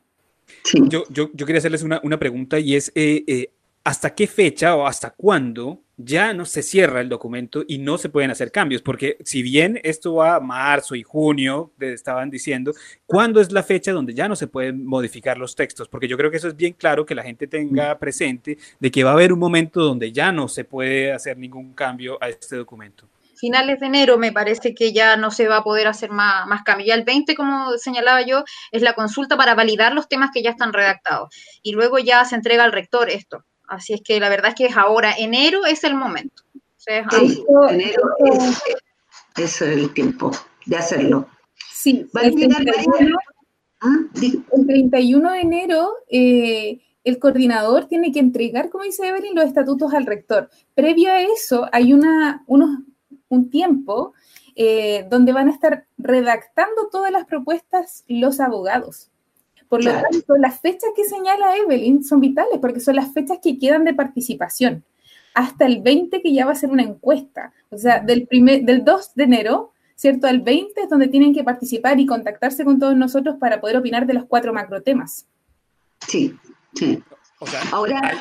Yo, 0.74 1.04
yo, 1.10 1.30
yo, 1.32 1.46
quería 1.46 1.58
hacerles 1.58 1.82
una, 1.82 2.00
una 2.02 2.18
pregunta 2.18 2.58
y 2.58 2.74
es, 2.74 2.90
eh, 2.94 3.24
eh, 3.26 3.52
¿hasta 3.84 4.14
qué 4.14 4.26
fecha 4.26 4.76
o 4.76 4.86
hasta 4.86 5.10
cuándo 5.10 5.82
ya 6.04 6.32
no 6.32 6.44
se 6.44 6.62
cierra 6.62 7.00
el 7.00 7.08
documento 7.08 7.64
y 7.66 7.78
no 7.78 7.98
se 7.98 8.08
pueden 8.08 8.30
hacer 8.30 8.50
cambios, 8.52 8.82
porque 8.82 9.16
si 9.24 9.42
bien 9.42 9.80
esto 9.82 10.14
va 10.14 10.36
a 10.36 10.40
marzo 10.40 10.94
y 10.94 11.02
junio, 11.02 11.72
estaban 11.80 12.30
diciendo, 12.30 12.72
¿cuándo 13.06 13.40
es 13.40 13.52
la 13.52 13.62
fecha 13.62 13.92
donde 13.92 14.14
ya 14.14 14.28
no 14.28 14.36
se 14.36 14.46
pueden 14.46 14.84
modificar 14.84 15.38
los 15.38 15.54
textos? 15.54 15.88
Porque 15.88 16.08
yo 16.08 16.16
creo 16.16 16.30
que 16.30 16.38
eso 16.38 16.48
es 16.48 16.56
bien 16.56 16.74
claro 16.74 17.06
que 17.06 17.14
la 17.14 17.22
gente 17.22 17.46
tenga 17.46 17.98
presente 17.98 18.58
de 18.78 18.90
que 18.90 19.04
va 19.04 19.10
a 19.10 19.14
haber 19.14 19.32
un 19.32 19.38
momento 19.38 19.80
donde 19.80 20.12
ya 20.12 20.32
no 20.32 20.48
se 20.48 20.64
puede 20.64 21.12
hacer 21.12 21.38
ningún 21.38 21.72
cambio 21.74 22.18
a 22.20 22.28
este 22.28 22.56
documento. 22.56 23.08
Finales 23.40 23.80
de 23.80 23.86
enero 23.86 24.18
me 24.18 24.32
parece 24.32 24.74
que 24.74 24.92
ya 24.92 25.16
no 25.16 25.30
se 25.30 25.48
va 25.48 25.58
a 25.58 25.64
poder 25.64 25.86
hacer 25.86 26.10
más, 26.10 26.46
más 26.46 26.62
cambio. 26.62 26.86
Ya 26.86 26.94
el 26.94 27.04
20, 27.04 27.34
como 27.34 27.70
señalaba 27.78 28.20
yo, 28.20 28.44
es 28.70 28.82
la 28.82 28.92
consulta 28.92 29.38
para 29.38 29.54
validar 29.54 29.94
los 29.94 30.08
temas 30.08 30.30
que 30.32 30.42
ya 30.42 30.50
están 30.50 30.74
redactados. 30.74 31.34
Y 31.62 31.72
luego 31.72 31.98
ya 31.98 32.22
se 32.26 32.34
entrega 32.34 32.64
al 32.64 32.72
rector 32.72 33.08
esto. 33.08 33.46
Así 33.70 33.94
es 33.94 34.02
que 34.02 34.18
la 34.18 34.28
verdad 34.28 34.48
es 34.48 34.56
que 34.56 34.66
es 34.66 34.76
ahora, 34.76 35.14
enero 35.16 35.64
es 35.64 35.84
el 35.84 35.94
momento. 35.94 36.42
enero 36.86 38.00
es, 39.36 39.62
el 39.62 39.94
tiempo 39.94 40.32
de 40.66 40.76
hacerlo. 40.76 41.28
Sí, 41.72 42.04
el 42.20 42.34
31, 42.34 43.16
¿Ah? 43.80 43.96
el 44.20 44.66
31 44.66 45.30
de 45.30 45.40
enero 45.40 45.92
eh, 46.08 46.80
el 47.04 47.20
coordinador 47.20 47.86
tiene 47.86 48.10
que 48.10 48.18
entregar, 48.18 48.70
como 48.70 48.82
dice 48.82 49.06
Evelyn, 49.06 49.36
los 49.36 49.44
estatutos 49.44 49.94
al 49.94 50.04
rector. 50.04 50.50
Previo 50.74 51.12
a 51.12 51.20
eso 51.20 51.68
hay 51.70 51.92
una, 51.92 52.42
unos, 52.48 52.70
un 53.28 53.50
tiempo 53.50 54.14
eh, 54.56 55.06
donde 55.08 55.32
van 55.32 55.46
a 55.46 55.52
estar 55.52 55.86
redactando 55.96 56.88
todas 56.90 57.12
las 57.12 57.24
propuestas 57.24 58.04
los 58.08 58.40
abogados. 58.40 59.09
Por 59.70 59.84
lo 59.84 59.92
tanto, 59.92 60.36
las 60.36 60.60
fechas 60.60 60.90
que 60.96 61.04
señala 61.04 61.56
Evelyn 61.56 62.02
son 62.02 62.20
vitales 62.20 62.58
porque 62.60 62.80
son 62.80 62.96
las 62.96 63.12
fechas 63.12 63.38
que 63.40 63.56
quedan 63.56 63.84
de 63.84 63.94
participación. 63.94 64.84
Hasta 65.32 65.64
el 65.64 65.80
20 65.80 66.20
que 66.22 66.34
ya 66.34 66.44
va 66.44 66.50
a 66.52 66.56
ser 66.56 66.70
una 66.70 66.82
encuesta. 66.82 67.52
O 67.70 67.78
sea, 67.78 68.00
del, 68.00 68.26
primer, 68.26 68.64
del 68.64 68.84
2 68.84 69.14
de 69.14 69.22
enero, 69.22 69.72
¿cierto? 69.94 70.26
Al 70.26 70.40
20 70.40 70.82
es 70.82 70.90
donde 70.90 71.06
tienen 71.06 71.32
que 71.32 71.44
participar 71.44 72.00
y 72.00 72.06
contactarse 72.06 72.64
con 72.64 72.80
todos 72.80 72.96
nosotros 72.96 73.36
para 73.38 73.60
poder 73.60 73.76
opinar 73.76 74.08
de 74.08 74.14
los 74.14 74.24
cuatro 74.24 74.52
macrotemas. 74.52 75.28
Sí, 76.04 76.34
sí. 76.74 77.00
Ahora, 77.70 78.18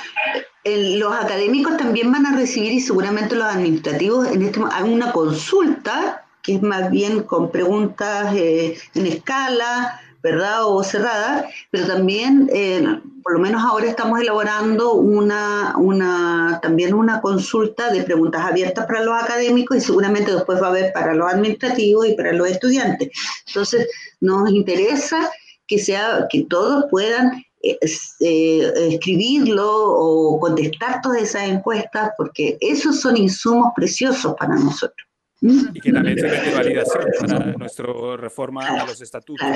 los 0.66 1.14
académicos 1.14 1.78
también 1.78 2.12
van 2.12 2.28
a 2.28 2.36
recibir 2.36 2.74
y 2.74 2.80
seguramente 2.80 3.36
los 3.36 3.48
administrativos 3.48 4.28
en 4.28 4.44
este 4.44 4.60
una 4.60 5.12
consulta 5.12 6.26
que 6.44 6.56
es 6.56 6.62
más 6.62 6.92
bien 6.92 7.24
con 7.24 7.52
preguntas 7.52 8.36
eh, 8.36 8.78
en 8.94 9.08
escala, 9.08 10.00
¿verdad? 10.22 10.66
O 10.66 10.84
cerrada, 10.84 11.50
pero 11.72 11.88
también, 11.88 12.50
eh, 12.54 13.02
por 13.24 13.34
lo 13.34 13.40
menos 13.40 13.64
ahora 13.64 13.88
estamos 13.88 14.20
elaborando 14.20 14.94
una, 14.94 15.76
una, 15.78 16.60
también 16.62 16.94
una 16.94 17.22
consulta 17.22 17.92
de 17.92 18.04
preguntas 18.04 18.42
abiertas 18.42 18.86
para 18.86 19.04
los 19.04 19.22
académicos 19.22 19.78
y 19.78 19.82
seguramente 19.82 20.34
después 20.34 20.62
va 20.62 20.68
a 20.68 20.70
haber 20.72 20.92
para 20.94 21.14
los 21.14 21.32
administrativos 21.32 22.08
y 22.08 22.14
para 22.16 22.34
los 22.34 22.50
estudiantes. 22.50 23.10
Entonces, 23.48 23.88
nos 24.20 24.50
interesa 24.52 25.30
que, 25.68 25.80
sea, 25.80 26.28
que 26.30 26.46
todos 26.50 26.86
puedan 26.90 27.44
eh, 27.62 27.78
eh, 28.22 28.74
escribirlo 28.94 29.70
o 29.70 30.40
contestar 30.40 31.02
todas 31.02 31.22
esas 31.22 31.44
encuestas, 31.44 32.12
porque 32.18 32.58
esos 32.62 33.00
son 33.00 33.18
insumos 33.18 33.72
preciosos 33.76 34.34
para 34.38 34.56
nosotros. 34.56 35.09
Y 35.42 35.80
que 35.80 35.92
también 35.92 36.18
se 36.18 36.28
de 36.28 36.54
validación 36.54 37.06
para 37.20 37.46
nuestra 37.54 37.86
reforma 38.18 38.68
a 38.68 38.86
los 38.86 39.02
estatutos. 39.02 39.48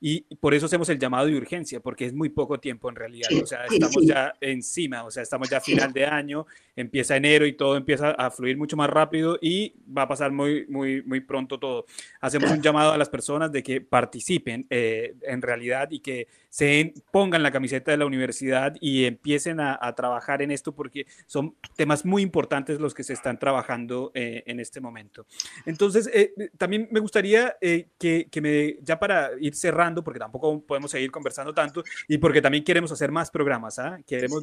Y 0.00 0.20
por 0.36 0.54
eso 0.54 0.66
hacemos 0.66 0.88
el 0.90 0.98
llamado 0.98 1.26
de 1.26 1.36
urgencia, 1.36 1.80
porque 1.80 2.06
es 2.06 2.12
muy 2.12 2.28
poco 2.28 2.60
tiempo 2.60 2.88
en 2.88 2.96
realidad. 2.96 3.30
O 3.42 3.46
sea, 3.46 3.64
estamos 3.64 4.04
ya 4.06 4.34
encima, 4.40 5.04
o 5.04 5.10
sea, 5.10 5.22
estamos 5.22 5.48
ya 5.48 5.58
a 5.58 5.60
final 5.60 5.92
de 5.92 6.06
año, 6.06 6.46
empieza 6.76 7.16
enero 7.16 7.46
y 7.46 7.54
todo 7.54 7.76
empieza 7.76 8.10
a 8.10 8.30
fluir 8.30 8.56
mucho 8.56 8.76
más 8.76 8.90
rápido 8.90 9.38
y 9.40 9.74
va 9.96 10.02
a 10.02 10.08
pasar 10.08 10.32
muy, 10.32 10.66
muy, 10.66 11.02
muy 11.02 11.20
pronto 11.20 11.58
todo. 11.58 11.86
Hacemos 12.20 12.50
un 12.50 12.62
llamado 12.62 12.92
a 12.92 12.98
las 12.98 13.08
personas 13.08 13.50
de 13.50 13.62
que 13.62 13.80
participen 13.80 14.66
eh, 14.70 15.14
en 15.22 15.42
realidad 15.42 15.88
y 15.90 16.00
que 16.00 16.28
se 16.48 16.94
pongan 17.12 17.42
la 17.42 17.52
camiseta 17.52 17.92
de 17.92 17.96
la 17.96 18.06
universidad 18.06 18.74
y 18.80 19.04
empiecen 19.04 19.60
a, 19.60 19.78
trabajar 19.96 20.40
en 20.40 20.50
esto 20.50 20.72
porque 20.72 21.06
son 21.26 21.56
temas 21.76 22.04
muy 22.04 22.22
importantes 22.22 22.80
los 22.80 22.94
que 22.94 23.02
se 23.02 23.12
están 23.12 23.38
trabajando 23.38 24.12
eh, 24.14 24.42
en 24.46 24.60
este 24.60 24.80
momento. 24.80 25.26
Entonces, 25.66 26.08
eh, 26.12 26.32
también 26.56 26.88
me 26.90 27.00
gustaría 27.00 27.56
que, 27.60 28.28
que, 28.30 28.40
me, 28.40 28.76
ya 28.82 28.98
para 28.98 29.30
ir 29.40 29.54
cerrando, 29.54 30.02
porque 30.02 30.18
tampoco 30.18 30.60
podemos 30.62 30.90
seguir 30.90 31.10
conversando 31.10 31.52
tanto 31.54 31.82
y 32.08 32.18
porque 32.18 32.42
también 32.42 32.64
queremos 32.64 32.92
hacer 32.92 33.10
más 33.10 33.30
programas, 33.30 33.78
¿ah? 33.78 33.98
queremos 34.06 34.40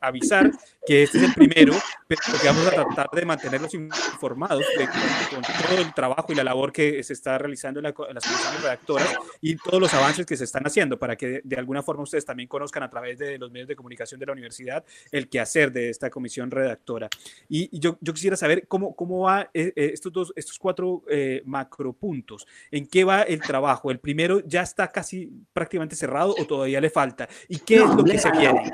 avisar 0.00 0.50
que 0.86 1.04
este 1.04 1.18
es 1.18 1.24
el 1.24 1.34
primero 1.34 1.74
pero 2.06 2.20
que 2.40 2.46
vamos 2.46 2.66
a 2.66 2.70
tratar 2.70 3.08
de 3.12 3.24
mantenerlos 3.24 3.74
informados 3.74 4.64
de, 4.76 4.86
con, 4.86 5.42
todo 5.42 5.78
el 5.78 5.94
trabajo 5.94 6.32
y 6.32 6.34
la 6.34 6.44
labor 6.44 6.72
que 6.72 7.02
se 7.02 7.12
está 7.12 7.38
realizando 7.38 7.80
en, 7.80 7.84
las 7.84 7.94
comisiones 7.94 8.62
redactoras 8.62 9.14
y 9.40 9.56
todos 9.56 9.80
los 9.80 9.94
avances 9.94 10.26
que 10.26 10.36
se 10.36 10.44
están 10.44 10.66
haciendo 10.66 10.98
para 10.98 11.16
que 11.16 11.40
de, 11.44 11.56
alguna 11.56 11.82
forma 11.82 12.02
ustedes 12.02 12.24
también 12.24 12.48
conozcan 12.48 12.82
a 12.82 12.90
través 12.90 13.18
de 13.18 13.38
los 13.38 13.50
medios 13.50 13.68
de 13.68 13.76
comunicación 13.76 14.20
de 14.20 14.26
la 14.26 14.32
universidad 14.32 14.84
el 15.10 15.28
quehacer 15.28 15.72
de 15.72 15.90
esta 15.90 16.10
comisión 16.10 16.50
redactora. 16.50 17.08
Y, 17.48 17.78
yo, 17.78 17.98
yo, 18.00 18.12
quisiera 18.12 18.36
saber 18.36 18.66
cómo, 18.66 18.94
cómo 18.94 19.20
va 19.20 19.50
eh, 19.54 19.72
eh, 19.74 19.90
estos, 19.92 20.12
dos, 20.12 20.21
estos 20.36 20.58
cuatro 20.58 21.02
eh, 21.10 21.42
macropuntos, 21.44 22.46
en 22.70 22.86
qué 22.86 23.04
va 23.04 23.22
el 23.22 23.40
trabajo. 23.40 23.90
El 23.90 23.98
primero 23.98 24.40
ya 24.46 24.62
está 24.62 24.88
casi 24.88 25.30
prácticamente 25.52 25.96
cerrado 25.96 26.34
o 26.38 26.44
todavía 26.46 26.80
le 26.80 26.90
falta. 26.90 27.28
¿Y 27.48 27.58
qué 27.58 27.76
es 27.76 27.80
lo 27.82 28.04
que 28.04 28.18
se 28.18 28.30
viene? 28.30 28.72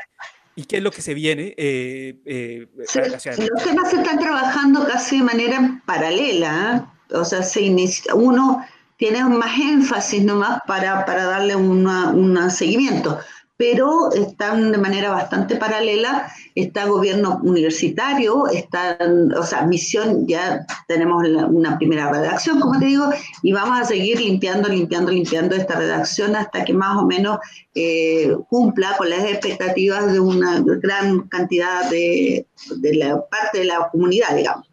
¿Y 0.54 0.64
qué 0.64 0.78
es 0.78 0.82
lo 0.82 0.90
que 0.90 1.02
se 1.02 1.14
viene 1.14 1.54
eh, 1.56 2.18
eh, 2.24 2.66
Los 2.76 3.62
temas 3.62 3.90
se 3.90 3.96
están 3.96 4.18
trabajando 4.18 4.84
casi 4.86 5.18
de 5.18 5.24
manera 5.24 5.80
paralela. 5.86 6.88
¿eh? 7.10 7.14
O 7.16 7.24
sea, 7.24 7.44
se 7.44 7.60
inicia, 7.60 8.12
uno 8.16 8.66
tiene 8.96 9.22
más 9.24 9.56
énfasis 9.56 10.24
nomás 10.24 10.60
para, 10.66 11.04
para 11.04 11.26
darle 11.26 11.54
un 11.54 12.50
seguimiento 12.50 13.20
pero 13.58 14.12
están 14.12 14.70
de 14.70 14.78
manera 14.78 15.10
bastante 15.10 15.56
paralela. 15.56 16.32
Está 16.54 16.86
gobierno 16.86 17.40
universitario, 17.42 18.46
está, 18.46 18.96
o 19.36 19.42
sea, 19.42 19.66
misión, 19.66 20.26
ya 20.26 20.64
tenemos 20.86 21.24
una 21.50 21.76
primera 21.76 22.10
redacción, 22.10 22.60
como 22.60 22.78
te 22.78 22.86
digo, 22.86 23.10
y 23.42 23.52
vamos 23.52 23.80
a 23.80 23.84
seguir 23.84 24.20
limpiando, 24.20 24.68
limpiando, 24.68 25.10
limpiando 25.10 25.56
esta 25.56 25.76
redacción 25.76 26.36
hasta 26.36 26.64
que 26.64 26.72
más 26.72 26.96
o 26.98 27.04
menos 27.04 27.38
eh, 27.74 28.32
cumpla 28.48 28.96
con 28.96 29.10
las 29.10 29.24
expectativas 29.24 30.12
de 30.12 30.20
una 30.20 30.60
gran 30.60 31.28
cantidad 31.28 31.90
de, 31.90 32.46
la 32.80 33.20
parte 33.26 33.58
de 33.58 33.64
la 33.64 33.88
comunidad, 33.90 34.36
digamos. 34.36 34.68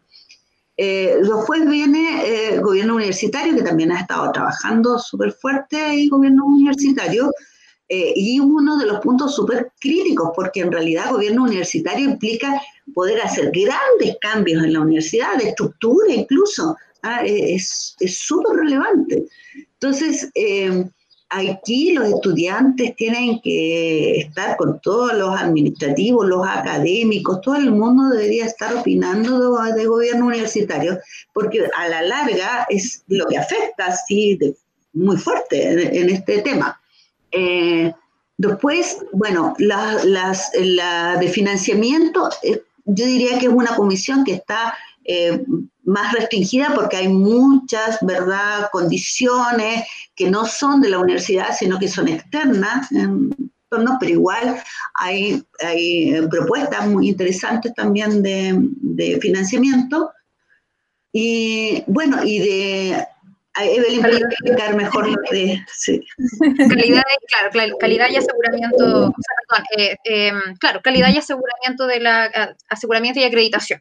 Eh, 0.76 1.18
después 1.22 1.68
viene 1.68 2.54
el 2.54 2.60
gobierno 2.60 2.94
universitario, 2.94 3.56
que 3.56 3.62
también 3.62 3.90
ha 3.90 4.00
estado 4.00 4.30
trabajando 4.30 4.98
súper 5.00 5.32
fuerte 5.32 5.76
ahí, 5.80 6.08
gobierno 6.08 6.44
universitario, 6.44 7.32
y 7.88 8.40
uno 8.40 8.78
de 8.78 8.86
los 8.86 9.00
puntos 9.00 9.34
súper 9.34 9.70
críticos, 9.80 10.30
porque 10.34 10.60
en 10.60 10.72
realidad 10.72 11.12
gobierno 11.12 11.44
universitario 11.44 12.04
implica 12.10 12.60
poder 12.94 13.20
hacer 13.20 13.52
grandes 13.52 14.16
cambios 14.20 14.64
en 14.64 14.72
la 14.72 14.80
universidad, 14.80 15.36
de 15.38 15.50
estructura 15.50 16.12
incluso, 16.12 16.76
¿ah? 17.02 17.22
es 17.24 17.94
súper 18.06 18.56
relevante. 18.56 19.26
Entonces, 19.74 20.30
aquí 21.28 21.92
los 21.92 22.08
estudiantes 22.08 22.94
tienen 22.96 23.40
que 23.40 24.18
estar 24.18 24.56
con 24.56 24.80
todos 24.80 25.14
los 25.14 25.38
administrativos, 25.38 26.26
los 26.26 26.46
académicos, 26.46 27.40
todo 27.40 27.56
el 27.56 27.72
mundo 27.72 28.14
debería 28.14 28.46
estar 28.46 28.74
opinando 28.74 29.60
de, 29.74 29.86
gobierno 29.86 30.26
universitario, 30.26 30.98
porque 31.32 31.66
a 31.76 31.88
la 31.88 32.02
larga 32.02 32.66
es 32.68 33.02
lo 33.08 33.26
que 33.26 33.38
afecta 33.38 33.86
así 33.86 34.38
muy 34.92 35.16
fuerte 35.16 35.98
en, 35.98 36.10
este 36.10 36.42
tema. 36.42 36.80
Eh, 37.30 37.92
después, 38.36 38.98
bueno, 39.12 39.54
la, 39.58 40.00
la 40.04 41.16
de 41.18 41.28
financiamiento, 41.28 42.30
eh, 42.42 42.62
yo 42.84 43.04
diría 43.04 43.38
que 43.38 43.46
es 43.46 43.52
una 43.52 43.74
comisión 43.74 44.24
que 44.24 44.34
está 44.34 44.74
eh, 45.08 45.44
más 45.84 46.12
restringida 46.12 46.72
porque 46.74 46.96
hay 46.96 47.08
muchas, 47.08 47.98
¿verdad?, 48.00 48.68
condiciones 48.72 49.84
que 50.16 50.28
no 50.28 50.46
son 50.46 50.80
de 50.80 50.88
la 50.88 50.98
universidad, 50.98 51.54
sino 51.56 51.78
que 51.78 51.86
son 51.86 52.08
externas, 52.08 52.88
pero 53.68 54.12
igual 54.12 54.60
hay, 54.94 55.44
hay 55.60 56.26
propuestas 56.28 56.88
muy 56.88 57.08
interesantes 57.08 57.72
también 57.74 58.22
de, 58.22 59.18
financiamiento. 59.20 60.10
Y 61.12 61.84
bueno, 61.86 62.24
y 62.24 62.38
de 62.40 63.06
Evelyn 63.64 64.02
puede 64.02 64.18
explicar 64.18 64.74
mejor 64.76 65.08
lo 65.08 65.16
de 65.30 65.64
calidad, 66.68 67.02
claro, 67.50 67.76
calidad 67.78 68.08
y 68.10 68.16
aseguramiento, 68.16 68.76
perdón, 68.78 69.64
eh, 69.76 69.96
em, 70.04 70.56
claro, 70.58 70.80
calidad 70.82 71.08
y 71.08 71.18
aseguramiento 71.18 71.86
de 71.86 72.00
la 72.00 72.54
aseguramiento 72.68 73.20
y 73.20 73.24
acreditación. 73.24 73.80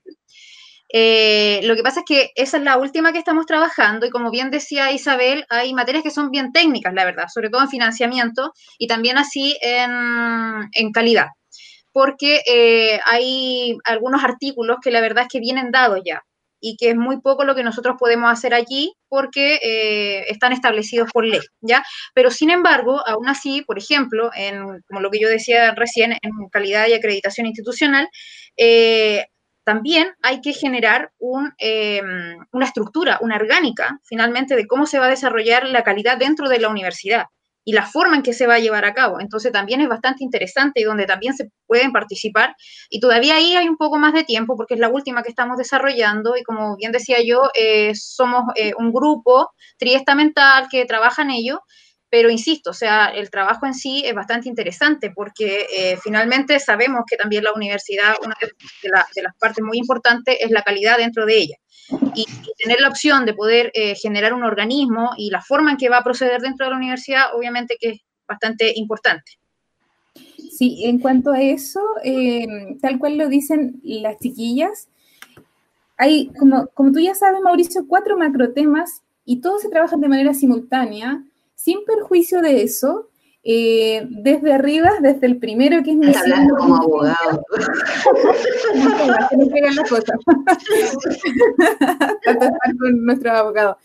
Eh, 0.90 1.62
lo 1.64 1.76
que 1.76 1.84
pasa 1.84 2.02
es 2.02 2.06
que 2.06 2.32
esa 2.36 2.58
es 2.58 2.64
la 2.64 2.78
última 2.78 3.12
que 3.12 3.18
estamos 3.18 3.46
trabajando 3.46 4.06
y 4.06 4.12
como 4.12 4.32
bien 4.32 4.52
decía 4.52 4.92
Isabel, 4.92 5.46
hay 5.50 5.74
materias 5.74 6.04
que 6.04 6.12
son 6.12 6.32
bien 6.32 6.52
técnicas, 6.54 6.94
la 6.94 7.04
verdad, 7.04 7.26
sobre 7.34 7.50
todo 7.50 7.62
en 7.62 7.70
financiamiento 7.70 8.54
y 8.78 8.88
también 8.88 9.18
así 9.18 9.58
en, 9.62 10.92
calidad, 10.94 11.30
porque 11.92 12.42
eh, 12.48 13.00
hay 13.06 13.78
algunos 13.84 14.24
artículos 14.24 14.78
que 14.82 14.92
la 14.92 15.02
verdad 15.02 15.24
es 15.24 15.30
que 15.30 15.40
vienen 15.40 15.72
dados 15.72 16.00
ya 16.06 16.24
y 16.66 16.78
que 16.78 16.90
es 16.90 16.96
muy 16.96 17.22
poco 17.22 17.44
lo 17.44 17.54
que 17.54 17.64
nosotros 17.64 17.96
podemos 18.00 18.32
hacer 18.32 18.56
allí 18.56 18.96
porque 19.08 19.60
eh, 19.62 20.26
están 20.30 20.52
establecidos 20.52 21.12
por 21.12 21.24
ley, 21.24 21.42
¿ya? 21.62 21.84
Pero 22.16 22.32
sin 22.32 22.50
embargo, 22.50 23.08
aún 23.08 23.30
así, 23.30 23.62
por 23.62 23.78
ejemplo, 23.78 24.32
en, 24.36 24.82
como 24.88 25.00
lo 25.00 25.12
que 25.12 25.20
yo 25.20 25.30
decía 25.30 25.76
recién, 25.76 26.14
en 26.14 26.50
calidad 26.52 26.88
y 26.88 26.94
acreditación 26.94 27.46
institucional, 27.46 28.10
eh, 28.58 29.28
también 29.64 30.08
hay 30.24 30.42
que 30.42 30.54
generar 30.54 31.12
em, 31.60 32.38
una 32.52 32.66
estructura, 32.66 33.20
una 33.22 33.36
orgánica, 33.36 34.00
finalmente, 34.04 34.56
de 34.56 34.66
cómo 34.66 34.88
se 34.88 34.98
va 34.98 35.06
a 35.06 35.10
desarrollar 35.10 35.68
la 35.68 35.84
calidad 35.84 36.18
dentro 36.18 36.50
de 36.50 36.60
la 36.60 36.70
universidad 36.70 37.26
y 37.66 37.74
la 37.74 37.86
forma 37.86 38.16
en 38.16 38.22
que 38.24 38.32
se 38.32 38.48
va 38.48 38.56
a 38.56 38.60
llevar 38.60 38.86
a 38.86 38.94
cabo. 38.94 39.20
Entonces 39.20 39.52
también 39.52 39.82
es 39.82 39.90
bastante 39.90 40.24
interesante 40.24 40.80
y 40.80 40.84
donde 40.84 41.06
también 41.06 41.36
se 41.36 41.50
pueden 41.66 41.92
participar. 41.92 42.56
Y 42.90 43.00
todavía 43.00 43.36
ahí 43.36 43.56
hay 43.56 43.68
un 43.68 43.78
poco 43.78 43.98
más 43.98 44.14
de 44.14 44.24
tiempo 44.24 44.56
porque 44.56 44.76
es 44.76 44.80
la 44.80 44.90
última 44.90 45.24
que 45.24 45.30
estamos 45.30 45.58
desarrollando 45.58 46.38
y 46.38 46.44
como 46.44 46.78
bien 46.78 46.92
decía 46.92 47.18
yo, 47.26 47.50
eh, 47.56 47.94
somos 47.96 48.44
eh, 48.56 48.74
un 48.78 48.94
grupo 48.94 49.52
triestamental 49.78 50.68
que 50.70 50.86
trabaja 50.86 51.24
en 51.24 51.32
ello 51.32 51.62
pero 52.16 52.30
insisto, 52.30 52.70
o 52.70 52.74
sea, 52.74 53.08
el 53.08 53.30
trabajo 53.30 53.66
en 53.66 53.74
sí 53.74 54.04
es 54.06 54.14
bastante 54.14 54.48
interesante 54.48 55.12
porque 55.14 55.68
eh, 55.76 55.98
finalmente 56.02 56.60
sabemos 56.60 57.04
que 57.06 57.18
también 57.18 57.44
la 57.44 57.52
universidad, 57.52 58.16
una 58.24 58.36
de, 58.42 59.22
las 59.22 59.36
partes 59.38 59.62
muy 59.62 59.78
importantes 59.78 60.38
es 60.40 60.50
la 60.50 60.62
calidad 60.62 60.98
dentro 60.98 61.26
de 61.26 61.38
ella. 61.38 61.56
Y, 62.16 62.26
tener 62.58 62.82
la 62.82 62.90
opción 62.90 63.26
de 63.26 63.34
poder 63.34 63.72
eh, 63.76 63.96
generar 63.96 64.34
un 64.34 64.44
organismo 64.44 65.12
y 65.18 65.30
la 65.30 65.42
forma 65.42 65.72
en 65.72 65.78
que 65.78 65.90
va 65.90 65.98
a 65.98 66.04
proceder 66.04 66.42
dentro 66.42 66.66
de 66.66 66.72
la 66.72 66.78
universidad, 66.78 67.36
obviamente 67.36 67.78
que 67.80 67.90
es 67.90 68.02
bastante 68.28 68.74
importante. 68.76 69.34
Sí, 70.58 70.86
en 70.86 71.00
cuanto 71.00 71.32
a 71.32 71.42
eso, 71.42 71.82
eh, 72.04 72.48
tal 72.82 72.98
cual 72.98 73.18
lo 73.18 73.28
dicen 73.28 73.80
las 73.84 74.18
chiquillas, 74.20 74.88
hay, 75.98 76.32
como, 76.40 76.68
como 76.74 76.92
tú 76.92 77.00
ya 77.00 77.14
sabes, 77.14 77.42
Mauricio, 77.42 77.86
cuatro 77.88 78.18
macrotemas 78.18 79.04
y 79.26 79.42
todos 79.42 79.62
se 79.62 79.70
trabajan 79.70 80.02
de 80.02 80.10
manera 80.10 80.34
simultánea 80.34 81.24
sin 81.56 81.84
perjuicio 81.86 82.42
de 82.42 82.64
eso, 82.64 83.10
eh, 83.48 84.08
desde 84.10 84.54
arriba, 84.54 84.94
desde 85.02 85.28
el 85.28 85.38
primero 85.38 85.84
que 85.84 85.92
es 85.92 85.98
mi... 85.98 86.12
hablando 86.16 86.56
como 86.56 86.78
abogado. 86.78 87.44
no 89.38 89.48
pegan 89.48 89.76
las 89.76 89.88
cosas. 89.88 90.18
con 92.80 93.06
nuestro 93.06 93.32
abogado. 93.32 93.78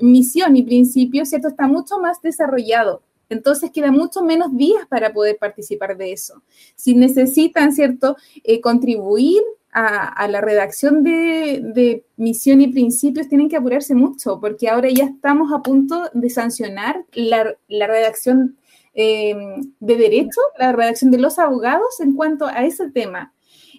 misión 0.00 0.56
y 0.56 0.62
principio, 0.62 1.26
¿cierto? 1.26 1.48
Está 1.48 1.66
mucho 1.66 1.98
más 1.98 2.22
desarrollado. 2.22 3.02
Entonces 3.28 3.72
queda 3.72 3.90
mucho 3.90 4.22
menos 4.22 4.56
días 4.56 4.86
para 4.88 5.12
poder 5.12 5.38
participar 5.38 5.96
de 5.96 6.12
eso. 6.12 6.44
Si 6.76 6.94
necesitan, 6.94 7.72
¿cierto?, 7.72 8.16
eh, 8.44 8.60
contribuir 8.60 9.42
a, 9.72 10.28
la 10.28 10.40
redacción 10.40 11.02
de, 11.02 12.04
misión 12.16 12.60
y 12.60 12.68
principios 12.68 13.28
tienen 13.28 13.48
que 13.48 13.56
apurarse 13.56 13.94
mucho, 13.94 14.38
porque 14.40 14.68
ahora 14.68 14.90
ya 14.90 15.04
estamos 15.04 15.52
a 15.52 15.62
punto 15.62 16.10
de 16.12 16.30
sancionar 16.30 17.04
la, 17.14 17.54
redacción 17.68 18.58
eh, 18.94 19.34
de 19.80 19.96
derecho, 19.96 20.40
la 20.58 20.72
redacción 20.72 21.10
de 21.10 21.18
los 21.18 21.38
abogados 21.38 22.00
en 22.00 22.14
cuanto 22.14 22.46
a 22.46 22.64
ese 22.64 22.90
tema. 22.90 23.32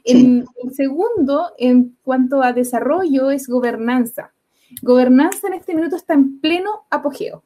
el 0.04 0.46
segundo, 0.74 1.52
en 1.58 1.96
cuanto 2.04 2.42
a 2.42 2.54
desarrollo, 2.54 3.30
es 3.30 3.48
gobernanza. 3.48 4.34
Gobernanza 4.82 5.48
en 5.48 5.54
este 5.54 5.76
minuto 5.76 5.96
está 5.96 6.16
en 6.16 6.40
pleno 6.40 6.86
apogeo. 6.90 7.44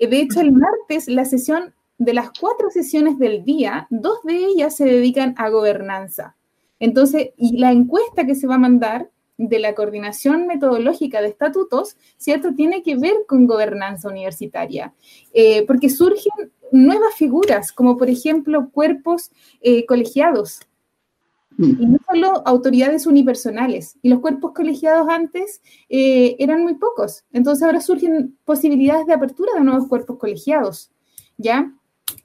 De 0.00 0.18
hecho, 0.18 0.40
el 0.40 0.52
martes, 0.52 1.06
la 1.08 1.24
sesión 1.24 1.74
de 1.98 2.14
las 2.14 2.30
cuatro 2.38 2.70
sesiones 2.70 3.18
del 3.18 3.44
día, 3.44 3.86
dos 3.90 4.22
de 4.24 4.36
ellas 4.46 4.76
se 4.76 4.84
dedican 4.84 5.34
a 5.36 5.48
gobernanza. 5.50 6.36
Entonces, 6.78 7.30
y 7.36 7.58
la 7.58 7.72
encuesta 7.72 8.26
que 8.26 8.34
se 8.34 8.46
va 8.46 8.56
a 8.56 8.58
mandar 8.58 9.10
de 9.38 9.58
la 9.58 9.74
coordinación 9.74 10.46
metodológica 10.46 11.20
de 11.20 11.28
estatutos, 11.28 11.96
¿cierto? 12.16 12.54
Tiene 12.54 12.82
que 12.82 12.96
ver 12.96 13.14
con 13.26 13.46
gobernanza 13.46 14.08
universitaria, 14.08 14.94
eh, 15.32 15.64
porque 15.66 15.90
surgen 15.90 16.52
nuevas 16.72 17.14
figuras, 17.14 17.72
como 17.72 17.96
por 17.96 18.08
ejemplo 18.08 18.70
cuerpos 18.70 19.30
eh, 19.60 19.84
colegiados, 19.86 20.60
mm. 21.58 21.82
y 21.82 21.86
no 21.86 21.98
solo 22.08 22.42
autoridades 22.46 23.06
unipersonales. 23.06 23.98
Y 24.02 24.08
los 24.08 24.20
cuerpos 24.20 24.52
colegiados 24.52 25.08
antes 25.08 25.60
eh, 25.88 26.36
eran 26.38 26.62
muy 26.62 26.74
pocos. 26.74 27.24
Entonces 27.32 27.62
ahora 27.62 27.80
surgen 27.80 28.36
posibilidades 28.44 29.06
de 29.06 29.14
apertura 29.14 29.52
de 29.54 29.60
nuevos 29.64 29.86
cuerpos 29.88 30.18
colegiados, 30.18 30.90
¿ya? 31.36 31.72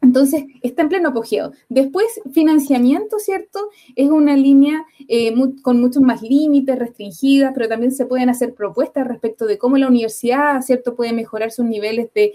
Entonces, 0.01 0.45
está 0.63 0.81
en 0.81 0.89
pleno 0.89 1.09
apogeo. 1.09 1.51
Después, 1.69 2.07
financiamiento, 2.33 3.19
¿cierto? 3.19 3.59
Es 3.95 4.09
una 4.09 4.35
línea 4.35 4.83
eh, 5.07 5.31
con 5.61 5.79
muchos 5.79 6.01
más 6.01 6.23
límites, 6.23 6.77
restringidas, 6.79 7.51
pero 7.53 7.69
también 7.69 7.91
se 7.91 8.07
pueden 8.07 8.29
hacer 8.29 8.55
propuestas 8.55 9.07
respecto 9.07 9.45
de 9.45 9.59
cómo 9.59 9.77
la 9.77 9.87
universidad, 9.87 10.61
¿cierto?, 10.61 10.95
puede 10.95 11.13
mejorar 11.13 11.51
sus 11.51 11.65
niveles 11.65 12.09
de, 12.15 12.33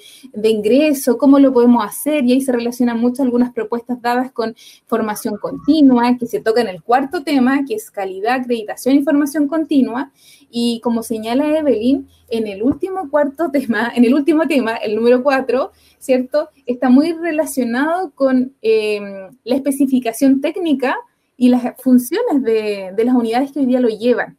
ingreso, 0.48 1.18
cómo 1.18 1.40
lo 1.40 1.52
podemos 1.52 1.84
hacer, 1.84 2.24
y 2.24 2.32
ahí 2.32 2.40
se 2.40 2.52
relacionan 2.52 3.00
mucho 3.00 3.24
algunas 3.24 3.52
propuestas 3.52 4.00
dadas 4.00 4.30
con 4.30 4.54
formación 4.86 5.36
continua, 5.36 6.16
que 6.18 6.26
se 6.26 6.40
toca 6.40 6.60
en 6.60 6.68
el 6.68 6.82
cuarto 6.82 7.24
tema, 7.24 7.64
que 7.66 7.74
es 7.74 7.90
calidad, 7.90 8.40
acreditación 8.40 8.96
y 8.96 9.02
formación 9.02 9.48
continua, 9.48 10.12
y 10.50 10.80
como 10.82 11.02
señala 11.02 11.58
Evelyn, 11.58 12.08
en 12.28 12.46
el 12.46 12.62
último 12.62 13.10
cuarto 13.10 13.50
tema, 13.50 13.92
en 13.94 14.04
el 14.04 14.14
último 14.14 14.46
tema, 14.46 14.76
el 14.76 14.96
número 14.96 15.22
cuatro, 15.22 15.72
¿cierto? 15.98 16.48
Está 16.66 16.88
muy 16.88 17.12
relacionado 17.12 18.10
con 18.14 18.54
eh, 18.62 19.00
la 19.44 19.54
especificación 19.54 20.40
técnica 20.40 20.96
y 21.36 21.48
las 21.48 21.74
funciones 21.78 22.42
de, 22.42 22.92
de 22.96 23.04
las 23.04 23.14
unidades 23.14 23.52
que 23.52 23.60
hoy 23.60 23.66
día 23.66 23.80
lo 23.80 23.88
llevan. 23.88 24.36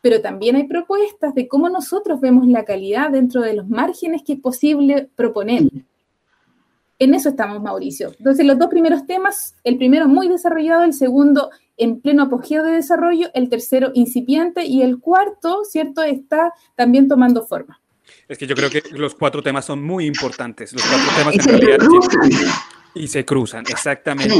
Pero 0.00 0.20
también 0.20 0.56
hay 0.56 0.64
propuestas 0.64 1.34
de 1.34 1.48
cómo 1.48 1.68
nosotros 1.68 2.20
vemos 2.20 2.46
la 2.46 2.64
calidad 2.64 3.10
dentro 3.10 3.42
de 3.42 3.54
los 3.54 3.68
márgenes 3.68 4.22
que 4.22 4.34
es 4.34 4.40
posible 4.40 5.08
proponer. 5.16 5.64
En 6.98 7.14
eso 7.14 7.30
estamos, 7.30 7.62
Mauricio. 7.62 8.12
Entonces, 8.18 8.46
los 8.46 8.58
dos 8.58 8.68
primeros 8.68 9.04
temas, 9.06 9.54
el 9.64 9.76
primero 9.76 10.08
muy 10.08 10.28
desarrollado, 10.28 10.84
el 10.84 10.94
segundo 10.94 11.50
en 11.76 12.00
pleno 12.00 12.24
apogeo 12.24 12.62
de 12.62 12.72
desarrollo, 12.72 13.28
el 13.34 13.48
tercero 13.48 13.90
incipiente 13.94 14.64
y 14.64 14.82
el 14.82 14.98
cuarto, 14.98 15.64
¿cierto?, 15.64 16.02
está 16.02 16.52
también 16.74 17.08
tomando 17.08 17.46
forma. 17.46 17.80
Es 18.28 18.38
que 18.38 18.46
yo 18.46 18.54
creo 18.54 18.70
que 18.70 18.82
los 18.92 19.14
cuatro 19.14 19.42
temas 19.42 19.64
son 19.64 19.82
muy 19.82 20.06
importantes. 20.06 20.72
Los 20.72 20.82
cuatro 20.82 21.08
temas 21.16 21.34
en 21.34 21.60
realidad. 21.60 21.78
Y 22.96 23.08
se 23.08 23.24
cruzan, 23.24 23.64
exactamente. 23.68 24.34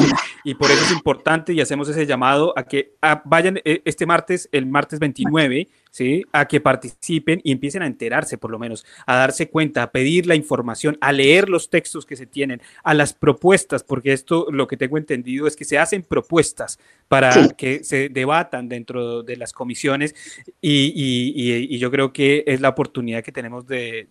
Y 0.45 0.55
por 0.55 0.71
eso 0.71 0.85
es 0.85 0.93
importante 0.93 1.53
y 1.53 1.61
hacemos 1.61 1.89
ese 1.89 2.07
llamado 2.07 2.55
a 2.57 2.65
que 2.65 2.95
vayan 3.25 3.61
eh, 3.65 3.83
este 3.85 4.07
martes, 4.07 4.49
el 4.53 4.67
martes 4.67 4.99
29, 4.99 5.69
¿sí? 5.91 6.25
A 6.33 6.47
que 6.47 6.61
participen 6.61 7.41
y 7.45 7.53
empiecen 7.53 7.83
a 7.83 7.87
enterarse, 7.87 8.39
por 8.39 8.51
lo 8.51 8.59
menos, 8.59 8.87
a 9.07 9.17
darse 9.17 9.49
cuenta, 9.49 9.83
a 9.83 9.91
pedir 9.91 10.27
la 10.27 10.35
información, 10.35 10.97
a 11.01 11.13
leer 11.13 11.49
los 11.49 11.69
textos 11.69 12.07
que 12.07 12.17
se 12.17 12.27
tienen, 12.27 12.63
a 12.83 12.95
las 12.95 13.13
propuestas, 13.13 13.83
porque 13.83 14.13
esto 14.13 14.47
lo 14.51 14.67
que 14.67 14.77
tengo 14.77 14.99
entendido 14.99 15.47
es 15.47 15.57
que 15.57 15.65
se 15.65 15.79
hacen 15.79 16.03
propuestas 16.03 16.79
para 17.09 17.49
que 17.57 17.85
se 17.85 18.09
debatan 18.09 18.69
dentro 18.69 19.23
de 19.23 19.37
las 19.37 19.53
comisiones 19.53 20.15
y, 20.61 21.77
yo 21.79 21.91
creo 21.91 22.13
que 22.13 22.43
es 22.47 22.61
la 22.61 22.71
oportunidad 22.71 23.23
que 23.23 23.33
tenemos 23.33 23.67
de, 23.67 24.09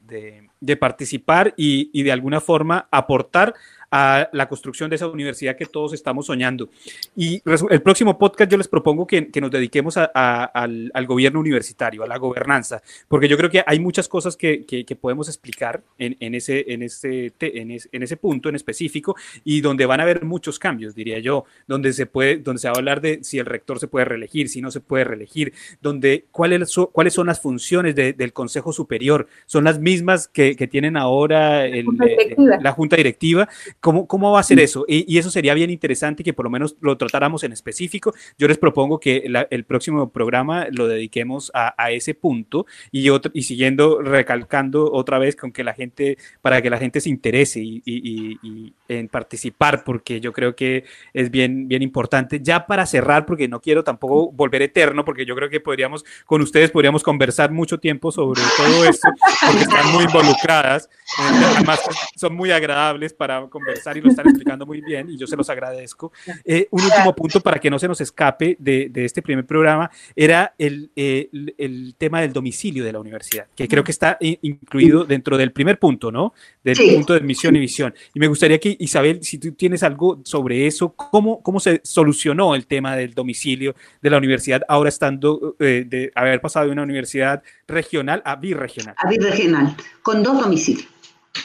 participar 0.80 1.54
y 1.58 2.04
de 2.04 2.12
alguna 2.12 2.42
forma 2.42 2.88
aportar 2.92 3.56
a 3.98 4.30
la 4.34 4.50
construcción 4.50 4.90
de 4.90 4.98
esa 4.98 5.08
universidad 5.08 5.56
que 5.56 5.66
todos 5.66 5.94
estamos 5.94 6.26
soñando. 6.26 6.68
Y 7.16 7.42
el 7.70 7.82
próximo 7.82 8.18
podcast 8.18 8.52
yo 8.52 8.58
les 8.58 8.68
propongo 8.68 9.08
que, 9.08 9.30
nos 9.40 9.50
dediquemos 9.50 9.96
al, 9.96 11.06
gobierno 11.08 11.40
universitario, 11.40 12.04
a 12.04 12.08
la 12.08 12.18
gobernanza, 12.18 12.82
porque 13.08 13.30
yo 13.30 13.38
creo 13.38 13.50
que 13.50 13.64
hay 13.66 13.80
muchas 13.80 14.10
cosas 14.10 14.36
que, 14.36 14.66
podemos 15.00 15.30
explicar 15.30 15.82
en, 15.98 16.36
ese, 16.36 16.74
en, 16.74 16.84
ese, 16.84 17.32
en, 17.40 18.04
ese 18.04 18.18
punto 18.18 18.50
en 18.50 18.56
específico 18.56 19.16
y 19.46 19.62
donde 19.62 19.86
van 19.86 20.02
a 20.02 20.04
haber 20.04 20.26
muchos 20.26 20.60
cambios, 20.60 20.94
diría 20.94 21.20
yo, 21.20 21.46
donde 21.66 21.94
se, 21.94 22.06
puede, 22.06 22.38
donde 22.38 22.60
se 22.60 22.68
va 22.68 22.74
a 22.74 22.78
hablar 22.78 23.00
de 23.00 23.24
si 23.24 23.40
el 23.40 23.46
rector 23.46 23.80
se 23.80 23.88
puede 23.88 24.04
reelegir, 24.04 24.50
si 24.50 24.62
no 24.62 24.72
se 24.72 24.82
puede 24.82 25.06
reelegir, 25.06 25.54
donde 25.82 26.26
cuáles 26.32 26.70
son, 26.70 26.88
cuáles 26.92 27.14
son 27.14 27.28
las 27.28 27.40
funciones 27.40 27.96
del 27.96 28.34
Consejo 28.34 28.74
Superior, 28.74 29.28
son 29.46 29.64
las 29.64 29.80
mismas 29.80 30.28
que, 30.28 30.56
tienen 30.66 30.98
ahora 30.98 31.66
la 31.68 32.72
Junta 32.72 32.98
Directiva 32.98 33.48
¿Cómo, 33.86 34.32
va 34.32 34.40
a 34.40 34.44
ser 34.44 34.60
eso? 34.60 34.84
Y, 34.88 35.16
eso 35.20 35.30
sería 35.30 35.54
bien 35.54 35.70
interesante 35.70 36.24
que 36.24 36.34
por 36.34 36.46
lo 36.46 36.50
menos 36.50 36.76
lo 36.82 36.98
tratáramos 36.98 37.44
en 37.44 37.52
específico. 37.52 38.16
Yo 38.36 38.48
les 38.48 38.58
propongo 38.58 39.00
que 39.00 39.30
el 39.52 39.64
próximo 39.64 40.10
programa 40.10 40.66
lo 40.72 40.88
dediquemos 40.88 41.52
a, 41.54 41.92
ese 41.92 42.16
punto 42.16 42.66
y, 42.92 43.08
y 43.34 43.44
siguiendo, 43.44 44.02
recalcando 44.02 44.92
otra 44.92 45.20
vez 45.20 45.36
con 45.36 45.52
que 45.52 45.64
la 45.64 45.76
gente, 45.76 46.18
para 46.42 46.64
que 46.64 46.72
la 46.72 46.80
gente 46.80 47.00
se 47.00 47.10
interese 47.10 47.60
y, 47.62 48.74
en 48.88 49.08
participar, 49.08 49.84
porque 49.84 50.20
yo 50.20 50.34
creo 50.34 50.56
que 50.56 50.86
es 51.14 51.30
bien, 51.30 51.68
bien 51.68 51.84
importante. 51.84 52.40
Ya 52.42 52.66
para 52.66 52.88
cerrar, 52.88 53.28
porque 53.28 53.48
no 53.48 53.62
quiero 53.62 53.84
tampoco 53.84 54.32
volver 54.32 54.64
eterno, 54.64 55.06
porque 55.06 55.28
yo 55.28 55.36
creo 55.36 55.50
que 55.50 55.60
podríamos, 55.60 56.04
con 56.26 56.42
ustedes 56.42 56.72
podríamos 56.72 57.04
conversar 57.04 57.52
mucho 57.52 57.80
tiempo 57.80 58.12
sobre 58.12 58.42
todo 58.58 58.86
esto, 58.86 59.10
porque 59.46 59.62
están 59.62 59.92
muy 59.92 60.06
involucradas. 60.06 60.90
Además, 61.20 61.82
son 62.16 62.36
muy 62.36 62.50
agradables 62.50 63.14
para 63.14 63.48
conversar 63.48 63.65
y 63.96 64.02
lo 64.02 64.10
están 64.10 64.28
explicando 64.28 64.66
muy 64.66 64.82
bien 64.82 65.10
y 65.10 65.18
yo 65.18 65.28
se 65.28 65.36
los 65.36 65.50
agradezco. 65.50 66.12
Eh, 66.44 66.68
un 66.72 66.84
último 66.84 67.16
punto 67.16 67.40
para 67.42 67.60
que 67.60 67.70
no 67.70 67.80
se 67.80 67.88
nos 67.88 68.02
escape 68.02 68.58
de, 68.60 68.90
de 68.90 69.06
este 69.06 69.22
primer 69.22 69.46
programa 69.46 69.90
era 70.16 70.54
el, 70.58 70.92
el, 70.96 71.96
tema 71.98 72.22
del 72.22 72.34
domicilio 72.34 72.84
de 72.84 72.92
la 72.92 73.00
universidad, 73.00 73.48
que 73.56 73.68
creo 73.68 73.84
que 73.84 73.92
está 73.92 74.18
incluido 74.20 75.06
dentro 75.06 75.38
del 75.38 75.52
primer 75.52 75.80
punto, 75.80 76.12
¿no? 76.12 76.34
Del 76.64 76.78
punto 76.78 77.14
de 77.14 77.22
misión 77.22 77.56
y 77.56 77.60
visión. 77.60 77.94
Y 78.14 78.20
me 78.20 78.28
gustaría 78.28 78.60
que, 78.60 78.76
Isabel, 78.80 79.24
si 79.24 79.38
tú 79.38 79.52
tienes 79.54 79.84
algo 79.84 80.20
sobre 80.24 80.68
eso, 80.68 80.90
¿cómo, 80.90 81.42
cómo 81.42 81.60
se 81.60 81.82
solucionó 81.84 82.56
el 82.56 82.68
tema 82.68 82.96
del 82.96 83.14
domicilio 83.14 83.76
de 84.02 84.10
la 84.10 84.18
universidad 84.18 84.62
ahora 84.68 84.90
estando, 84.90 85.56
eh, 85.60 85.86
de 85.88 86.12
haber 86.16 86.42
pasado 86.42 86.66
de 86.68 86.72
una 86.72 86.84
universidad 86.84 87.44
regional 87.68 88.22
a 88.26 88.36
birregional? 88.36 88.96
A 88.98 89.10
birregional, 89.10 89.76
con 90.02 90.24
dos 90.24 90.40
domicilios. 90.40 90.88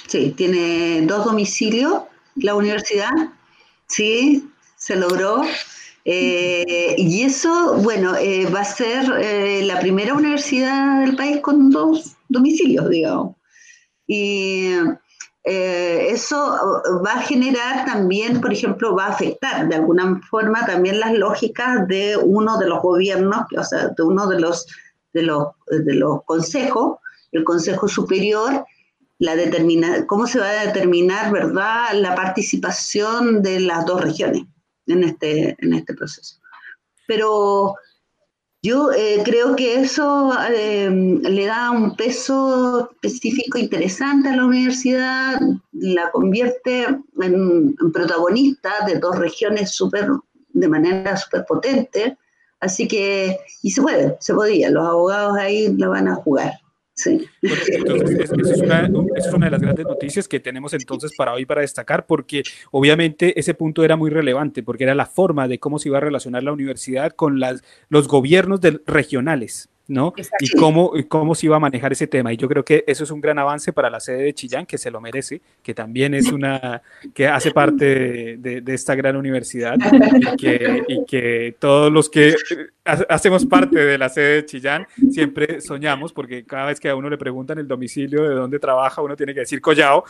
Sí, 0.06 0.34
tiene 0.36 1.02
dos 1.02 1.24
domicilios 1.24 2.02
la 2.36 2.54
universidad, 2.54 3.10
sí, 3.86 4.50
se 4.76 4.96
logró. 4.96 5.42
Eh, 6.04 6.94
y 6.96 7.22
eso, 7.22 7.76
bueno, 7.82 8.16
eh, 8.16 8.46
va 8.46 8.60
a 8.60 8.64
ser 8.64 9.04
eh, 9.20 9.62
la 9.64 9.78
primera 9.78 10.14
universidad 10.14 11.00
del 11.04 11.14
país 11.14 11.40
con 11.40 11.70
dos 11.70 12.16
domicilios, 12.28 12.88
digamos. 12.88 13.36
Y 14.06 14.72
eso 15.44 16.58
va 17.04 17.12
a 17.12 17.22
generar 17.22 17.84
también, 17.84 18.40
por 18.40 18.52
ejemplo, 18.52 18.94
va 18.94 19.06
a 19.06 19.10
afectar 19.10 19.68
de 19.68 19.76
alguna 19.76 20.20
forma 20.28 20.64
también 20.66 21.00
las 21.00 21.12
lógicas 21.12 21.88
de 21.88 22.16
uno 22.16 22.58
de 22.58 22.68
los 22.68 22.82
gobiernos, 22.82 23.46
o 23.56 23.64
sea, 23.64 23.88
de 23.88 24.02
uno 24.02 24.26
de 24.28 24.40
los, 24.40 24.66
de 25.12 25.22
los, 25.22 25.48
de 25.66 25.94
los 25.94 26.24
consejos, 26.24 26.98
el 27.32 27.44
Consejo 27.44 27.88
Superior, 27.88 28.64
la 29.20 29.36
determina, 29.36 30.06
cómo 30.06 30.26
se 30.26 30.40
va 30.40 30.48
a 30.48 30.66
determinar, 30.66 31.30
¿verdad?, 31.30 31.92
la 31.94 32.14
participación 32.14 33.42
de 33.42 33.60
las 33.60 33.84
dos 33.84 34.00
regiones 34.00 34.44
en 34.86 35.04
este, 35.04 35.56
en 35.60 35.74
este 35.74 35.94
proceso. 35.94 36.36
Pero 37.06 37.76
yo 38.62 38.92
eh, 38.92 39.22
creo 39.24 39.56
que 39.56 39.80
eso 39.80 40.32
em, 40.54 41.20
le 41.20 41.46
da 41.46 41.70
un 41.70 41.96
peso 41.96 42.90
específico 42.92 43.58
interesante 43.58 44.30
a 44.30 44.36
la 44.36 44.46
universidad, 44.46 45.40
la 45.72 46.10
convierte 46.10 46.86
en, 47.20 47.74
protagonista 47.92 48.86
de 48.86 48.98
dos 48.98 49.18
regiones 49.18 49.72
super, 49.72 50.08
de 50.48 50.68
manera 50.68 51.16
súper 51.18 51.44
potente. 51.46 52.16
Así 52.60 52.88
que, 52.88 53.38
y 53.62 53.70
se 53.70 53.82
puede, 53.82 54.16
se 54.20 54.34
podía, 54.34 54.70
los 54.70 54.86
abogados 54.86 55.36
ahí 55.36 55.74
la 55.76 55.88
van 55.88 56.08
a 56.08 56.16
jugar. 56.16 56.59
Entonces, 57.06 58.18
es, 58.20 59.32
una, 59.32 59.46
de 59.46 59.50
las 59.50 59.60
grandes 59.60 59.86
noticias 59.86 60.28
que 60.28 60.40
tenemos 60.40 60.72
entonces 60.74 61.12
para 61.16 61.32
hoy 61.32 61.46
para 61.46 61.60
destacar, 61.62 62.06
porque 62.06 62.42
obviamente 62.70 63.38
ese 63.38 63.54
punto 63.54 63.84
era 63.84 63.96
muy 63.96 64.10
relevante, 64.10 64.62
porque 64.62 64.84
era 64.84 64.94
la 64.94 65.06
forma 65.06 65.48
de 65.48 65.58
cómo 65.58 65.78
se 65.78 65.88
iba 65.88 65.98
a 65.98 66.02
relacionar 66.02 66.42
la 66.42 66.52
universidad 66.52 67.12
con 67.12 67.40
las, 67.40 67.62
los 67.88 68.08
gobiernos 68.08 68.60
regionales. 68.86 69.68
¿No? 69.90 70.14
Y 70.38 70.50
cómo, 70.56 70.92
cómo 71.08 71.34
se 71.34 71.46
iba 71.46 71.56
a 71.56 71.60
manejar 71.60 71.92
ese 71.92 72.06
tema. 72.06 72.32
Y 72.32 72.36
yo 72.36 72.48
creo 72.48 72.64
que 72.64 72.84
eso 72.86 73.04
es 73.04 73.10
un 73.10 73.20
gran 73.20 73.38
avance 73.38 73.72
para 73.72 73.90
la 73.90 74.00
sede 74.00 74.22
de 74.22 74.34
Chillán, 74.34 74.64
que 74.64 74.78
se 74.78 74.90
lo 74.90 75.00
merece, 75.00 75.40
que 75.62 75.74
también 75.74 76.14
es 76.14 76.30
una, 76.30 76.80
que 77.12 77.26
hace 77.26 77.50
parte 77.50 78.36
de, 78.38 78.60
de, 78.60 78.74
esta 78.74 78.94
gran 78.94 79.16
universidad 79.16 79.76
y 80.14 80.36
que, 80.36 80.84
y 80.88 81.04
que, 81.04 81.56
todos 81.58 81.92
los 81.92 82.08
que 82.08 82.34
hacemos 82.84 83.44
parte 83.46 83.78
de 83.78 83.98
la 83.98 84.08
sede 84.08 84.36
de 84.36 84.46
Chillán 84.46 84.86
siempre 85.10 85.60
soñamos, 85.60 86.12
porque 86.12 86.44
cada 86.44 86.66
vez 86.66 86.78
que 86.78 86.88
a 86.88 86.94
uno 86.94 87.10
le 87.10 87.18
preguntan 87.18 87.58
el 87.58 87.66
domicilio 87.66 88.22
de 88.28 88.34
dónde 88.34 88.58
trabaja, 88.58 89.02
uno 89.02 89.16
tiene 89.16 89.34
que 89.34 89.40
decir 89.40 89.60
Collao. 89.60 90.04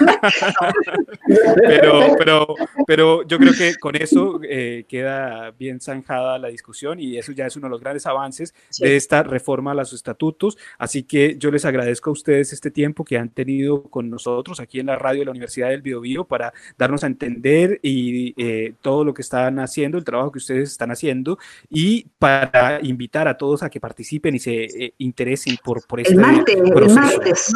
pero, 1.66 2.16
pero, 2.18 2.46
pero 2.86 3.22
yo 3.26 3.38
creo 3.38 3.52
que 3.52 3.76
con 3.76 3.96
eso 3.96 4.40
eh, 4.48 4.84
queda 4.88 5.50
bien 5.52 5.80
zanjada 5.80 6.38
la 6.38 6.48
discusión 6.48 6.98
y 6.98 7.18
eso 7.18 7.32
ya 7.32 7.46
es 7.46 7.56
uno 7.56 7.66
de 7.66 7.70
los 7.70 7.80
grandes 7.80 8.06
avances 8.06 8.54
de 8.78 8.96
esta 8.96 9.25
reforma 9.26 9.72
a 9.72 9.74
los 9.74 9.92
estatutos. 9.92 10.56
Así 10.78 11.02
que 11.02 11.36
yo 11.38 11.50
les 11.50 11.64
agradezco 11.64 12.10
a 12.10 12.12
ustedes 12.12 12.52
este 12.52 12.70
tiempo 12.70 13.04
que 13.04 13.18
han 13.18 13.28
tenido 13.28 13.82
con 13.84 14.10
nosotros 14.10 14.60
aquí 14.60 14.80
en 14.80 14.86
la 14.86 14.96
radio 14.96 15.20
de 15.20 15.24
la 15.26 15.30
Universidad 15.32 15.68
del 15.68 15.82
Biobío 15.82 16.24
para 16.24 16.52
darnos 16.78 17.04
a 17.04 17.06
entender 17.06 17.80
y 17.82 18.34
eh, 18.36 18.74
todo 18.80 19.04
lo 19.04 19.14
que 19.14 19.22
están 19.22 19.58
haciendo, 19.58 19.98
el 19.98 20.04
trabajo 20.04 20.32
que 20.32 20.38
ustedes 20.38 20.70
están 20.70 20.90
haciendo 20.90 21.38
y 21.68 22.06
para 22.18 22.80
invitar 22.82 23.28
a 23.28 23.36
todos 23.36 23.62
a 23.62 23.70
que 23.70 23.80
participen 23.80 24.34
y 24.34 24.38
se 24.38 24.64
eh, 24.64 24.94
interesen 24.98 25.56
por, 25.62 25.86
por 25.86 26.00
este 26.00 26.14
el 26.14 26.20
martes, 26.20 26.56
proceso. 26.56 27.00
El 27.00 27.06
martes, 27.06 27.52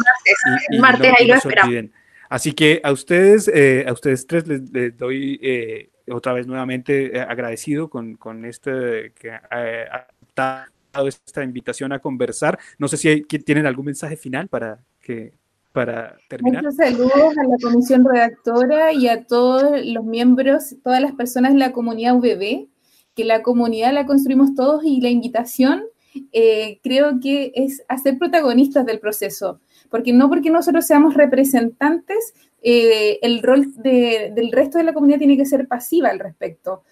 el 0.69 0.79
martes 0.79 1.13
ahí 1.19 1.27
lo 1.27 1.35
esperamos. 1.35 1.91
Así 2.29 2.53
que 2.53 2.79
a 2.83 2.91
ustedes, 2.91 3.49
eh, 3.53 3.83
a 3.87 3.91
ustedes 3.91 4.25
tres 4.25 4.47
les, 4.47 4.97
doy 4.97 5.89
otra 6.09 6.33
vez 6.33 6.47
nuevamente 6.47 7.19
agradecido 7.19 7.89
con, 7.89 8.15
con 8.15 8.45
este 8.45 9.11
que 9.19 9.31
esta 11.07 11.43
invitación 11.43 11.91
a 11.91 11.99
conversar. 11.99 12.59
No 12.77 12.87
sé 12.87 12.97
si 12.97 13.21
tienen 13.23 13.65
algún 13.65 13.85
mensaje 13.85 14.17
final 14.17 14.47
para 14.47 14.79
que 15.01 15.33
para 15.71 16.17
terminar. 16.27 16.63
Muchos 16.63 16.75
saludos 16.75 17.37
a 17.37 17.43
la 17.43 17.55
comisión 17.61 18.05
redactora 18.05 18.93
y 18.93 19.07
a 19.07 19.25
todos 19.25 19.85
los 19.85 20.03
miembros, 20.03 20.75
todas 20.83 21.01
las 21.01 21.13
personas 21.13 21.53
de 21.53 21.59
la 21.59 21.71
comunidad 21.71 22.15
VB, 22.15 22.67
que 23.15 23.25
la 23.25 23.41
comunidad 23.41 23.93
la 23.93 24.05
construimos 24.05 24.53
todos 24.55 24.83
y 24.83 24.99
la 25.01 25.09
invitación 25.09 25.83
eh, 26.33 26.79
creo 26.83 27.19
que 27.21 27.51
es 27.55 27.83
hacer 27.87 28.17
protagonistas 28.17 28.85
del 28.85 28.99
proceso, 28.99 29.61
porque 29.89 30.11
no 30.11 30.29
porque 30.29 30.49
nosotros 30.49 30.85
seamos 30.85 31.13
representantes, 31.13 32.33
eh, 32.61 33.19
el 33.21 33.41
rol 33.41 33.73
del 33.75 34.51
resto 34.51 34.77
de 34.77 34.83
la 34.83 34.93
comunidad 34.93 35.19
tiene 35.19 35.37
que 35.37 35.45
ser 35.45 35.67
pasiva 35.67 36.09
al 36.09 36.19
respecto. 36.19 36.83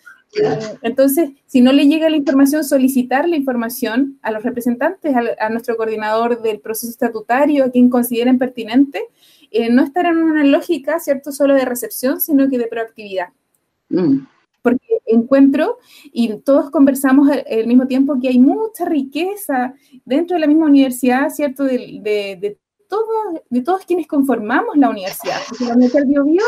Entonces, 0.82 1.32
si 1.46 1.62
no 1.62 1.72
le 1.72 1.88
llega 1.88 2.10
la 2.10 2.18
información, 2.18 2.64
solicitar 2.64 3.28
la 3.28 3.36
información 3.36 4.20
a 4.22 4.32
los 4.32 4.44
representantes, 4.44 5.14
a, 5.16 5.50
nuestro 5.50 5.76
coordinador 5.76 6.42
del 6.42 6.60
proceso 6.60 6.92
estatutario, 6.92 7.66
a 7.66 7.72
quien 7.72 7.90
consideren 7.90 8.38
pertinente, 8.38 9.02
eh, 9.52 9.72
no 9.72 9.84
estar 9.84 10.06
en 10.06 10.18
una 10.18 10.44
lógica, 10.44 11.00
¿cierto?, 11.00 11.32
solo 11.32 11.56
de 11.56 11.66
recepción, 11.66 12.22
sino 12.22 12.48
que 12.50 12.58
de 12.58 12.68
proactividad. 12.68 13.30
Mm. 13.90 14.20
Porque 14.62 14.86
encuentro, 15.06 15.80
y 16.12 16.36
todos 16.38 16.70
conversamos 16.70 17.30
al, 17.30 17.66
mismo 17.66 17.88
tiempo, 17.88 18.20
que 18.22 18.28
hay 18.28 18.40
mucha 18.40 18.86
riqueza 18.86 19.74
dentro 20.06 20.36
de 20.36 20.42
la 20.42 20.48
misma 20.48 20.68
universidad, 20.68 21.30
¿cierto?, 21.30 21.64
de, 21.64 22.00
de, 22.02 22.38
de, 22.40 22.58
de 23.50 23.62
todos 23.62 23.86
quienes 23.86 24.06
conformamos 24.06 24.78
la 24.78 24.90
universidad. 24.90 25.38
Porque 25.48 25.66
la 25.66 25.74
Universidad 25.74 26.06
del 26.06 26.24
Bio, 26.24 26.44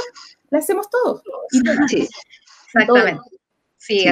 la 0.52 0.60
hacemos 0.60 0.88
todos. 0.90 1.24
Sí, 1.88 2.08
exactamente. 2.66 3.41
Sí, 3.82 4.06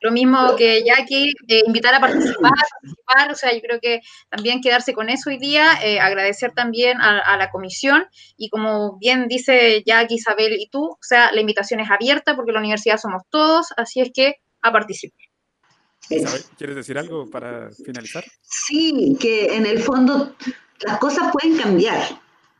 Lo 0.00 0.12
mismo 0.12 0.54
que 0.54 0.84
Jackie, 0.84 1.32
eh, 1.48 1.62
invitar 1.66 1.92
a 1.92 2.00
participar, 2.00 2.52
participar, 2.80 3.32
o 3.32 3.34
sea, 3.34 3.52
yo 3.52 3.60
creo 3.60 3.80
que 3.80 4.00
también 4.28 4.60
quedarse 4.60 4.92
con 4.92 5.08
eso 5.08 5.30
hoy 5.30 5.38
día, 5.38 5.72
eh, 5.82 5.98
agradecer 5.98 6.52
también 6.52 7.00
a, 7.00 7.36
la 7.36 7.50
comisión 7.50 8.06
y 8.36 8.48
como 8.50 8.96
bien 8.98 9.26
dice 9.26 9.82
Jackie, 9.84 10.14
Isabel 10.14 10.52
y 10.60 10.68
tú, 10.68 10.90
o 10.90 10.98
sea, 11.00 11.32
la 11.32 11.40
invitación 11.40 11.80
es 11.80 11.90
abierta 11.90 12.36
porque 12.36 12.52
la 12.52 12.60
universidad 12.60 12.98
somos 12.98 13.22
todos, 13.30 13.66
así 13.76 14.00
es 14.00 14.12
que 14.14 14.36
a 14.62 14.70
participar. 14.70 15.26
Isabel, 16.08 16.42
¿quieres 16.56 16.76
decir 16.76 16.96
algo 16.96 17.28
para 17.28 17.70
finalizar? 17.84 18.24
Sí, 18.42 19.16
que 19.20 19.56
en 19.56 19.66
el 19.66 19.80
fondo 19.80 20.36
las 20.86 20.98
cosas 20.98 21.32
pueden 21.32 21.58
cambiar. 21.58 22.00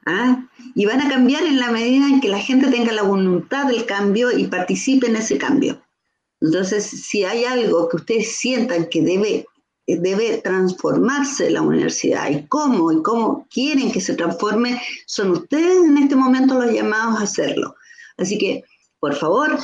¿ah? 0.06 0.44
Y 0.74 0.84
van 0.84 1.00
a 1.00 1.08
cambiar 1.08 1.44
en 1.44 1.60
la 1.60 1.70
medida 1.70 2.08
en 2.08 2.20
que 2.20 2.28
la 2.28 2.40
gente 2.40 2.68
tenga 2.72 2.90
la 2.90 3.02
voluntad 3.02 3.68
del 3.68 3.86
cambio 3.86 4.36
y 4.36 4.48
participe 4.48 5.06
en 5.06 5.14
ese 5.14 5.38
cambio. 5.38 5.80
Entonces, 6.40 6.84
si 6.84 7.24
hay 7.24 7.44
algo 7.44 7.88
que 7.88 7.96
ustedes 7.96 8.36
sientan 8.36 8.86
que 8.86 9.02
debe, 9.02 9.46
debe 9.86 10.38
transformarse 10.38 11.50
la 11.50 11.62
universidad 11.62 12.30
y 12.30 12.46
cómo 12.46 12.92
y 12.92 13.02
cómo 13.02 13.46
quieren 13.50 13.90
que 13.90 14.00
se 14.00 14.14
transforme, 14.14 14.80
son 15.06 15.30
ustedes 15.30 15.84
en 15.84 15.98
este 15.98 16.16
momento 16.16 16.54
los 16.54 16.72
llamados 16.72 17.20
a 17.20 17.24
hacerlo. 17.24 17.74
Así 18.16 18.38
que, 18.38 18.62
por 19.00 19.14
favor, 19.14 19.58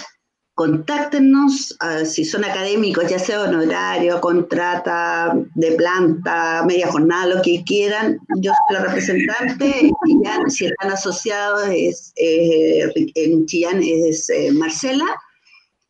contáctenos, 0.55 1.77
ah, 1.81 2.05
si 2.05 2.25
son 2.25 2.45
académicos, 2.45 3.09
ya 3.09 3.19
sea 3.19 3.43
honorario, 3.43 4.21
contrata, 4.21 5.37
de 5.55 5.73
planta, 5.73 6.65
media 6.67 6.91
jornada, 6.91 7.27
lo 7.27 7.43
que 7.43 7.63
quieran. 7.65 8.19
Yo 8.41 8.53
soy 8.53 8.77
la 8.77 8.85
representante 8.85 9.91
si 10.49 10.67
están 10.67 10.93
asociados, 10.93 11.69
es, 11.73 12.13
eh, 12.17 12.89
en 13.17 13.47
Chillán 13.47 13.81
es 13.83 14.31
eh, 14.31 14.53
Marcela, 14.53 15.07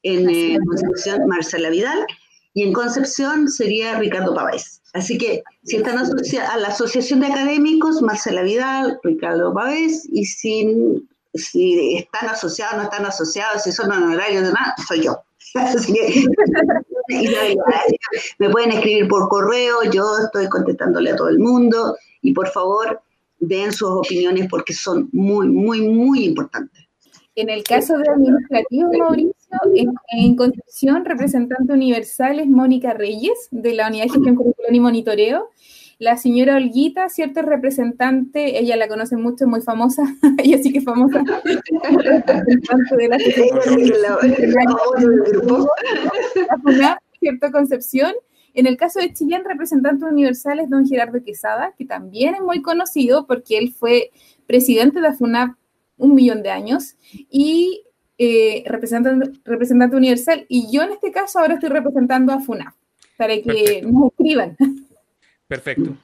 en 0.04 0.30
eh, 0.30 0.58
Concepción 0.64 1.26
Marcela 1.26 1.70
Vidal 1.70 2.06
y 2.54 2.62
en 2.62 2.72
Concepción 2.72 3.48
sería 3.48 3.98
Ricardo 3.98 4.34
Pavés. 4.34 4.80
Así 4.92 5.18
que 5.18 5.42
si 5.64 5.76
están 5.76 5.98
asociados 5.98 6.50
a 6.50 6.58
la 6.58 6.68
Asociación 6.68 7.20
de 7.20 7.26
Académicos, 7.26 8.00
Marcela 8.00 8.42
Vidal, 8.42 9.00
Ricardo 9.02 9.52
Pavés, 9.52 10.08
y 10.12 10.24
sin 10.24 11.08
si 11.34 11.96
están 11.96 12.30
asociados, 12.30 12.76
no 12.76 12.84
están 12.84 13.04
asociados, 13.06 13.64
si 13.64 13.72
son 13.72 13.90
honorarios 13.90 14.42
o 14.42 14.46
demás, 14.46 14.74
soy 14.86 15.02
yo. 15.02 15.20
me 18.38 18.50
pueden 18.50 18.70
escribir 18.72 19.08
por 19.08 19.28
correo, 19.28 19.82
yo 19.90 20.04
estoy 20.24 20.48
contestándole 20.48 21.10
a 21.12 21.16
todo 21.16 21.28
el 21.28 21.38
mundo 21.38 21.96
y 22.22 22.32
por 22.32 22.48
favor 22.48 23.00
den 23.38 23.70
sus 23.72 23.90
opiniones 23.90 24.48
porque 24.48 24.72
son 24.72 25.10
muy, 25.12 25.48
muy, 25.48 25.86
muy 25.88 26.24
importantes. 26.24 26.82
En 27.36 27.50
el 27.50 27.64
caso 27.64 27.98
de 27.98 28.08
administrativo, 28.08 28.92
Mauricio, 28.96 29.34
en, 30.12 30.36
Concepción, 30.36 31.04
representante 31.04 31.72
universal 31.72 32.40
es 32.40 32.46
Mónica 32.46 32.94
Reyes, 32.94 33.48
de 33.50 33.74
la 33.74 33.88
Unidad 33.88 34.04
de 34.04 34.10
Gestión 34.10 34.36
Curricular 34.36 34.74
y 34.74 34.80
Monitoreo, 34.80 35.50
la 35.98 36.16
señora 36.16 36.56
Olguita, 36.56 37.08
cierto 37.08 37.42
representante, 37.42 38.58
ella 38.58 38.76
la 38.76 38.88
conoce 38.88 39.16
mucho, 39.16 39.46
muy 39.46 39.60
famosa, 39.60 40.02
ella 40.38 40.58
sí 40.62 40.72
que 40.72 40.78
es 40.78 40.84
famosa, 40.84 41.22
de 42.96 43.08
la, 43.08 43.18
la 46.66 47.00
cierto 47.20 47.50
Concepción. 47.52 48.12
En 48.54 48.66
el 48.66 48.76
caso 48.76 49.00
de 49.00 49.12
Chillán, 49.12 49.44
representante 49.44 50.04
universal 50.04 50.60
es 50.60 50.70
don 50.70 50.86
Gerardo 50.86 51.22
Quesada, 51.24 51.74
que 51.76 51.84
también 51.84 52.34
es 52.34 52.40
muy 52.40 52.62
conocido 52.62 53.26
porque 53.26 53.58
él 53.58 53.72
fue 53.72 54.10
presidente 54.46 55.00
de 55.00 55.08
la 55.08 55.14
FUNAP 55.14 55.56
un 55.96 56.14
millón 56.14 56.42
de 56.42 56.50
años. 56.50 56.96
Y 57.30 57.84
eh, 58.18 58.62
representante, 58.66 59.40
representante 59.44 59.96
universal. 59.96 60.46
Y 60.48 60.68
yo 60.72 60.82
en 60.82 60.92
este 60.92 61.10
caso 61.10 61.38
ahora 61.38 61.54
estoy 61.54 61.70
representando 61.70 62.32
a 62.32 62.40
FUNAP 62.40 62.74
para 63.16 63.34
que 63.34 63.82
nos 63.82 64.12
escriban. 64.12 64.56
Perfecto. 65.46 65.96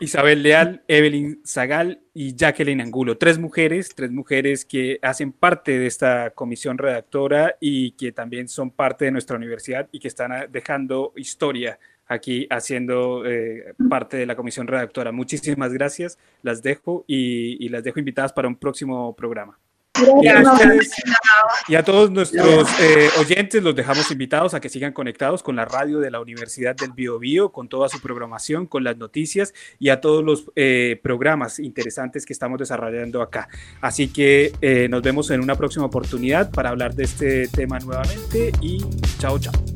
Isabel 0.00 0.42
Leal, 0.42 0.82
Evelyn 0.86 1.40
Zagal 1.44 2.00
y 2.12 2.36
Jacqueline 2.36 2.80
Angulo. 2.80 3.18
Tres 3.18 3.38
mujeres, 3.38 3.94
tres 3.94 4.10
mujeres 4.10 4.64
que 4.64 4.98
hacen 5.02 5.32
parte 5.32 5.78
de 5.78 5.86
esta 5.86 6.30
comisión 6.30 6.78
redactora 6.78 7.56
y 7.60 7.92
que 7.92 8.12
también 8.12 8.48
son 8.48 8.70
parte 8.70 9.06
de 9.06 9.10
nuestra 9.10 9.36
universidad 9.36 9.88
y 9.90 10.00
que 10.00 10.08
están 10.08 10.32
dejando 10.52 11.12
historia 11.16 11.78
aquí 12.06 12.46
haciendo 12.50 13.24
eh, 13.26 13.74
parte 13.88 14.16
de 14.16 14.26
la 14.26 14.36
comisión 14.36 14.66
redactora. 14.66 15.10
Muchísimas 15.10 15.72
gracias, 15.72 16.18
las 16.42 16.62
dejo 16.62 17.04
y 17.08 17.68
las 17.70 17.82
dejo 17.82 17.98
invitadas 17.98 18.32
para 18.32 18.48
un 18.48 18.56
próximo 18.56 19.16
programa. 19.16 19.58
Y 21.68 21.74
a, 21.76 21.84
todos 21.84 22.10
nuestros 22.10 22.68
eh, 22.80 23.08
oyentes 23.18 23.62
los 23.62 23.76
dejamos 23.76 24.10
invitados 24.10 24.52
a 24.54 24.60
que 24.60 24.68
sigan 24.68 24.92
conectados 24.92 25.42
con 25.42 25.54
la 25.54 25.64
radio 25.64 26.00
de 26.00 26.10
la 26.10 26.20
Universidad 26.20 26.74
del 26.74 26.92
Bio, 26.92 27.52
con 27.52 27.68
toda 27.68 27.88
su 27.88 28.00
programación, 28.00 28.66
con 28.66 28.82
las 28.82 28.96
noticias 28.96 29.54
y 29.78 29.90
a 29.90 30.00
todos 30.00 30.24
los 30.24 30.50
eh, 30.56 30.98
programas 31.02 31.60
interesantes 31.60 32.26
que 32.26 32.32
estamos 32.32 32.58
desarrollando 32.58 33.22
acá. 33.22 33.48
Así 33.80 34.08
que 34.08 34.52
eh, 34.60 34.88
nos 34.88 35.02
vemos 35.02 35.30
en 35.30 35.40
una 35.40 35.54
próxima 35.54 35.86
oportunidad 35.86 36.50
para 36.50 36.70
hablar 36.70 36.94
de 36.94 37.04
este 37.04 37.48
tema 37.48 37.78
nuevamente 37.78 38.52
y 38.60 38.78
chao, 39.18 39.38
chao. 39.38 39.73